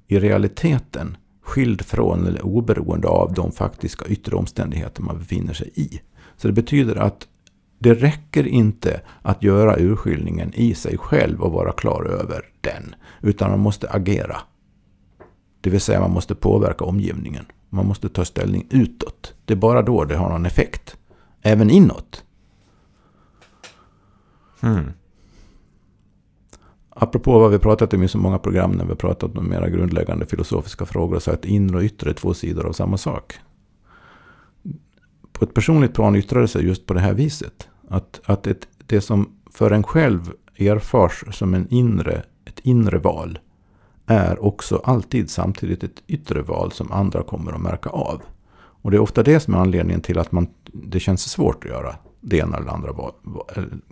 i 0.08 0.20
realiteten 0.20 1.18
skild 1.42 1.86
från 1.86 2.28
eller 2.28 2.46
oberoende 2.46 3.08
av 3.08 3.34
de 3.34 3.52
faktiska 3.52 4.06
yttre 4.06 4.36
omständigheter 4.36 5.02
man 5.02 5.18
befinner 5.18 5.54
sig 5.54 5.72
i. 5.76 6.02
Så 6.38 6.48
det 6.48 6.54
betyder 6.54 6.96
att 6.96 7.28
det 7.80 7.94
räcker 7.94 8.48
inte 8.48 9.02
att 9.22 9.44
göra 9.44 9.80
urskiljningen 9.80 10.54
i 10.54 10.74
sig 10.74 10.98
själv 10.98 11.42
och 11.42 11.52
vara 11.52 11.72
klar 11.72 12.04
över 12.06 12.46
den. 12.62 12.96
Utan 13.22 13.52
man 13.52 13.60
måste 13.60 13.90
agera. 13.90 14.38
Det 15.62 15.70
vill 15.70 15.82
säga 15.82 16.00
man 16.00 16.12
måste 16.12 16.36
påverka 16.36 16.86
omgivningen. 16.86 17.46
Man 17.76 17.88
måste 17.88 18.10
ta 18.10 18.26
ställning 18.26 18.68
utåt. 18.70 19.34
Det 19.46 19.54
är 19.54 19.58
bara 19.58 19.82
då 19.82 20.06
det 20.06 20.16
har 20.16 20.30
någon 20.30 20.46
effekt. 20.46 20.98
Även 21.42 21.70
inåt. 21.70 22.24
Mm. 24.62 24.92
Apropå 26.90 27.40
vad 27.40 27.52
vi 27.52 27.60
pratat 27.60 27.94
om 27.94 28.04
i 28.04 28.08
så 28.08 28.18
många 28.18 28.40
program 28.40 28.72
när 28.72 28.86
vi 28.86 28.96
pratat 28.96 29.38
om 29.38 29.50
mera 29.50 29.70
grundläggande 29.70 30.26
filosofiska 30.26 30.86
frågor. 30.86 31.20
Så 31.20 31.32
att 31.32 31.46
inre 31.46 31.78
och 31.78 31.84
yttre 31.84 32.10
är 32.10 32.14
två 32.14 32.34
sidor 32.34 32.68
av 32.68 32.74
samma 32.74 32.98
sak. 32.98 33.34
På 35.32 35.46
ett 35.46 35.54
personligt 35.54 35.94
plan 35.94 36.16
yttrar 36.16 36.42
det 36.42 36.48
sig 36.48 36.66
just 36.66 36.86
på 36.86 36.94
det 36.94 37.00
här 37.00 37.14
viset. 37.14 37.68
Att, 37.88 38.22
att 38.26 38.48
ett, 38.48 38.68
det 38.86 39.02
som 39.02 39.40
för 39.52 39.72
en 39.72 39.84
själv 39.84 40.32
erfars 40.58 41.24
som 41.32 41.54
en 41.54 41.68
inre, 41.70 42.24
ett 42.46 42.60
inre 42.60 42.98
val 42.98 43.40
är 44.06 44.46
också 44.46 44.82
alltid 44.84 45.30
samtidigt 45.30 45.84
ett 45.84 46.04
yttre 46.08 46.42
val 46.42 46.72
som 46.72 46.92
andra 46.92 47.24
kommer 47.24 47.52
att 47.52 47.62
märka 47.62 47.90
av. 47.90 48.22
Och 48.82 48.92
det 48.92 48.98
är 48.98 49.02
ofta 49.02 49.24
det 49.24 49.40
som 49.40 49.54
är 49.54 49.58
anledningen 49.58 50.02
till 50.02 50.20
att 50.20 50.32
man, 50.32 50.48
det 50.64 51.00
känns 51.00 51.22
svårt 51.30 51.64
att 51.64 51.70
göra 51.70 51.96
det 52.22 52.38
ena 52.38 52.58
eller 52.58 52.72
andra 52.72 52.92
val. 52.92 53.12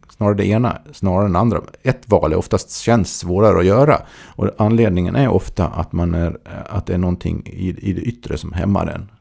Snarare 0.10 0.36
det 0.36 0.46
ena, 0.46 0.78
snarare 0.92 1.26
än 1.26 1.36
andra. 1.36 1.62
Ett 1.82 2.10
val 2.10 2.32
är 2.32 2.36
oftast 2.36 2.80
känns 2.80 3.18
svårare 3.18 3.60
att 3.60 3.66
göra. 3.66 4.02
Och 4.36 4.50
anledningen 4.58 5.16
är 5.16 5.28
ofta 5.28 5.68
att, 5.68 5.92
man 5.92 6.14
är, 6.14 6.38
att 6.70 6.86
det 6.86 6.94
är 6.94 6.98
någonting 6.98 7.44
i, 7.46 7.90
i 7.90 7.94
det 7.94 8.02
yttre 8.02 8.38
som 8.38 8.54
hämmar 8.54 8.88
en. 8.88 9.12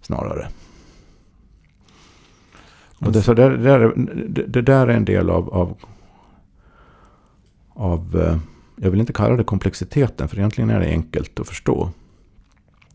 Snarare. 0.00 0.48
Och 2.98 3.12
det, 3.12 3.22
så 3.22 3.34
det, 3.34 3.56
det, 3.56 4.46
det, 4.46 4.62
där 4.62 4.86
är 4.86 4.96
en 4.96 5.04
del 5.04 5.30
av, 5.30 5.54
av, 5.54 5.76
av 7.74 8.20
eh, 8.20 8.38
jag 8.82 8.90
vill 8.90 9.00
inte 9.00 9.12
kalla 9.12 9.36
det 9.36 9.44
komplexiteten, 9.44 10.28
för 10.28 10.38
egentligen 10.38 10.70
är 10.70 10.80
det 10.80 10.86
enkelt 10.86 11.40
att 11.40 11.48
förstå. 11.48 11.90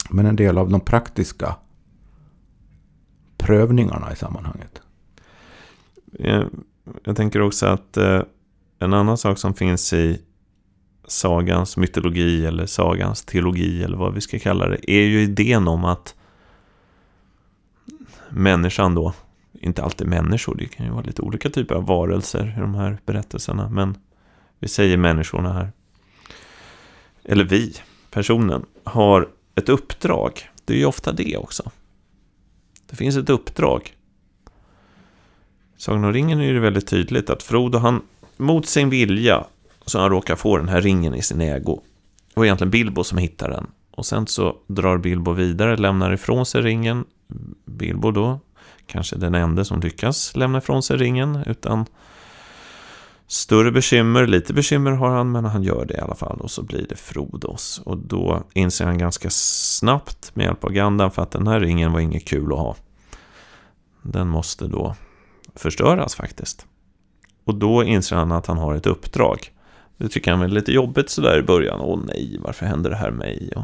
Men 0.09 0.25
en 0.25 0.35
del 0.35 0.57
av 0.57 0.69
de 0.69 0.81
praktiska 0.81 1.55
prövningarna 3.37 4.13
i 4.13 4.15
sammanhanget. 4.15 4.81
Jag, 6.11 6.49
jag 7.03 7.15
tänker 7.15 7.41
också 7.41 7.65
att 7.65 7.97
eh, 7.97 8.21
en 8.79 8.93
annan 8.93 9.17
sak 9.17 9.37
som 9.37 9.53
finns 9.53 9.93
i 9.93 10.21
sagans 11.07 11.77
mytologi 11.77 12.45
eller 12.45 12.65
sagans 12.65 13.25
teologi 13.25 13.83
eller 13.83 13.97
vad 13.97 14.13
vi 14.13 14.21
ska 14.21 14.39
kalla 14.39 14.67
det 14.67 14.91
är 14.91 15.03
ju 15.03 15.21
idén 15.21 15.67
om 15.67 15.85
att 15.85 16.15
människan 18.29 18.95
då, 18.95 19.13
inte 19.53 19.83
alltid 19.83 20.07
människor, 20.07 20.55
det 20.55 20.65
kan 20.65 20.85
ju 20.85 20.91
vara 20.91 21.03
lite 21.03 21.21
olika 21.21 21.49
typer 21.49 21.75
av 21.75 21.85
varelser 21.85 22.55
i 22.57 22.61
de 22.61 22.75
här 22.75 22.97
berättelserna, 23.05 23.69
men 23.69 23.97
vi 24.59 24.67
säger 24.67 24.97
människorna 24.97 25.53
här. 25.53 25.71
Eller 27.27 27.43
vi. 27.43 27.73
personen 28.11 28.65
har 28.83 29.29
ett 29.55 29.69
uppdrag. 29.69 30.49
Det 30.65 30.73
är 30.73 30.77
ju 30.77 30.85
ofta 30.85 31.11
det 31.11 31.37
också. 31.37 31.71
Det 32.89 32.95
finns 32.95 33.17
ett 33.17 33.29
uppdrag. 33.29 33.93
Sagan 35.77 36.03
om 36.03 36.13
ringen 36.13 36.41
är 36.41 36.53
det 36.53 36.59
väldigt 36.59 36.87
tydligt 36.87 37.29
att 37.29 37.43
Frodo, 37.43 37.77
han 37.77 38.01
mot 38.37 38.67
sin 38.67 38.89
vilja, 38.89 39.43
så 39.85 39.99
han 39.99 40.09
råkar 40.09 40.35
få 40.35 40.57
den 40.57 40.69
här 40.69 40.81
ringen 40.81 41.15
i 41.15 41.21
sin 41.21 41.41
ägo. 41.41 41.81
Det 42.33 42.39
var 42.39 42.45
egentligen 42.45 42.71
Bilbo 42.71 43.03
som 43.03 43.17
hittar 43.17 43.49
den. 43.49 43.67
Och 43.91 44.05
sen 44.05 44.27
så 44.27 44.55
drar 44.67 44.97
Bilbo 44.97 45.31
vidare, 45.31 45.77
lämnar 45.77 46.13
ifrån 46.13 46.45
sig 46.45 46.61
ringen. 46.61 47.05
Bilbo 47.65 48.11
då, 48.11 48.39
kanske 48.85 49.15
den 49.15 49.35
enda 49.35 49.65
som 49.65 49.79
lyckas 49.79 50.35
lämna 50.35 50.57
ifrån 50.57 50.83
sig 50.83 50.97
ringen 50.97 51.43
utan 51.45 51.85
större 53.27 53.71
bekymmer. 53.71 54.27
Lite 54.27 54.53
bekymmer 54.53 54.91
har 54.91 55.09
han, 55.09 55.31
men 55.31 55.45
han 55.45 55.63
gör 55.63 55.85
det 55.85 55.93
i 55.93 55.99
alla 55.99 56.15
fall. 56.15 56.41
Och 56.41 56.51
så 56.51 56.63
blir 56.63 56.85
det 56.89 56.95
Frodos. 56.95 57.81
Och 57.85 57.97
då 57.97 58.43
inser 58.53 58.85
han 58.85 58.97
ganska 58.97 59.29
snabbt 59.29 60.35
med 60.35 60.45
hjälp 60.45 60.63
av 60.63 60.71
Gandalf 60.71 61.19
att 61.19 61.31
den 61.31 61.47
här 61.47 61.59
ringen 61.59 61.91
var 61.91 61.99
inget 61.99 62.25
kul 62.25 62.53
att 62.53 62.59
ha. 62.59 62.75
Den 64.01 64.27
måste 64.27 64.67
då 64.67 64.95
förstöras 65.55 66.15
faktiskt. 66.15 66.65
Och 67.43 67.55
då 67.55 67.83
inser 67.83 68.15
han 68.15 68.31
att 68.31 68.47
han 68.47 68.57
har 68.57 68.75
ett 68.75 68.85
uppdrag. 68.85 69.51
Det 69.97 70.09
tycker 70.09 70.31
han 70.31 70.41
är 70.41 70.47
lite 70.47 70.71
jobbigt 70.71 71.09
sådär 71.09 71.39
i 71.39 71.43
början. 71.43 71.79
Åh 71.79 71.99
nej, 72.05 72.37
varför 72.41 72.65
händer 72.65 72.89
det 72.89 72.95
här 72.95 73.11
mig? 73.11 73.51
Och 73.55 73.63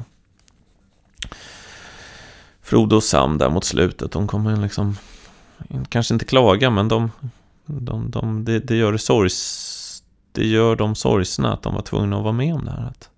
Frodo 2.62 2.96
och 2.96 3.04
Sam 3.04 3.38
där 3.38 3.50
mot 3.50 3.64
slutet, 3.64 4.12
de 4.12 4.28
kommer 4.28 4.58
liksom 4.58 4.98
kanske 5.90 6.14
inte 6.14 6.26
klaga, 6.26 6.70
men 6.70 6.88
de, 6.88 7.12
de, 7.66 8.12
de, 8.12 8.46
det, 8.46 8.60
det, 8.60 8.76
gör 8.76 8.92
det, 8.92 8.98
sorgs, 8.98 10.04
det 10.32 10.46
gör 10.48 10.76
dem 10.76 10.96
sorgsna 10.96 11.54
att 11.54 11.64
de 11.64 11.74
var 11.74 11.82
tvungna 11.82 12.18
att 12.18 12.24
vara 12.24 12.34
med 12.34 12.56
om 12.56 12.66
det 12.66 12.72
här. 12.72 12.88
Att, 12.88 13.10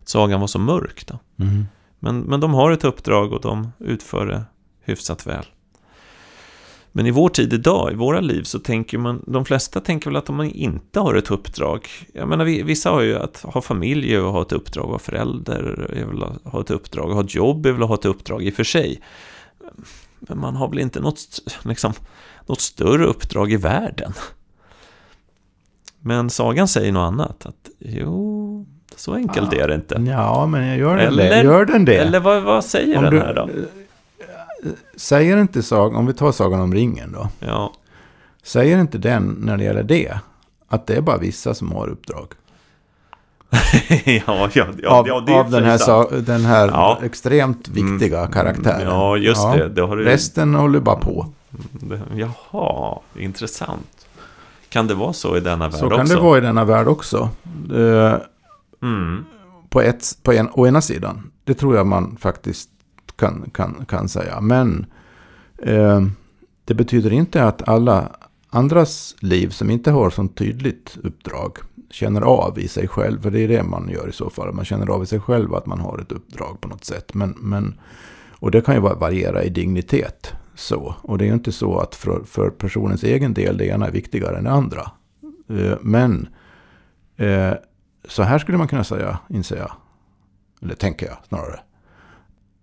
att 0.00 0.08
sagan 0.08 0.40
var 0.40 0.46
så 0.46 0.58
mörk 0.58 1.06
då. 1.06 1.18
Mm. 1.44 1.66
Men, 1.98 2.20
men 2.20 2.40
de 2.40 2.54
har 2.54 2.70
ett 2.70 2.84
uppdrag 2.84 3.32
och 3.32 3.40
de 3.40 3.72
utför 3.78 4.26
det 4.26 4.44
hyfsat 4.80 5.26
väl. 5.26 5.44
Men 6.94 7.06
i 7.06 7.10
vår 7.10 7.28
tid 7.28 7.52
idag, 7.52 7.92
i 7.92 7.94
våra 7.94 8.20
liv, 8.20 8.42
så 8.42 8.58
tänker 8.58 8.98
man, 8.98 9.24
de 9.26 9.44
flesta 9.44 9.80
tänker 9.80 10.10
väl 10.10 10.16
att 10.16 10.26
de 10.26 10.40
inte 10.42 11.00
har 11.00 11.14
ett 11.14 11.30
uppdrag. 11.30 11.88
Jag 12.14 12.28
menar, 12.28 12.44
vissa 12.44 12.90
har 12.90 13.00
ju 13.00 13.18
att 13.18 13.40
ha 13.42 13.60
familj 13.60 14.18
och 14.18 14.32
ha 14.32 14.42
ett 14.42 14.52
uppdrag, 14.52 14.88
vara 14.88 14.98
förälder, 14.98 15.90
är 15.94 16.04
väl 16.04 16.22
att 16.22 16.52
ha 16.52 16.60
ett 16.60 16.70
uppdrag, 16.70 17.10
ha 17.10 17.20
ett 17.24 17.34
jobb 17.34 17.66
är 17.66 17.72
väl 17.72 17.82
att 17.82 17.88
ha 17.88 17.94
ett 17.94 18.04
uppdrag 18.04 18.42
i 18.42 18.50
och 18.50 18.54
för 18.54 18.64
sig. 18.64 19.00
Men 20.18 20.40
man 20.40 20.56
har 20.56 20.68
väl 20.68 20.78
inte 20.78 21.00
något, 21.00 21.38
liksom, 21.62 21.92
något 22.46 22.60
större 22.60 23.04
uppdrag 23.04 23.52
i 23.52 23.56
världen. 23.56 24.12
Men 26.00 26.30
sagan 26.30 26.68
säger 26.68 26.92
något 26.92 27.08
annat, 27.08 27.46
att 27.46 27.68
jo, 27.78 28.66
så 28.96 29.14
enkelt 29.14 29.52
är 29.52 29.68
det 29.68 29.74
inte. 29.74 30.04
Ja, 30.06 30.46
men 30.46 30.78
gör 30.78 30.96
den 30.96 31.06
eller, 31.06 31.30
det? 31.30 31.42
Gör 31.42 31.64
den 31.64 31.84
det? 31.84 31.96
Eller 31.96 32.20
vad, 32.20 32.42
vad 32.42 32.64
säger 32.64 32.98
Om 32.98 33.04
den 33.04 33.18
här 33.18 33.34
då? 33.34 33.48
säger 34.96 35.36
inte 35.36 35.62
sagan, 35.62 35.96
om 35.96 36.06
vi 36.06 36.12
tar 36.12 36.32
Sagan 36.32 36.60
om 36.60 36.74
ringen 36.74 37.12
då. 37.12 37.28
Ja. 37.38 37.72
Säger 38.42 38.78
inte 38.78 38.98
den 38.98 39.36
när 39.40 39.56
det 39.56 39.64
gäller 39.64 39.82
det, 39.82 40.18
att 40.68 40.86
det 40.86 40.94
är 40.94 41.00
bara 41.00 41.18
vissa 41.18 41.54
som 41.54 41.72
har 41.72 41.88
uppdrag? 41.88 42.26
ja, 44.04 44.48
ja, 44.52 44.66
ja, 44.82 44.90
av, 44.90 45.08
ja, 45.08 45.20
det 45.26 45.32
av 45.32 45.50
den 45.50 45.64
här, 45.64 45.78
sa, 45.78 46.10
den 46.10 46.44
här 46.44 46.68
ja. 46.68 46.98
extremt 47.02 47.68
viktiga 47.68 48.18
mm, 48.18 48.32
karaktären. 48.32 48.88
Ja, 48.88 49.16
just 49.16 49.42
ja. 49.42 49.56
det. 49.56 49.68
det 49.68 49.82
har 49.82 49.96
du... 49.96 50.04
Resten 50.04 50.54
håller 50.54 50.80
bara 50.80 50.96
på. 50.96 51.26
Det, 51.72 52.00
jaha, 52.14 52.98
intressant. 53.16 54.06
Kan 54.68 54.86
det 54.86 54.94
vara 54.94 55.12
så 55.12 55.36
i 55.36 55.40
denna 55.40 55.68
värld 55.68 55.74
också? 55.74 55.90
Så 55.90 55.96
kan 55.96 56.06
det 56.06 56.16
vara 56.16 56.38
i 56.38 56.40
denna 56.40 56.64
värld 56.64 56.88
också. 56.88 57.30
Uh, 57.72 58.14
mm. 58.82 59.24
På, 59.68 59.80
ett, 59.80 60.18
på 60.22 60.32
en, 60.32 60.48
å 60.52 60.66
ena 60.66 60.80
sidan. 60.80 61.30
Det 61.44 61.54
tror 61.54 61.76
jag 61.76 61.86
man 61.86 62.16
faktiskt 62.16 62.68
kan, 63.16 63.50
kan, 63.54 63.84
kan 63.88 64.08
säga. 64.08 64.40
Men 64.40 64.86
eh, 65.58 66.00
det 66.64 66.74
betyder 66.74 67.12
inte 67.12 67.44
att 67.44 67.68
alla 67.68 68.08
andras 68.50 69.16
liv 69.18 69.48
som 69.48 69.70
inte 69.70 69.90
har 69.90 70.10
så 70.10 70.28
tydligt 70.28 70.98
uppdrag 71.02 71.58
känner 71.90 72.20
av 72.20 72.58
i 72.58 72.68
sig 72.68 72.88
själv. 72.88 73.22
För 73.22 73.30
det 73.30 73.40
är 73.40 73.48
det 73.48 73.62
man 73.62 73.88
gör 73.88 74.08
i 74.08 74.12
så 74.12 74.30
fall. 74.30 74.52
Man 74.52 74.64
känner 74.64 74.86
av 74.86 75.02
i 75.02 75.06
sig 75.06 75.20
själv 75.20 75.54
att 75.54 75.66
man 75.66 75.80
har 75.80 75.98
ett 75.98 76.12
uppdrag 76.12 76.60
på 76.60 76.68
något 76.68 76.84
sätt. 76.84 77.14
Men, 77.14 77.34
men, 77.38 77.80
och 78.30 78.50
det 78.50 78.60
kan 78.60 78.74
ju 78.74 78.80
variera 78.80 79.42
i 79.42 79.48
dignitet. 79.48 80.32
Så. 80.62 80.94
Och 81.02 81.18
det 81.18 81.24
är 81.24 81.26
ju 81.26 81.34
inte 81.34 81.52
så 81.52 81.78
att 81.78 81.94
för, 81.94 82.24
för 82.24 82.50
personens 82.50 83.04
egen 83.04 83.34
del 83.34 83.56
det 83.56 83.66
ena 83.66 83.86
är 83.86 83.90
viktigare 83.90 84.38
än 84.38 84.44
det 84.44 84.50
andra. 84.50 84.90
Eh, 85.48 85.78
men 85.80 86.28
eh, 87.16 87.52
så 88.08 88.22
här 88.22 88.38
skulle 88.38 88.58
man 88.58 88.68
kunna 88.68 88.84
säga, 88.84 89.18
inser 89.28 89.56
jag. 89.56 89.72
Eller 90.62 90.74
tänker 90.74 91.06
jag 91.06 91.16
snarare. 91.28 91.60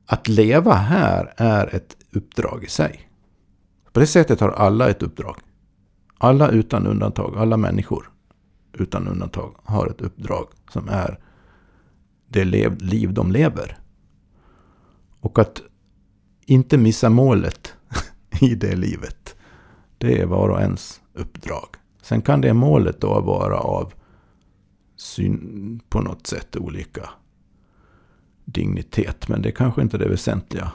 Att 0.05 0.27
leva 0.27 0.73
här 0.73 1.33
är 1.37 1.75
ett 1.75 1.97
uppdrag 2.11 2.63
i 2.63 2.69
sig. 2.69 3.09
På 3.93 3.99
det 3.99 4.07
sättet 4.07 4.39
har 4.39 4.49
alla 4.49 4.89
ett 4.89 5.03
uppdrag. 5.03 5.35
Alla 6.17 6.49
utan 6.49 6.87
undantag, 6.87 7.37
alla 7.37 7.57
människor 7.57 8.09
utan 8.73 9.07
undantag 9.07 9.55
har 9.63 9.87
ett 9.87 10.01
uppdrag 10.01 10.47
som 10.71 10.89
är 10.89 11.19
det 12.27 12.45
liv 12.79 13.13
de 13.13 13.31
lever. 13.31 13.77
Och 15.19 15.39
att 15.39 15.61
inte 16.45 16.77
missa 16.77 17.09
målet 17.09 17.73
i 18.51 18.55
det 18.55 18.75
livet, 18.75 19.35
det 19.97 20.21
är 20.21 20.25
var 20.25 20.49
och 20.49 20.61
ens 20.61 21.01
uppdrag. 21.13 21.67
Sen 22.01 22.21
kan 22.21 22.41
det 22.41 22.53
målet 22.53 23.01
då 23.01 23.21
vara 23.21 23.59
av 23.59 23.93
syn 24.95 25.79
på 25.89 26.01
något 26.01 26.27
sätt 26.27 26.55
olika 26.55 27.09
dignitet. 28.45 29.27
Men 29.27 29.41
det 29.41 29.49
är 29.49 29.53
kanske 29.53 29.81
inte 29.81 29.97
det 29.97 30.09
väsentliga 30.09 30.71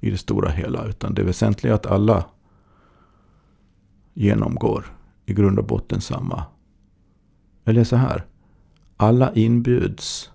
i 0.00 0.10
det 0.10 0.18
stora 0.18 0.50
hela. 0.50 0.84
Utan 0.84 1.14
det 1.14 1.22
väsentliga 1.22 1.72
är 1.72 1.76
att 1.76 1.86
alla 1.86 2.24
genomgår 4.14 4.96
i 5.26 5.34
grund 5.34 5.58
och 5.58 5.66
botten 5.66 6.00
samma. 6.00 6.44
Eller 7.64 7.84
så 7.84 7.96
här. 7.96 8.26
Alla 8.96 9.32
inbjuds 9.34 10.30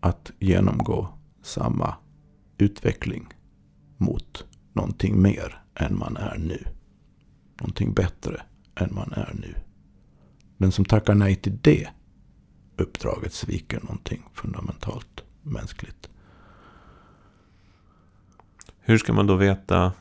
att 0.00 0.32
genomgå 0.38 1.08
samma 1.42 1.94
utveckling 2.58 3.28
mot 3.96 4.44
någonting 4.76 5.22
mer 5.22 5.62
än 5.74 5.98
man 5.98 6.16
är 6.16 6.38
nu. 6.38 6.64
Någonting 7.60 7.92
bättre 7.92 8.42
än 8.74 8.94
man 8.94 9.12
är 9.12 9.34
nu. 9.40 9.54
Den 10.56 10.72
som 10.72 10.84
tackar 10.84 11.14
nej 11.14 11.36
till 11.36 11.58
det 11.62 11.88
uppdraget 12.76 13.32
sviker 13.32 13.80
någonting 13.80 14.22
fundamentalt 14.32 15.24
mänskligt. 15.42 16.08
Hur 18.80 18.98
ska 18.98 19.12
man 19.12 19.26
då 19.26 19.36
veta 19.36 19.92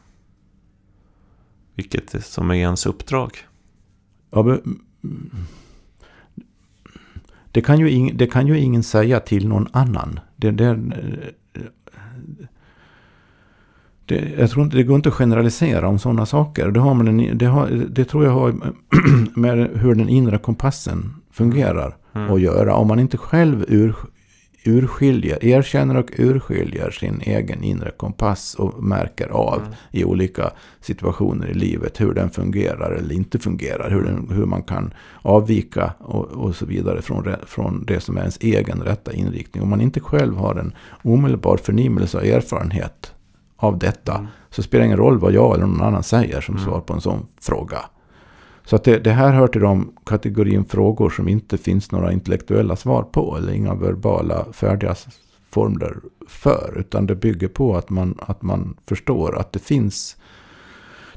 vilket 1.75 2.25
som 2.25 2.51
är 2.51 2.55
ens 2.55 2.85
uppdrag? 2.85 3.37
Ja, 4.29 4.59
det, 7.51 7.61
kan 7.61 7.79
ju 7.79 7.91
ing, 7.91 8.17
det 8.17 8.27
kan 8.27 8.47
ju 8.47 8.59
ingen 8.59 8.83
säga 8.83 9.19
till 9.19 9.47
någon 9.47 9.67
annan. 9.71 10.19
Det, 10.35 10.51
det, 10.51 10.79
det, 14.05 14.31
jag 14.37 14.49
tror 14.49 14.65
inte, 14.65 14.77
det 14.77 14.83
går 14.83 14.95
inte 14.95 15.09
att 15.09 15.15
generalisera 15.15 15.87
om 15.87 15.99
sådana 15.99 16.25
saker. 16.25 16.71
Det, 16.71 16.79
har 16.79 16.93
man 16.93 17.07
en, 17.07 17.37
det, 17.37 17.45
har, 17.45 17.67
det 17.89 18.05
tror 18.05 18.23
jag 18.23 18.31
har 18.31 18.53
med 19.39 19.69
hur 19.73 19.95
den 19.95 20.09
inre 20.09 20.37
kompassen 20.37 21.13
fungerar 21.31 21.95
mm. 22.15 22.33
att 22.33 22.41
göra. 22.41 22.75
Om 22.75 22.87
man 22.87 22.99
inte 22.99 23.17
själv 23.17 23.65
ur, 23.67 23.95
urskiljer, 24.63 25.45
erkänner 25.45 25.97
och 25.97 26.11
urskiljer 26.17 26.91
sin 26.91 27.21
egen 27.21 27.63
inre 27.63 27.91
kompass 27.97 28.55
och 28.55 28.83
märker 28.83 29.27
av 29.27 29.59
mm. 29.59 29.73
i 29.91 30.03
olika 30.03 30.51
situationer 30.81 31.47
i 31.47 31.53
livet 31.53 32.01
hur 32.01 32.13
den 32.13 32.29
fungerar 32.29 32.91
eller 32.91 33.15
inte 33.15 33.39
fungerar. 33.39 33.89
Hur, 33.89 34.01
den, 34.01 34.29
hur 34.31 34.45
man 34.45 34.63
kan 34.63 34.93
avvika 35.21 35.93
och, 35.99 36.25
och 36.25 36.55
så 36.55 36.65
vidare 36.65 37.01
från, 37.01 37.35
från 37.45 37.85
det 37.85 37.99
som 37.99 38.17
är 38.17 38.21
ens 38.21 38.37
egen 38.41 38.81
rätta 38.81 39.13
inriktning. 39.13 39.63
Om 39.63 39.69
man 39.69 39.81
inte 39.81 39.99
själv 39.99 40.37
har 40.37 40.55
en 40.55 40.73
omedelbar 41.03 41.57
förnimmelse 41.57 42.17
och 42.17 42.25
erfarenhet 42.25 43.14
av 43.57 43.79
detta 43.79 44.15
mm. 44.15 44.27
så 44.49 44.63
spelar 44.63 44.81
det 44.81 44.85
ingen 44.85 44.97
roll 44.97 45.19
vad 45.19 45.31
jag 45.31 45.55
eller 45.55 45.65
någon 45.65 45.81
annan 45.81 46.03
säger 46.03 46.41
som 46.41 46.55
mm. 46.55 46.65
svar 46.65 46.79
på 46.79 46.93
en 46.93 47.01
sån 47.01 47.27
fråga. 47.41 47.79
Så 48.65 48.75
att 48.75 48.83
det, 48.83 48.99
det, 48.99 49.11
här 49.11 49.33
hör 49.33 49.47
till 49.47 49.61
de 49.61 49.93
kategorin 50.05 50.65
frågor 50.65 51.09
som 51.09 51.27
inte 51.27 51.57
finns 51.57 51.91
några 51.91 52.11
intellektuella 52.11 52.75
svar 52.75 53.03
på. 53.03 53.37
Eller 53.37 53.53
inga 53.53 53.75
verbala 53.75 54.45
färdiga 54.51 54.95
formler 55.49 55.95
för. 56.27 56.73
Utan 56.77 57.05
det 57.05 57.15
bygger 57.15 57.47
på 57.47 57.77
att 57.77 57.89
man, 57.89 58.19
att 58.19 58.41
man 58.41 58.77
förstår 58.85 59.39
att 59.39 59.53
det 59.53 59.59
finns, 59.59 60.17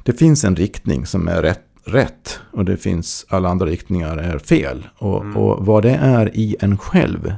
det 0.02 0.12
finns 0.12 0.44
en 0.44 0.56
riktning 0.56 1.06
som 1.06 1.28
är 1.28 1.42
rätt, 1.42 1.64
rätt. 1.84 2.40
Och 2.50 2.64
det 2.64 2.76
finns 2.76 3.26
alla 3.28 3.48
andra 3.48 3.66
riktningar 3.66 4.16
är 4.16 4.38
fel. 4.38 4.86
Och, 4.98 5.20
mm. 5.20 5.36
och 5.36 5.66
vad 5.66 5.82
det 5.82 5.94
är 5.94 6.36
i 6.36 6.56
en 6.60 6.78
själv. 6.78 7.32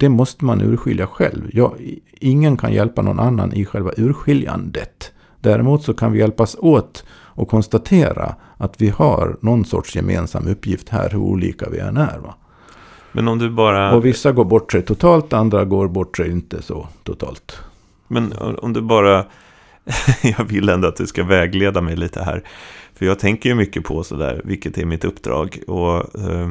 Det 0.00 0.08
måste 0.08 0.44
man 0.44 0.60
urskilja 0.60 1.06
själv. 1.06 1.50
Jag, 1.52 1.72
ingen 2.20 2.56
kan 2.56 2.72
hjälpa 2.72 3.02
någon 3.02 3.20
annan 3.20 3.52
i 3.52 3.64
själva 3.64 3.90
urskiljandet. 3.96 5.12
Däremot 5.40 5.82
så 5.82 5.94
kan 5.94 6.12
vi 6.12 6.18
hjälpas 6.18 6.56
åt 6.58 7.04
och 7.10 7.48
konstatera 7.48 8.34
att 8.56 8.80
vi 8.80 8.88
har 8.88 9.36
någon 9.40 9.64
sorts 9.64 9.96
gemensam 9.96 10.46
uppgift 10.46 10.88
här, 10.88 11.10
hur 11.10 11.18
olika 11.18 11.68
vi 11.70 11.78
än 11.78 11.96
är. 11.96 12.18
Va? 12.18 12.34
Men 13.12 13.28
om 13.28 13.38
du 13.38 13.50
bara... 13.50 13.94
Och 13.94 14.04
vissa 14.04 14.32
går 14.32 14.44
bort 14.44 14.72
sig 14.72 14.82
totalt, 14.82 15.32
andra 15.32 15.64
går 15.64 15.88
bort 15.88 16.16
sig 16.16 16.30
inte 16.30 16.62
så 16.62 16.88
totalt. 17.02 17.58
Men 18.08 18.32
om 18.58 18.72
du 18.72 18.82
bara... 18.82 19.24
jag 20.22 20.44
vill 20.44 20.68
ändå 20.68 20.88
att 20.88 20.96
du 20.96 21.06
ska 21.06 21.24
vägleda 21.24 21.80
mig 21.80 21.96
lite 21.96 22.22
här. 22.22 22.44
För 22.94 23.06
jag 23.06 23.18
tänker 23.18 23.48
ju 23.48 23.54
mycket 23.54 23.84
på 23.84 24.04
sådär, 24.04 24.40
vilket 24.44 24.78
är 24.78 24.84
mitt 24.84 25.04
uppdrag. 25.04 25.58
Och 25.66 26.20
eh, 26.20 26.50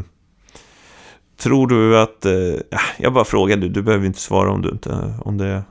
tror 1.39 1.67
du 1.67 1.97
att... 1.97 2.25
Eh, 2.25 2.79
jag 2.97 3.13
bara 3.13 3.25
frågar, 3.25 3.57
du, 3.57 3.69
du 3.69 3.81
behöver 3.81 4.05
inte 4.05 4.19
svara 4.19 4.51
om 4.51 4.61
du 4.61 4.69
inte... 4.69 5.13
Om 5.21 5.37
det, 5.37 5.63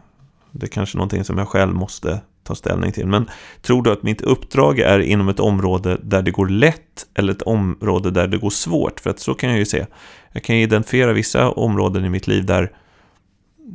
det 0.53 0.67
är 0.67 0.71
kanske 0.71 0.99
någonting 0.99 1.25
som 1.25 1.39
jag 1.39 1.49
själv 1.49 1.75
måste 1.75 2.21
ta 2.43 2.55
ställning 2.55 2.93
till. 2.93 3.07
Men 3.07 3.31
tror 3.63 3.83
du 3.83 3.93
att 3.93 4.03
mitt 4.03 4.21
uppdrag 4.21 4.79
är 4.79 4.99
inom 4.99 5.29
ett 5.29 5.41
område 5.41 5.99
där 6.03 6.23
det 6.23 6.31
går 6.31 6.49
lätt 6.49 7.07
eller 7.15 7.33
ett 7.33 7.43
område 7.43 8.11
där 8.11 8.29
det 8.29 8.39
går 8.39 8.51
svårt? 8.51 9.01
För 9.01 9.11
att 9.11 9.21
så 9.21 9.35
kan 9.35 9.51
jag 9.51 9.59
ju 9.59 9.67
se. 9.67 9.87
Jag 10.33 10.43
kan 10.43 10.57
identifiera 10.57 11.13
vissa 11.13 11.51
områden 11.51 12.05
i 12.05 12.09
mitt 12.09 12.27
liv 12.27 12.47
där 12.47 12.73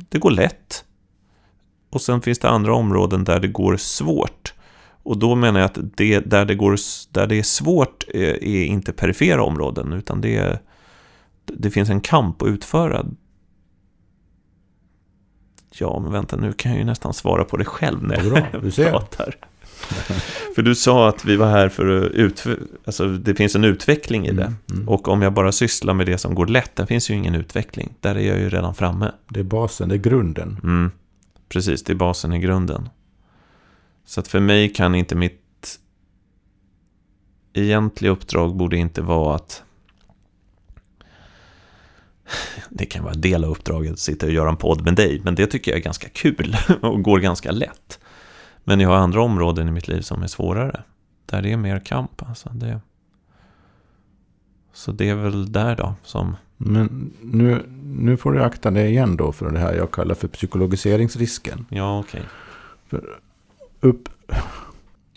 det 0.08 0.18
går 0.18 0.30
lätt. 0.30 0.84
Och 1.90 2.00
sen 2.00 2.22
finns 2.22 2.38
det 2.38 2.48
andra 2.48 2.74
områden 2.74 3.24
där 3.24 3.40
det 3.40 3.48
går 3.48 3.76
svårt. 3.76 4.54
Och 5.02 5.18
då 5.18 5.34
menar 5.34 5.60
jag 5.60 5.66
att 5.66 5.78
det, 5.96 6.20
där, 6.20 6.44
det 6.44 6.54
går, 6.54 6.76
där 7.10 7.26
det 7.26 7.38
är 7.38 7.42
svårt 7.42 8.04
eh, 8.14 8.22
är 8.22 8.64
inte 8.64 8.92
perifera 8.92 9.42
områden, 9.42 9.92
utan 9.92 10.20
det, 10.20 10.36
är, 10.36 10.58
det 11.44 11.70
finns 11.70 11.90
en 11.90 12.00
kamp 12.00 12.42
att 12.42 12.48
utföra. 12.48 13.06
Ja, 15.78 16.00
men 16.00 16.12
vänta, 16.12 16.36
nu 16.36 16.52
kan 16.52 16.70
jag 16.72 16.78
ju 16.78 16.84
nästan 16.84 17.14
svara 17.14 17.44
på 17.44 17.56
det 17.56 17.64
själv 17.64 18.02
när 18.02 18.16
jag 18.16 18.32
Bra, 18.32 18.60
du 18.62 18.70
ser. 18.70 18.90
pratar. 18.90 19.36
För 20.54 20.62
du 20.62 20.74
sa 20.74 21.08
att 21.08 21.24
vi 21.24 21.36
var 21.36 21.50
här 21.50 21.68
för 21.68 22.04
att 22.04 22.10
ut, 22.10 22.44
alltså 22.84 23.08
det 23.08 23.34
finns 23.34 23.56
en 23.56 23.64
utveckling 23.64 24.26
i 24.26 24.32
det. 24.32 24.42
Mm, 24.42 24.56
mm. 24.72 24.88
Och 24.88 25.08
om 25.08 25.22
jag 25.22 25.32
bara 25.32 25.52
sysslar 25.52 25.94
med 25.94 26.06
det 26.06 26.18
som 26.18 26.34
går 26.34 26.46
lätt, 26.46 26.76
där 26.76 26.86
finns 26.86 27.10
ju 27.10 27.14
ingen 27.14 27.34
utveckling. 27.34 27.94
Där 28.00 28.14
är 28.14 28.28
jag 28.28 28.38
ju 28.38 28.48
redan 28.48 28.74
framme. 28.74 29.12
Det 29.28 29.40
är 29.40 29.44
basen, 29.44 29.88
det 29.88 29.94
är 29.94 29.98
grunden. 29.98 30.60
Mm. 30.62 30.90
Precis, 31.48 31.84
det 31.84 31.92
är 31.92 31.96
basen 31.96 32.32
i 32.32 32.38
grunden. 32.38 32.88
Så 34.06 34.20
att 34.20 34.28
för 34.28 34.40
mig 34.40 34.72
kan 34.72 34.94
inte 34.94 35.14
mitt 35.14 35.78
egentliga 37.52 38.10
uppdrag 38.12 38.56
borde 38.56 38.76
inte 38.76 39.02
vara 39.02 39.36
att 39.36 39.62
det 42.70 42.84
kan 42.84 43.04
vara 43.04 43.14
en 43.14 43.20
del 43.20 43.44
av 43.44 43.50
uppdraget 43.50 43.92
att 43.92 43.98
sitta 43.98 44.26
och 44.26 44.32
göra 44.32 44.48
en 44.48 44.56
podd 44.56 44.84
med 44.84 44.94
dig, 44.94 45.20
men 45.24 45.34
det 45.34 45.46
tycker 45.46 45.70
jag 45.70 45.78
är 45.78 45.84
ganska 45.84 46.08
kul 46.08 46.56
och 46.82 47.02
går 47.02 47.18
ganska 47.18 47.50
lätt. 47.50 47.98
Men 48.64 48.80
jag 48.80 48.88
har 48.88 48.96
andra 48.96 49.22
områden 49.22 49.68
i 49.68 49.70
mitt 49.70 49.88
liv 49.88 50.00
som 50.00 50.22
är 50.22 50.26
svårare, 50.26 50.82
där 51.26 51.42
det 51.42 51.52
är 51.52 51.56
mer 51.56 51.78
kamp. 51.78 52.22
Alltså 52.28 52.48
det... 52.48 52.80
Så 54.72 54.92
det 54.92 55.08
är 55.08 55.14
väl 55.14 55.52
där 55.52 55.76
då 55.76 55.94
som... 56.02 56.36
Men 56.56 57.12
nu, 57.20 57.62
nu 57.84 58.16
får 58.16 58.32
du 58.32 58.42
akta 58.42 58.70
dig 58.70 58.90
igen 58.90 59.16
då 59.16 59.32
för 59.32 59.50
det 59.50 59.58
här 59.58 59.74
jag 59.74 59.90
kallar 59.90 60.14
för 60.14 60.28
psykologiseringsrisken. 60.28 61.66
Ja, 61.68 61.98
okej. 61.98 62.22
Upp, 63.80 64.08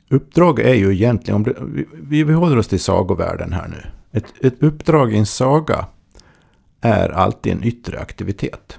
uppdrag 0.10 0.60
är 0.60 0.74
ju 0.74 0.94
egentligen, 0.94 1.36
om 1.36 1.44
det, 1.44 1.54
vi, 1.94 2.24
vi 2.24 2.34
håller 2.34 2.58
oss 2.58 2.68
till 2.68 2.80
sagovärlden 2.80 3.54
här 3.54 3.68
nu. 3.68 3.84
Ett, 4.12 4.26
ett 4.42 4.64
uppdrag 4.64 5.14
i 5.14 5.18
en 5.18 5.26
saga 5.26 5.86
är 6.82 7.10
alltid 7.10 7.54
en 7.54 7.64
yttre 7.64 8.00
aktivitet. 8.00 8.78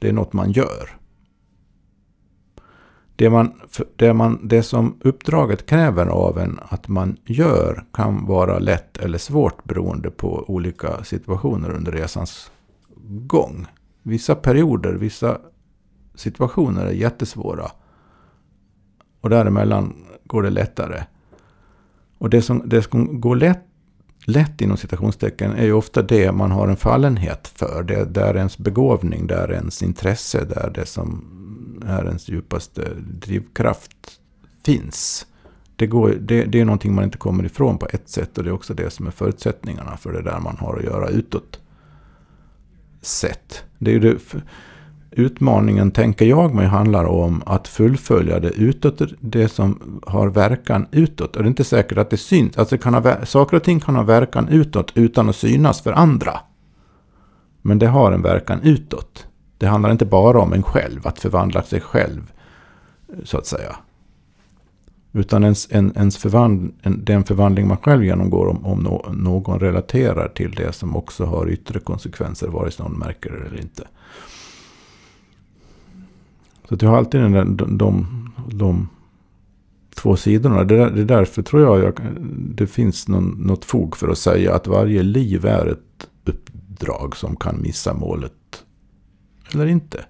Det 0.00 0.08
är 0.08 0.12
något 0.12 0.32
man 0.32 0.52
gör. 0.52 0.98
Det, 3.16 3.30
man, 3.30 3.52
det, 3.96 4.12
man, 4.12 4.48
det 4.48 4.62
som 4.62 5.00
uppdraget 5.00 5.66
kräver 5.66 6.06
av 6.06 6.38
en 6.38 6.60
att 6.68 6.88
man 6.88 7.16
gör 7.24 7.84
kan 7.92 8.26
vara 8.26 8.58
lätt 8.58 8.96
eller 8.96 9.18
svårt 9.18 9.64
beroende 9.64 10.10
på 10.10 10.44
olika 10.48 11.04
situationer 11.04 11.70
under 11.70 11.92
resans 11.92 12.50
gång. 13.06 13.66
Vissa 14.02 14.34
perioder, 14.34 14.92
vissa 14.92 15.38
situationer 16.14 16.86
är 16.86 16.92
jättesvåra. 16.92 17.70
Och 19.20 19.30
däremellan 19.30 20.04
går 20.24 20.42
det 20.42 20.50
lättare. 20.50 21.04
Och 22.18 22.30
det 22.30 22.42
som, 22.42 22.62
det 22.64 22.82
som 22.82 23.20
går 23.20 23.36
lätt, 23.36 23.64
lätt 24.24 24.60
inom 24.60 24.76
citationstecken 24.76 25.52
är 25.52 25.64
ju 25.64 25.72
ofta 25.72 26.02
det 26.02 26.32
man 26.32 26.50
har 26.50 26.68
en 26.68 26.76
fallenhet 26.76 27.48
för. 27.48 27.82
Det 27.82 28.04
där 28.04 28.36
ens 28.36 28.58
begåvning, 28.58 29.26
där 29.26 29.52
ens 29.52 29.82
intresse, 29.82 30.44
där 30.44 30.72
det 30.74 30.86
som 30.86 31.24
är 31.86 32.04
ens 32.06 32.28
djupaste 32.28 32.88
drivkraft 33.20 34.20
finns. 34.64 35.26
Det, 35.76 35.86
går, 35.86 36.16
det, 36.20 36.44
det 36.44 36.60
är 36.60 36.64
någonting 36.64 36.94
man 36.94 37.04
inte 37.04 37.18
kommer 37.18 37.44
ifrån 37.44 37.78
på 37.78 37.86
ett 37.90 38.08
sätt 38.08 38.38
och 38.38 38.44
det 38.44 38.50
är 38.50 38.54
också 38.54 38.74
det 38.74 38.90
som 38.90 39.06
är 39.06 39.10
förutsättningarna 39.10 39.96
för 39.96 40.12
det 40.12 40.22
där 40.22 40.40
man 40.40 40.56
har 40.56 40.76
att 40.76 40.84
göra 40.84 41.08
utåt. 41.08 41.60
Sätt. 43.00 43.64
Det 43.78 43.90
är 43.90 43.94
ju 43.94 44.00
det, 44.00 44.18
utmaningen, 45.12 45.90
tänker 45.90 46.24
jag 46.24 46.54
mig, 46.54 46.66
handlar 46.66 47.04
om 47.04 47.42
att 47.46 47.68
fullfölja 47.68 48.40
det 48.40 48.50
utåt, 48.50 49.02
det 49.20 49.48
som 49.48 50.00
har 50.06 50.28
verkan 50.28 50.86
utåt. 50.90 51.36
Och 51.36 51.42
det 51.42 51.46
är 51.46 51.48
inte 51.48 51.64
säkert 51.64 51.98
att 51.98 52.10
det 52.10 52.16
syns. 52.16 52.58
Alltså 52.58 52.76
det 52.76 52.82
kan 52.82 52.94
ha, 52.94 53.26
saker 53.26 53.56
och 53.56 53.62
ting 53.62 53.80
kan 53.80 53.96
ha 53.96 54.02
verkan 54.02 54.48
utåt 54.48 54.92
utan 54.94 55.28
att 55.28 55.36
synas 55.36 55.82
för 55.82 55.92
andra. 55.92 56.40
Men 57.62 57.78
det 57.78 57.86
har 57.86 58.12
en 58.12 58.22
verkan 58.22 58.60
utåt. 58.62 59.26
Det 59.58 59.66
handlar 59.66 59.90
inte 59.90 60.06
bara 60.06 60.40
om 60.40 60.52
en 60.52 60.62
själv, 60.62 61.06
att 61.06 61.18
förvandla 61.18 61.62
sig 61.62 61.80
själv, 61.80 62.32
så 63.24 63.38
att 63.38 63.46
säga. 63.46 63.76
Utan 65.12 65.44
ens, 65.44 65.68
en, 65.70 65.92
ens 65.96 66.16
förvand, 66.16 66.74
en, 66.82 67.04
den 67.04 67.24
förvandling 67.24 67.68
man 67.68 67.76
själv 67.76 68.04
genomgår 68.04 68.46
om, 68.46 68.66
om 68.66 68.78
no, 68.78 69.12
någon 69.12 69.60
relaterar 69.60 70.28
till 70.28 70.50
det 70.50 70.72
som 70.72 70.96
också 70.96 71.24
har 71.24 71.50
yttre 71.50 71.80
konsekvenser, 71.80 72.48
vare 72.48 72.70
sig 72.70 72.84
någon 72.84 72.98
märker 72.98 73.30
det 73.30 73.46
eller 73.46 73.60
inte. 73.60 73.86
Så 76.72 76.76
du 76.76 76.86
har 76.86 76.96
alltid 76.96 77.20
den 77.20 77.32
där, 77.32 77.44
de, 77.44 77.78
de, 77.78 78.06
de 78.50 78.88
två 79.94 80.16
sidorna. 80.16 80.64
Det, 80.64 80.90
det 80.90 81.00
är 81.00 81.04
därför 81.04 81.42
tror 81.42 81.62
jag, 81.62 81.84
jag 81.84 82.00
det 82.54 82.66
finns 82.66 83.08
någon, 83.08 83.24
något 83.24 83.64
fog 83.64 83.96
för 83.96 84.08
att 84.08 84.18
säga 84.18 84.54
att 84.54 84.66
varje 84.66 85.02
liv 85.02 85.46
är 85.46 85.66
ett 85.66 86.08
uppdrag 86.24 87.16
som 87.16 87.36
kan 87.36 87.62
missa 87.62 87.94
målet 87.94 88.64
eller 89.52 89.66
inte. 89.66 90.04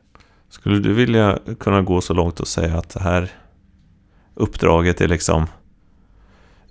Skulle 0.48 0.78
du 0.78 0.92
vilja 0.94 1.38
kunna 1.58 1.82
gå 1.82 2.00
så 2.00 2.14
långt 2.14 2.40
och 2.40 2.48
säga 2.48 2.78
att 2.78 2.90
det 2.90 3.02
här 3.02 3.30
uppdraget 4.34 5.00
är 5.00 5.08
liksom 5.08 5.46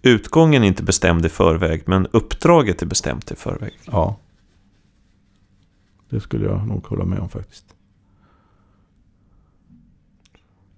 Utgången 0.01 0.63
är 0.63 0.67
inte 0.67 0.83
bestämd 0.83 1.25
i 1.25 1.29
förväg, 1.29 1.83
men 1.85 2.07
uppdraget 2.11 2.81
är 2.81 2.85
bestämt 2.85 3.31
i 3.31 3.35
förväg. 3.35 3.73
Ja. 3.85 4.17
Det 6.09 6.19
skulle 6.19 6.45
jag 6.45 6.67
nog 6.67 6.85
hålla 6.85 7.05
med 7.05 7.19
om 7.19 7.29
faktiskt. 7.29 7.75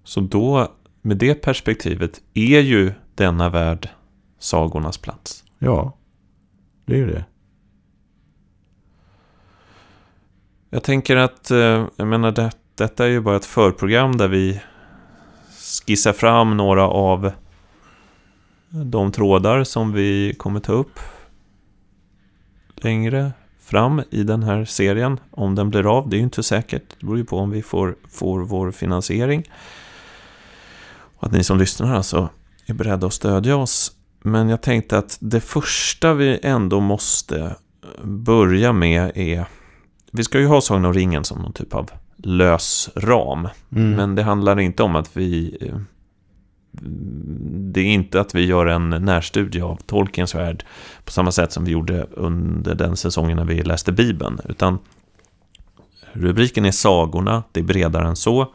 Så 0.03 0.19
då, 0.19 0.71
med 1.01 1.17
det 1.17 1.35
perspektivet, 1.35 2.21
är 2.33 2.59
ju 2.59 2.93
denna 3.15 3.49
värld 3.49 3.89
sagornas 4.39 4.97
plats. 4.97 5.43
Ja, 5.59 5.97
det 6.85 6.93
är 6.93 6.97
ju 6.97 7.07
det. 7.07 7.25
Jag 10.69 10.83
tänker 10.83 11.15
att, 11.15 11.51
eh, 11.51 11.85
jag 11.95 12.07
menar, 12.07 12.31
det, 12.31 12.51
detta 12.75 13.05
är 13.05 13.09
ju 13.09 13.21
bara 13.21 13.35
ett 13.35 13.45
förprogram 13.45 14.17
där 14.17 14.27
vi 14.27 14.61
skissar 15.85 16.13
fram 16.13 16.57
några 16.57 16.87
av 16.87 17.31
de 18.69 19.11
trådar 19.11 19.63
som 19.63 19.93
vi 19.93 20.35
kommer 20.37 20.59
ta 20.59 20.73
upp 20.73 20.99
längre 22.75 23.31
fram 23.59 24.01
i 24.09 24.23
den 24.23 24.43
här 24.43 24.65
serien. 24.65 25.19
Om 25.31 25.55
den 25.55 25.69
blir 25.69 25.97
av, 25.97 26.09
det 26.09 26.15
är 26.15 26.17
ju 26.17 26.23
inte 26.23 26.43
säkert. 26.43 26.83
Det 26.99 27.05
beror 27.05 27.17
ju 27.17 27.25
på 27.25 27.37
om 27.37 27.51
vi 27.51 27.61
får, 27.61 27.95
får 28.09 28.39
vår 28.39 28.71
finansiering. 28.71 29.43
Att 31.23 31.31
ni 31.31 31.43
som 31.43 31.57
lyssnar 31.57 31.95
alltså 31.95 32.29
är 32.65 32.73
beredda 32.73 33.07
att 33.07 33.13
stödja 33.13 33.55
oss. 33.55 33.91
Men 34.21 34.49
jag 34.49 34.61
tänkte 34.61 34.97
att 34.97 35.17
det 35.21 35.41
första 35.41 36.13
vi 36.13 36.39
ändå 36.43 36.79
måste 36.79 37.55
börja 38.03 38.73
med 38.73 39.11
är 39.15 39.45
vi 40.11 40.23
ska 40.23 40.39
ju 40.39 40.47
ha 40.47 40.61
Sagan 40.61 40.85
om 40.85 40.93
ringen 40.93 41.23
som 41.23 41.41
någon 41.41 41.53
typ 41.53 41.73
av 41.73 41.89
lös 42.17 42.89
ram. 42.95 43.47
Mm. 43.71 43.91
Men 43.91 44.15
det 44.15 44.23
handlar 44.23 44.59
inte 44.59 44.83
om 44.83 44.95
att 44.95 45.17
vi... 45.17 45.57
Det 47.51 47.81
är 47.81 47.85
inte 47.85 48.21
att 48.21 48.35
vi 48.35 48.45
gör 48.45 48.65
en 48.65 48.89
närstudie 48.89 49.61
av 49.61 49.75
Tolkiens 49.85 50.35
värld 50.35 50.65
på 51.05 51.11
samma 51.11 51.31
sätt 51.31 51.51
som 51.51 51.65
vi 51.65 51.71
gjorde 51.71 52.03
under 52.11 52.75
den 52.75 52.97
säsongen 52.97 53.37
när 53.37 53.45
vi 53.45 53.63
läste 53.63 53.91
Bibeln. 53.91 54.39
Utan 54.49 54.79
rubriken 56.13 56.65
är 56.65 56.71
Sagorna, 56.71 57.43
det 57.51 57.59
är 57.59 57.63
bredare 57.63 58.07
än 58.07 58.15
så. 58.15 58.53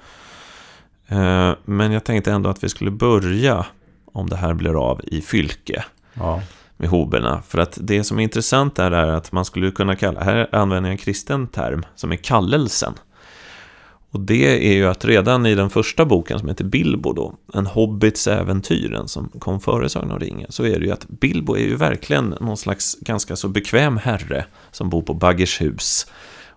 Eh, 1.08 1.52
men 1.64 1.92
jag 1.92 2.04
tänkte 2.04 2.32
ändå 2.32 2.50
att 2.50 2.64
vi 2.64 2.68
skulle 2.68 2.90
börja, 2.90 3.66
om 4.12 4.28
det 4.28 4.36
här 4.36 4.54
blir 4.54 4.90
av, 4.90 5.00
i 5.04 5.20
Fylke. 5.20 5.84
Ja 6.14 6.42
med 6.78 6.88
hoberna. 6.88 7.42
För 7.48 7.58
att 7.58 7.78
det 7.80 8.04
som 8.04 8.18
är 8.18 8.22
intressant 8.22 8.74
där 8.74 8.90
är 8.90 9.08
att 9.08 9.32
man 9.32 9.44
skulle 9.44 9.70
kunna 9.70 9.96
kalla, 9.96 10.20
här 10.20 10.48
använder 10.52 10.90
jag 10.90 10.92
en 10.92 10.98
kristen 10.98 11.46
term 11.46 11.84
som 11.94 12.12
är 12.12 12.16
kallelsen. 12.16 12.94
Och 14.10 14.20
det 14.20 14.68
är 14.70 14.74
ju 14.74 14.86
att 14.86 15.04
redan 15.04 15.46
i 15.46 15.54
den 15.54 15.70
första 15.70 16.04
boken 16.04 16.38
som 16.38 16.48
heter 16.48 16.64
Bilbo 16.64 17.12
då, 17.12 17.34
En 17.54 17.66
hobbits 17.66 18.26
äventyren 18.26 19.08
som 19.08 19.28
kom 19.28 19.60
före 19.60 19.88
Sagan 19.88 20.10
om 20.10 20.18
ringen, 20.18 20.52
så 20.52 20.64
är 20.64 20.80
det 20.80 20.86
ju 20.86 20.92
att 20.92 21.08
Bilbo 21.08 21.56
är 21.56 21.66
ju 21.66 21.76
verkligen 21.76 22.34
någon 22.40 22.56
slags 22.56 22.96
ganska 23.00 23.36
så 23.36 23.48
bekväm 23.48 23.96
herre 23.96 24.44
som 24.70 24.90
bor 24.90 25.02
på 25.02 25.14
Baggershus 25.14 26.06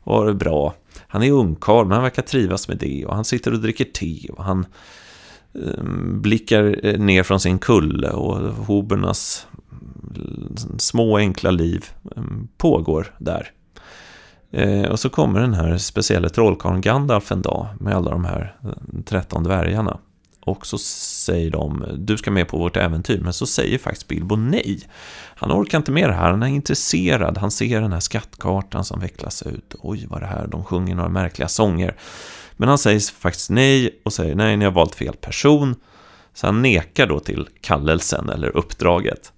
och 0.04 0.16
har 0.16 0.26
det 0.26 0.34
bra. 0.34 0.74
Han 1.12 1.24
är 1.24 1.32
ungkarl, 1.32 1.86
men 1.86 1.92
han 1.92 2.04
verkar 2.04 2.22
trivas 2.22 2.68
med 2.68 2.78
det 2.78 3.06
och 3.06 3.16
han 3.16 3.26
sitter 3.26 3.54
och 3.54 3.60
dricker 3.60 3.86
te 3.86 4.28
och 4.30 4.44
han 4.44 4.66
ehm, 5.54 6.22
blickar 6.22 6.86
eh, 6.86 7.00
ner 7.00 7.24
från 7.24 7.40
sin 7.40 7.60
kulle 7.60 8.10
och 8.10 8.38
hobernas 8.56 9.48
mm, 10.16 10.80
små 10.80 11.18
enkla 11.18 11.52
liv 11.52 11.86
ehm, 12.18 12.48
pågår 12.58 13.16
där. 13.18 13.52
Eh, 14.52 14.92
och 14.92 15.00
så 15.00 15.10
kommer 15.10 15.40
den 15.40 15.54
här 15.54 15.78
speciella 15.78 16.30
trollkarlen 16.30 16.82
Gandalf 16.82 17.32
en 17.32 17.42
dag 17.42 17.68
med 17.80 17.96
alla 17.96 18.12
de 18.12 18.26
här 18.26 18.56
eh, 18.64 19.04
13 19.06 19.44
dvärgarna. 19.44 19.98
Och 20.46 20.68
så 20.68 20.78
säger 20.78 21.52
de, 21.52 21.86
du 21.98 22.18
ska 22.18 22.32
med 22.32 22.48
på 22.48 22.58
vårt 22.58 22.78
äventyr, 22.78 23.20
men 23.20 23.34
så 23.34 23.46
säger 23.46 23.78
faktiskt 23.78 24.08
Bilbo 24.08 24.36
nej. 24.36 24.80
Han 25.36 25.52
orkar 25.52 25.78
inte 25.78 25.92
med 25.92 26.10
det 26.10 26.14
här, 26.14 26.32
han 26.32 26.44
är 26.44 26.48
intresserad, 26.48 27.38
han 27.38 27.52
ser 27.52 27.82
den 27.82 27.94
här 27.94 28.00
skattkartan 28.00 28.86
som 28.86 29.00
vecklas 29.00 29.44
ut. 29.44 29.76
Oj, 29.80 30.06
vad 30.10 30.18
är 30.18 30.22
det 30.22 30.32
här? 30.32 30.48
De 30.48 30.64
sjunger 30.64 30.96
några 30.96 31.10
märkliga 31.10 31.48
sånger. 31.48 31.96
Men 32.58 32.70
han 32.70 32.78
säger 32.78 33.00
faktiskt 33.00 33.50
nej 33.50 34.02
och 34.06 34.14
säger 34.14 34.36
nej, 34.36 34.58
ni 34.58 34.66
har 34.66 34.72
valt 34.72 34.96
fel 34.96 35.16
person. 35.16 35.76
Så 36.34 36.48
han 36.48 36.62
nekar 36.62 37.08
då 37.08 37.20
till 37.20 37.48
kallelsen 37.62 38.30
eller 38.30 38.58
uppdraget. 38.58 39.34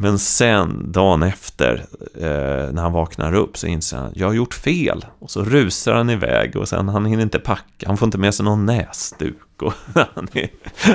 Men 0.00 0.18
sen, 0.18 0.92
dagen 0.92 1.22
efter, 1.22 1.84
eh, 2.14 2.72
när 2.72 2.82
han 2.82 2.92
vaknar 2.92 3.34
upp 3.34 3.56
så 3.56 3.66
inser 3.66 3.96
han 3.96 4.12
jag 4.14 4.26
har 4.26 4.34
gjort 4.34 4.54
fel. 4.54 5.04
Och 5.18 5.30
så 5.30 5.44
rusar 5.44 5.94
han 5.94 6.10
iväg 6.10 6.56
och 6.56 6.68
sen 6.68 6.88
han 6.88 7.06
hinner 7.06 7.22
inte 7.22 7.38
packa, 7.38 7.86
han 7.86 7.96
får 7.96 8.06
inte 8.06 8.18
med 8.18 8.34
sig 8.34 8.44
någon 8.44 8.66
näsduk. 8.66 9.62
Och 9.62 9.72
han, 10.14 10.28
är, 10.32 10.48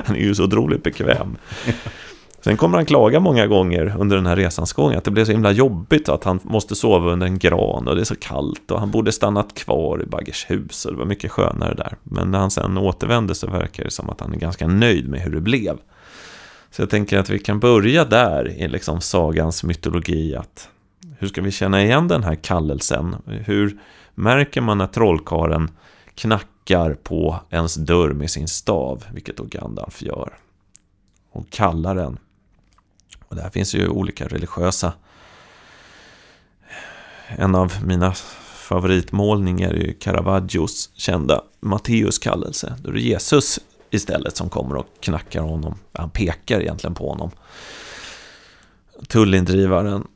han 0.06 0.16
är 0.16 0.20
ju 0.20 0.36
så 0.36 0.44
otroligt 0.44 0.84
bekväm. 0.84 1.38
Sen 2.42 2.58
kommer 2.58 2.78
han 2.78 2.86
klaga 2.86 3.20
många 3.20 3.48
gånger 3.48 3.96
under 4.00 4.16
den 4.16 4.26
här 4.26 4.36
resans 4.36 4.74
gång 4.74 4.94
att 4.94 5.04
det 5.04 5.12
blev 5.12 5.26
så 5.26 5.32
himla 5.32 5.52
jobbigt 5.52 6.10
att 6.10 6.24
han 6.24 6.40
måste 6.44 6.76
sova 6.76 7.12
under 7.12 7.28
en 7.28 7.40
gran 7.40 7.88
och 7.88 7.96
det 7.96 8.02
är 8.02 8.06
så 8.06 8.16
kallt 8.16 8.72
och 8.72 8.80
han 8.80 8.92
borde 8.92 9.12
stannat 9.12 9.54
kvar 9.54 10.04
i 10.04 10.06
Baggershus 10.06 10.86
och 10.86 10.92
det 10.92 10.98
var 10.98 11.06
mycket 11.06 11.32
skönare 11.32 11.74
där. 11.74 11.96
Men 12.04 12.32
när 12.32 12.40
han 12.40 12.52
sen 12.52 12.78
återvände 12.78 13.36
så 13.36 13.48
verkar 13.48 13.84
det 13.84 13.92
som 13.92 14.10
att 14.10 14.22
han 14.22 14.34
är 14.34 14.38
ganska 14.38 14.68
nöjd 14.68 15.10
med 15.10 15.22
hur 15.22 15.32
det 15.32 15.42
blev. 15.42 15.78
Så 16.74 16.82
jag 16.82 16.90
tänker 16.90 17.20
att 17.20 17.30
vi 17.30 17.40
kan 17.40 17.60
börja 17.60 18.06
där 18.06 18.50
i 18.50 18.68
liksom 18.68 19.02
sagans 19.02 19.64
mytologi. 19.64 20.36
Att 20.36 20.70
hur 21.20 21.28
ska 21.28 21.42
vi 21.42 21.52
känna 21.52 21.84
igen 21.84 22.08
den 22.08 22.24
här 22.24 22.36
kallelsen? 22.36 23.16
Hur 23.26 23.78
märker 24.16 24.62
man 24.62 24.78
när 24.78 24.88
trollkaren 24.88 25.72
knackar 26.16 26.94
på 26.94 27.40
ens 27.50 27.76
dörr 27.76 28.14
med 28.14 28.32
sin 28.32 28.48
stav, 28.48 29.06
vilket 29.14 29.38
då 29.38 29.44
Gandalf 29.44 30.02
gör? 30.02 30.34
Och 31.32 31.50
kallar 31.50 31.96
den. 31.96 32.18
Och 33.28 33.36
där 33.36 33.50
finns 33.50 33.76
ju 33.76 33.88
olika 33.88 34.28
religiösa. 34.28 34.94
En 37.28 37.56
av 37.56 37.74
mina 37.86 38.14
favoritmålningar 38.44 39.70
är 39.70 39.84
ju 39.84 39.94
Caravaggios 39.94 40.90
kända 40.96 41.42
Matteus 41.60 42.20
kallelse. 42.20 42.76
Då 42.84 42.90
är 42.90 42.94
det 42.94 43.02
Jesus 43.02 43.60
istället 43.94 44.38
som 44.38 44.50
kommer 44.50 44.76
och 44.76 44.88
knackar 45.00 45.42
honom. 45.42 45.76
Han 45.94 46.10
pekar 46.10 46.60
egentligen 46.60 46.96
på 46.96 47.10
honom. 47.10 47.32
Tullindrivaren 49.08 50.08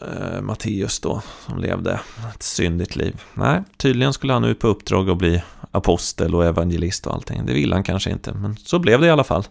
eh, 0.00 0.40
Matteus 0.40 1.00
då, 1.00 1.22
som 1.46 1.58
levde 1.58 2.00
ett 2.34 2.42
syndigt 2.42 2.96
liv. 2.96 3.22
Nej, 3.34 3.62
tydligen 3.76 4.12
skulle 4.12 4.32
han 4.32 4.44
ut 4.44 4.58
på 4.58 4.68
uppdrag 4.68 5.08
och 5.08 5.16
bli 5.16 5.42
apostel 5.70 6.34
och 6.34 6.44
evangelist 6.44 7.06
och 7.06 7.14
allting. 7.14 7.46
Det 7.46 7.52
ville 7.52 7.74
han 7.74 7.84
kanske 7.84 8.10
inte, 8.10 8.32
men 8.32 8.56
så 8.56 8.78
blev 8.78 9.00
det 9.00 9.06
i 9.06 9.10
alla 9.10 9.24
fall. 9.24 9.42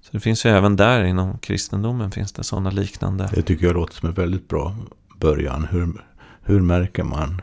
Så 0.00 0.08
det 0.10 0.20
finns 0.20 0.46
ju 0.46 0.50
även 0.50 0.76
där 0.76 1.04
inom 1.04 1.38
kristendomen 1.38 2.10
finns 2.10 2.32
det 2.32 2.44
sådana 2.44 2.70
liknande. 2.70 3.30
Det 3.34 3.42
tycker 3.42 3.66
jag 3.66 3.74
låter 3.74 3.94
som 3.94 4.08
en 4.08 4.14
väldigt 4.14 4.48
bra 4.48 4.76
början. 5.20 5.66
Hur, 5.70 6.04
hur 6.42 6.60
märker 6.60 7.02
man 7.02 7.42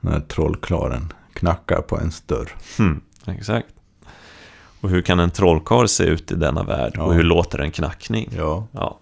när 0.00 0.20
trollklaren 0.20 1.12
knackar 1.32 1.82
på 1.82 1.98
ens 1.98 2.20
dörr? 2.20 2.48
Hmm, 2.78 3.00
exakt. 3.26 3.68
Och 4.82 4.90
hur 4.90 5.02
kan 5.02 5.20
en 5.20 5.30
trollkarl 5.30 5.86
se 5.86 6.04
ut 6.04 6.32
i 6.32 6.34
denna 6.34 6.62
värld? 6.62 6.92
Ja. 6.94 7.02
Och 7.02 7.14
hur 7.14 7.22
låter 7.22 7.58
en 7.58 7.70
knackning? 7.70 8.30
Ja. 8.36 8.66
ja. 8.72 8.98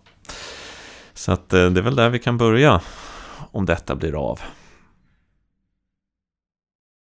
Så 1.14 1.32
att, 1.32 1.52
eh, 1.52 1.66
det 1.66 1.80
är 1.80 1.82
väl 1.82 1.96
där 1.96 2.08
vi 2.08 2.18
kan 2.18 2.38
börja. 2.38 2.80
Om 3.52 3.66
detta 3.66 3.94
blir 3.94 4.30
av. 4.30 4.40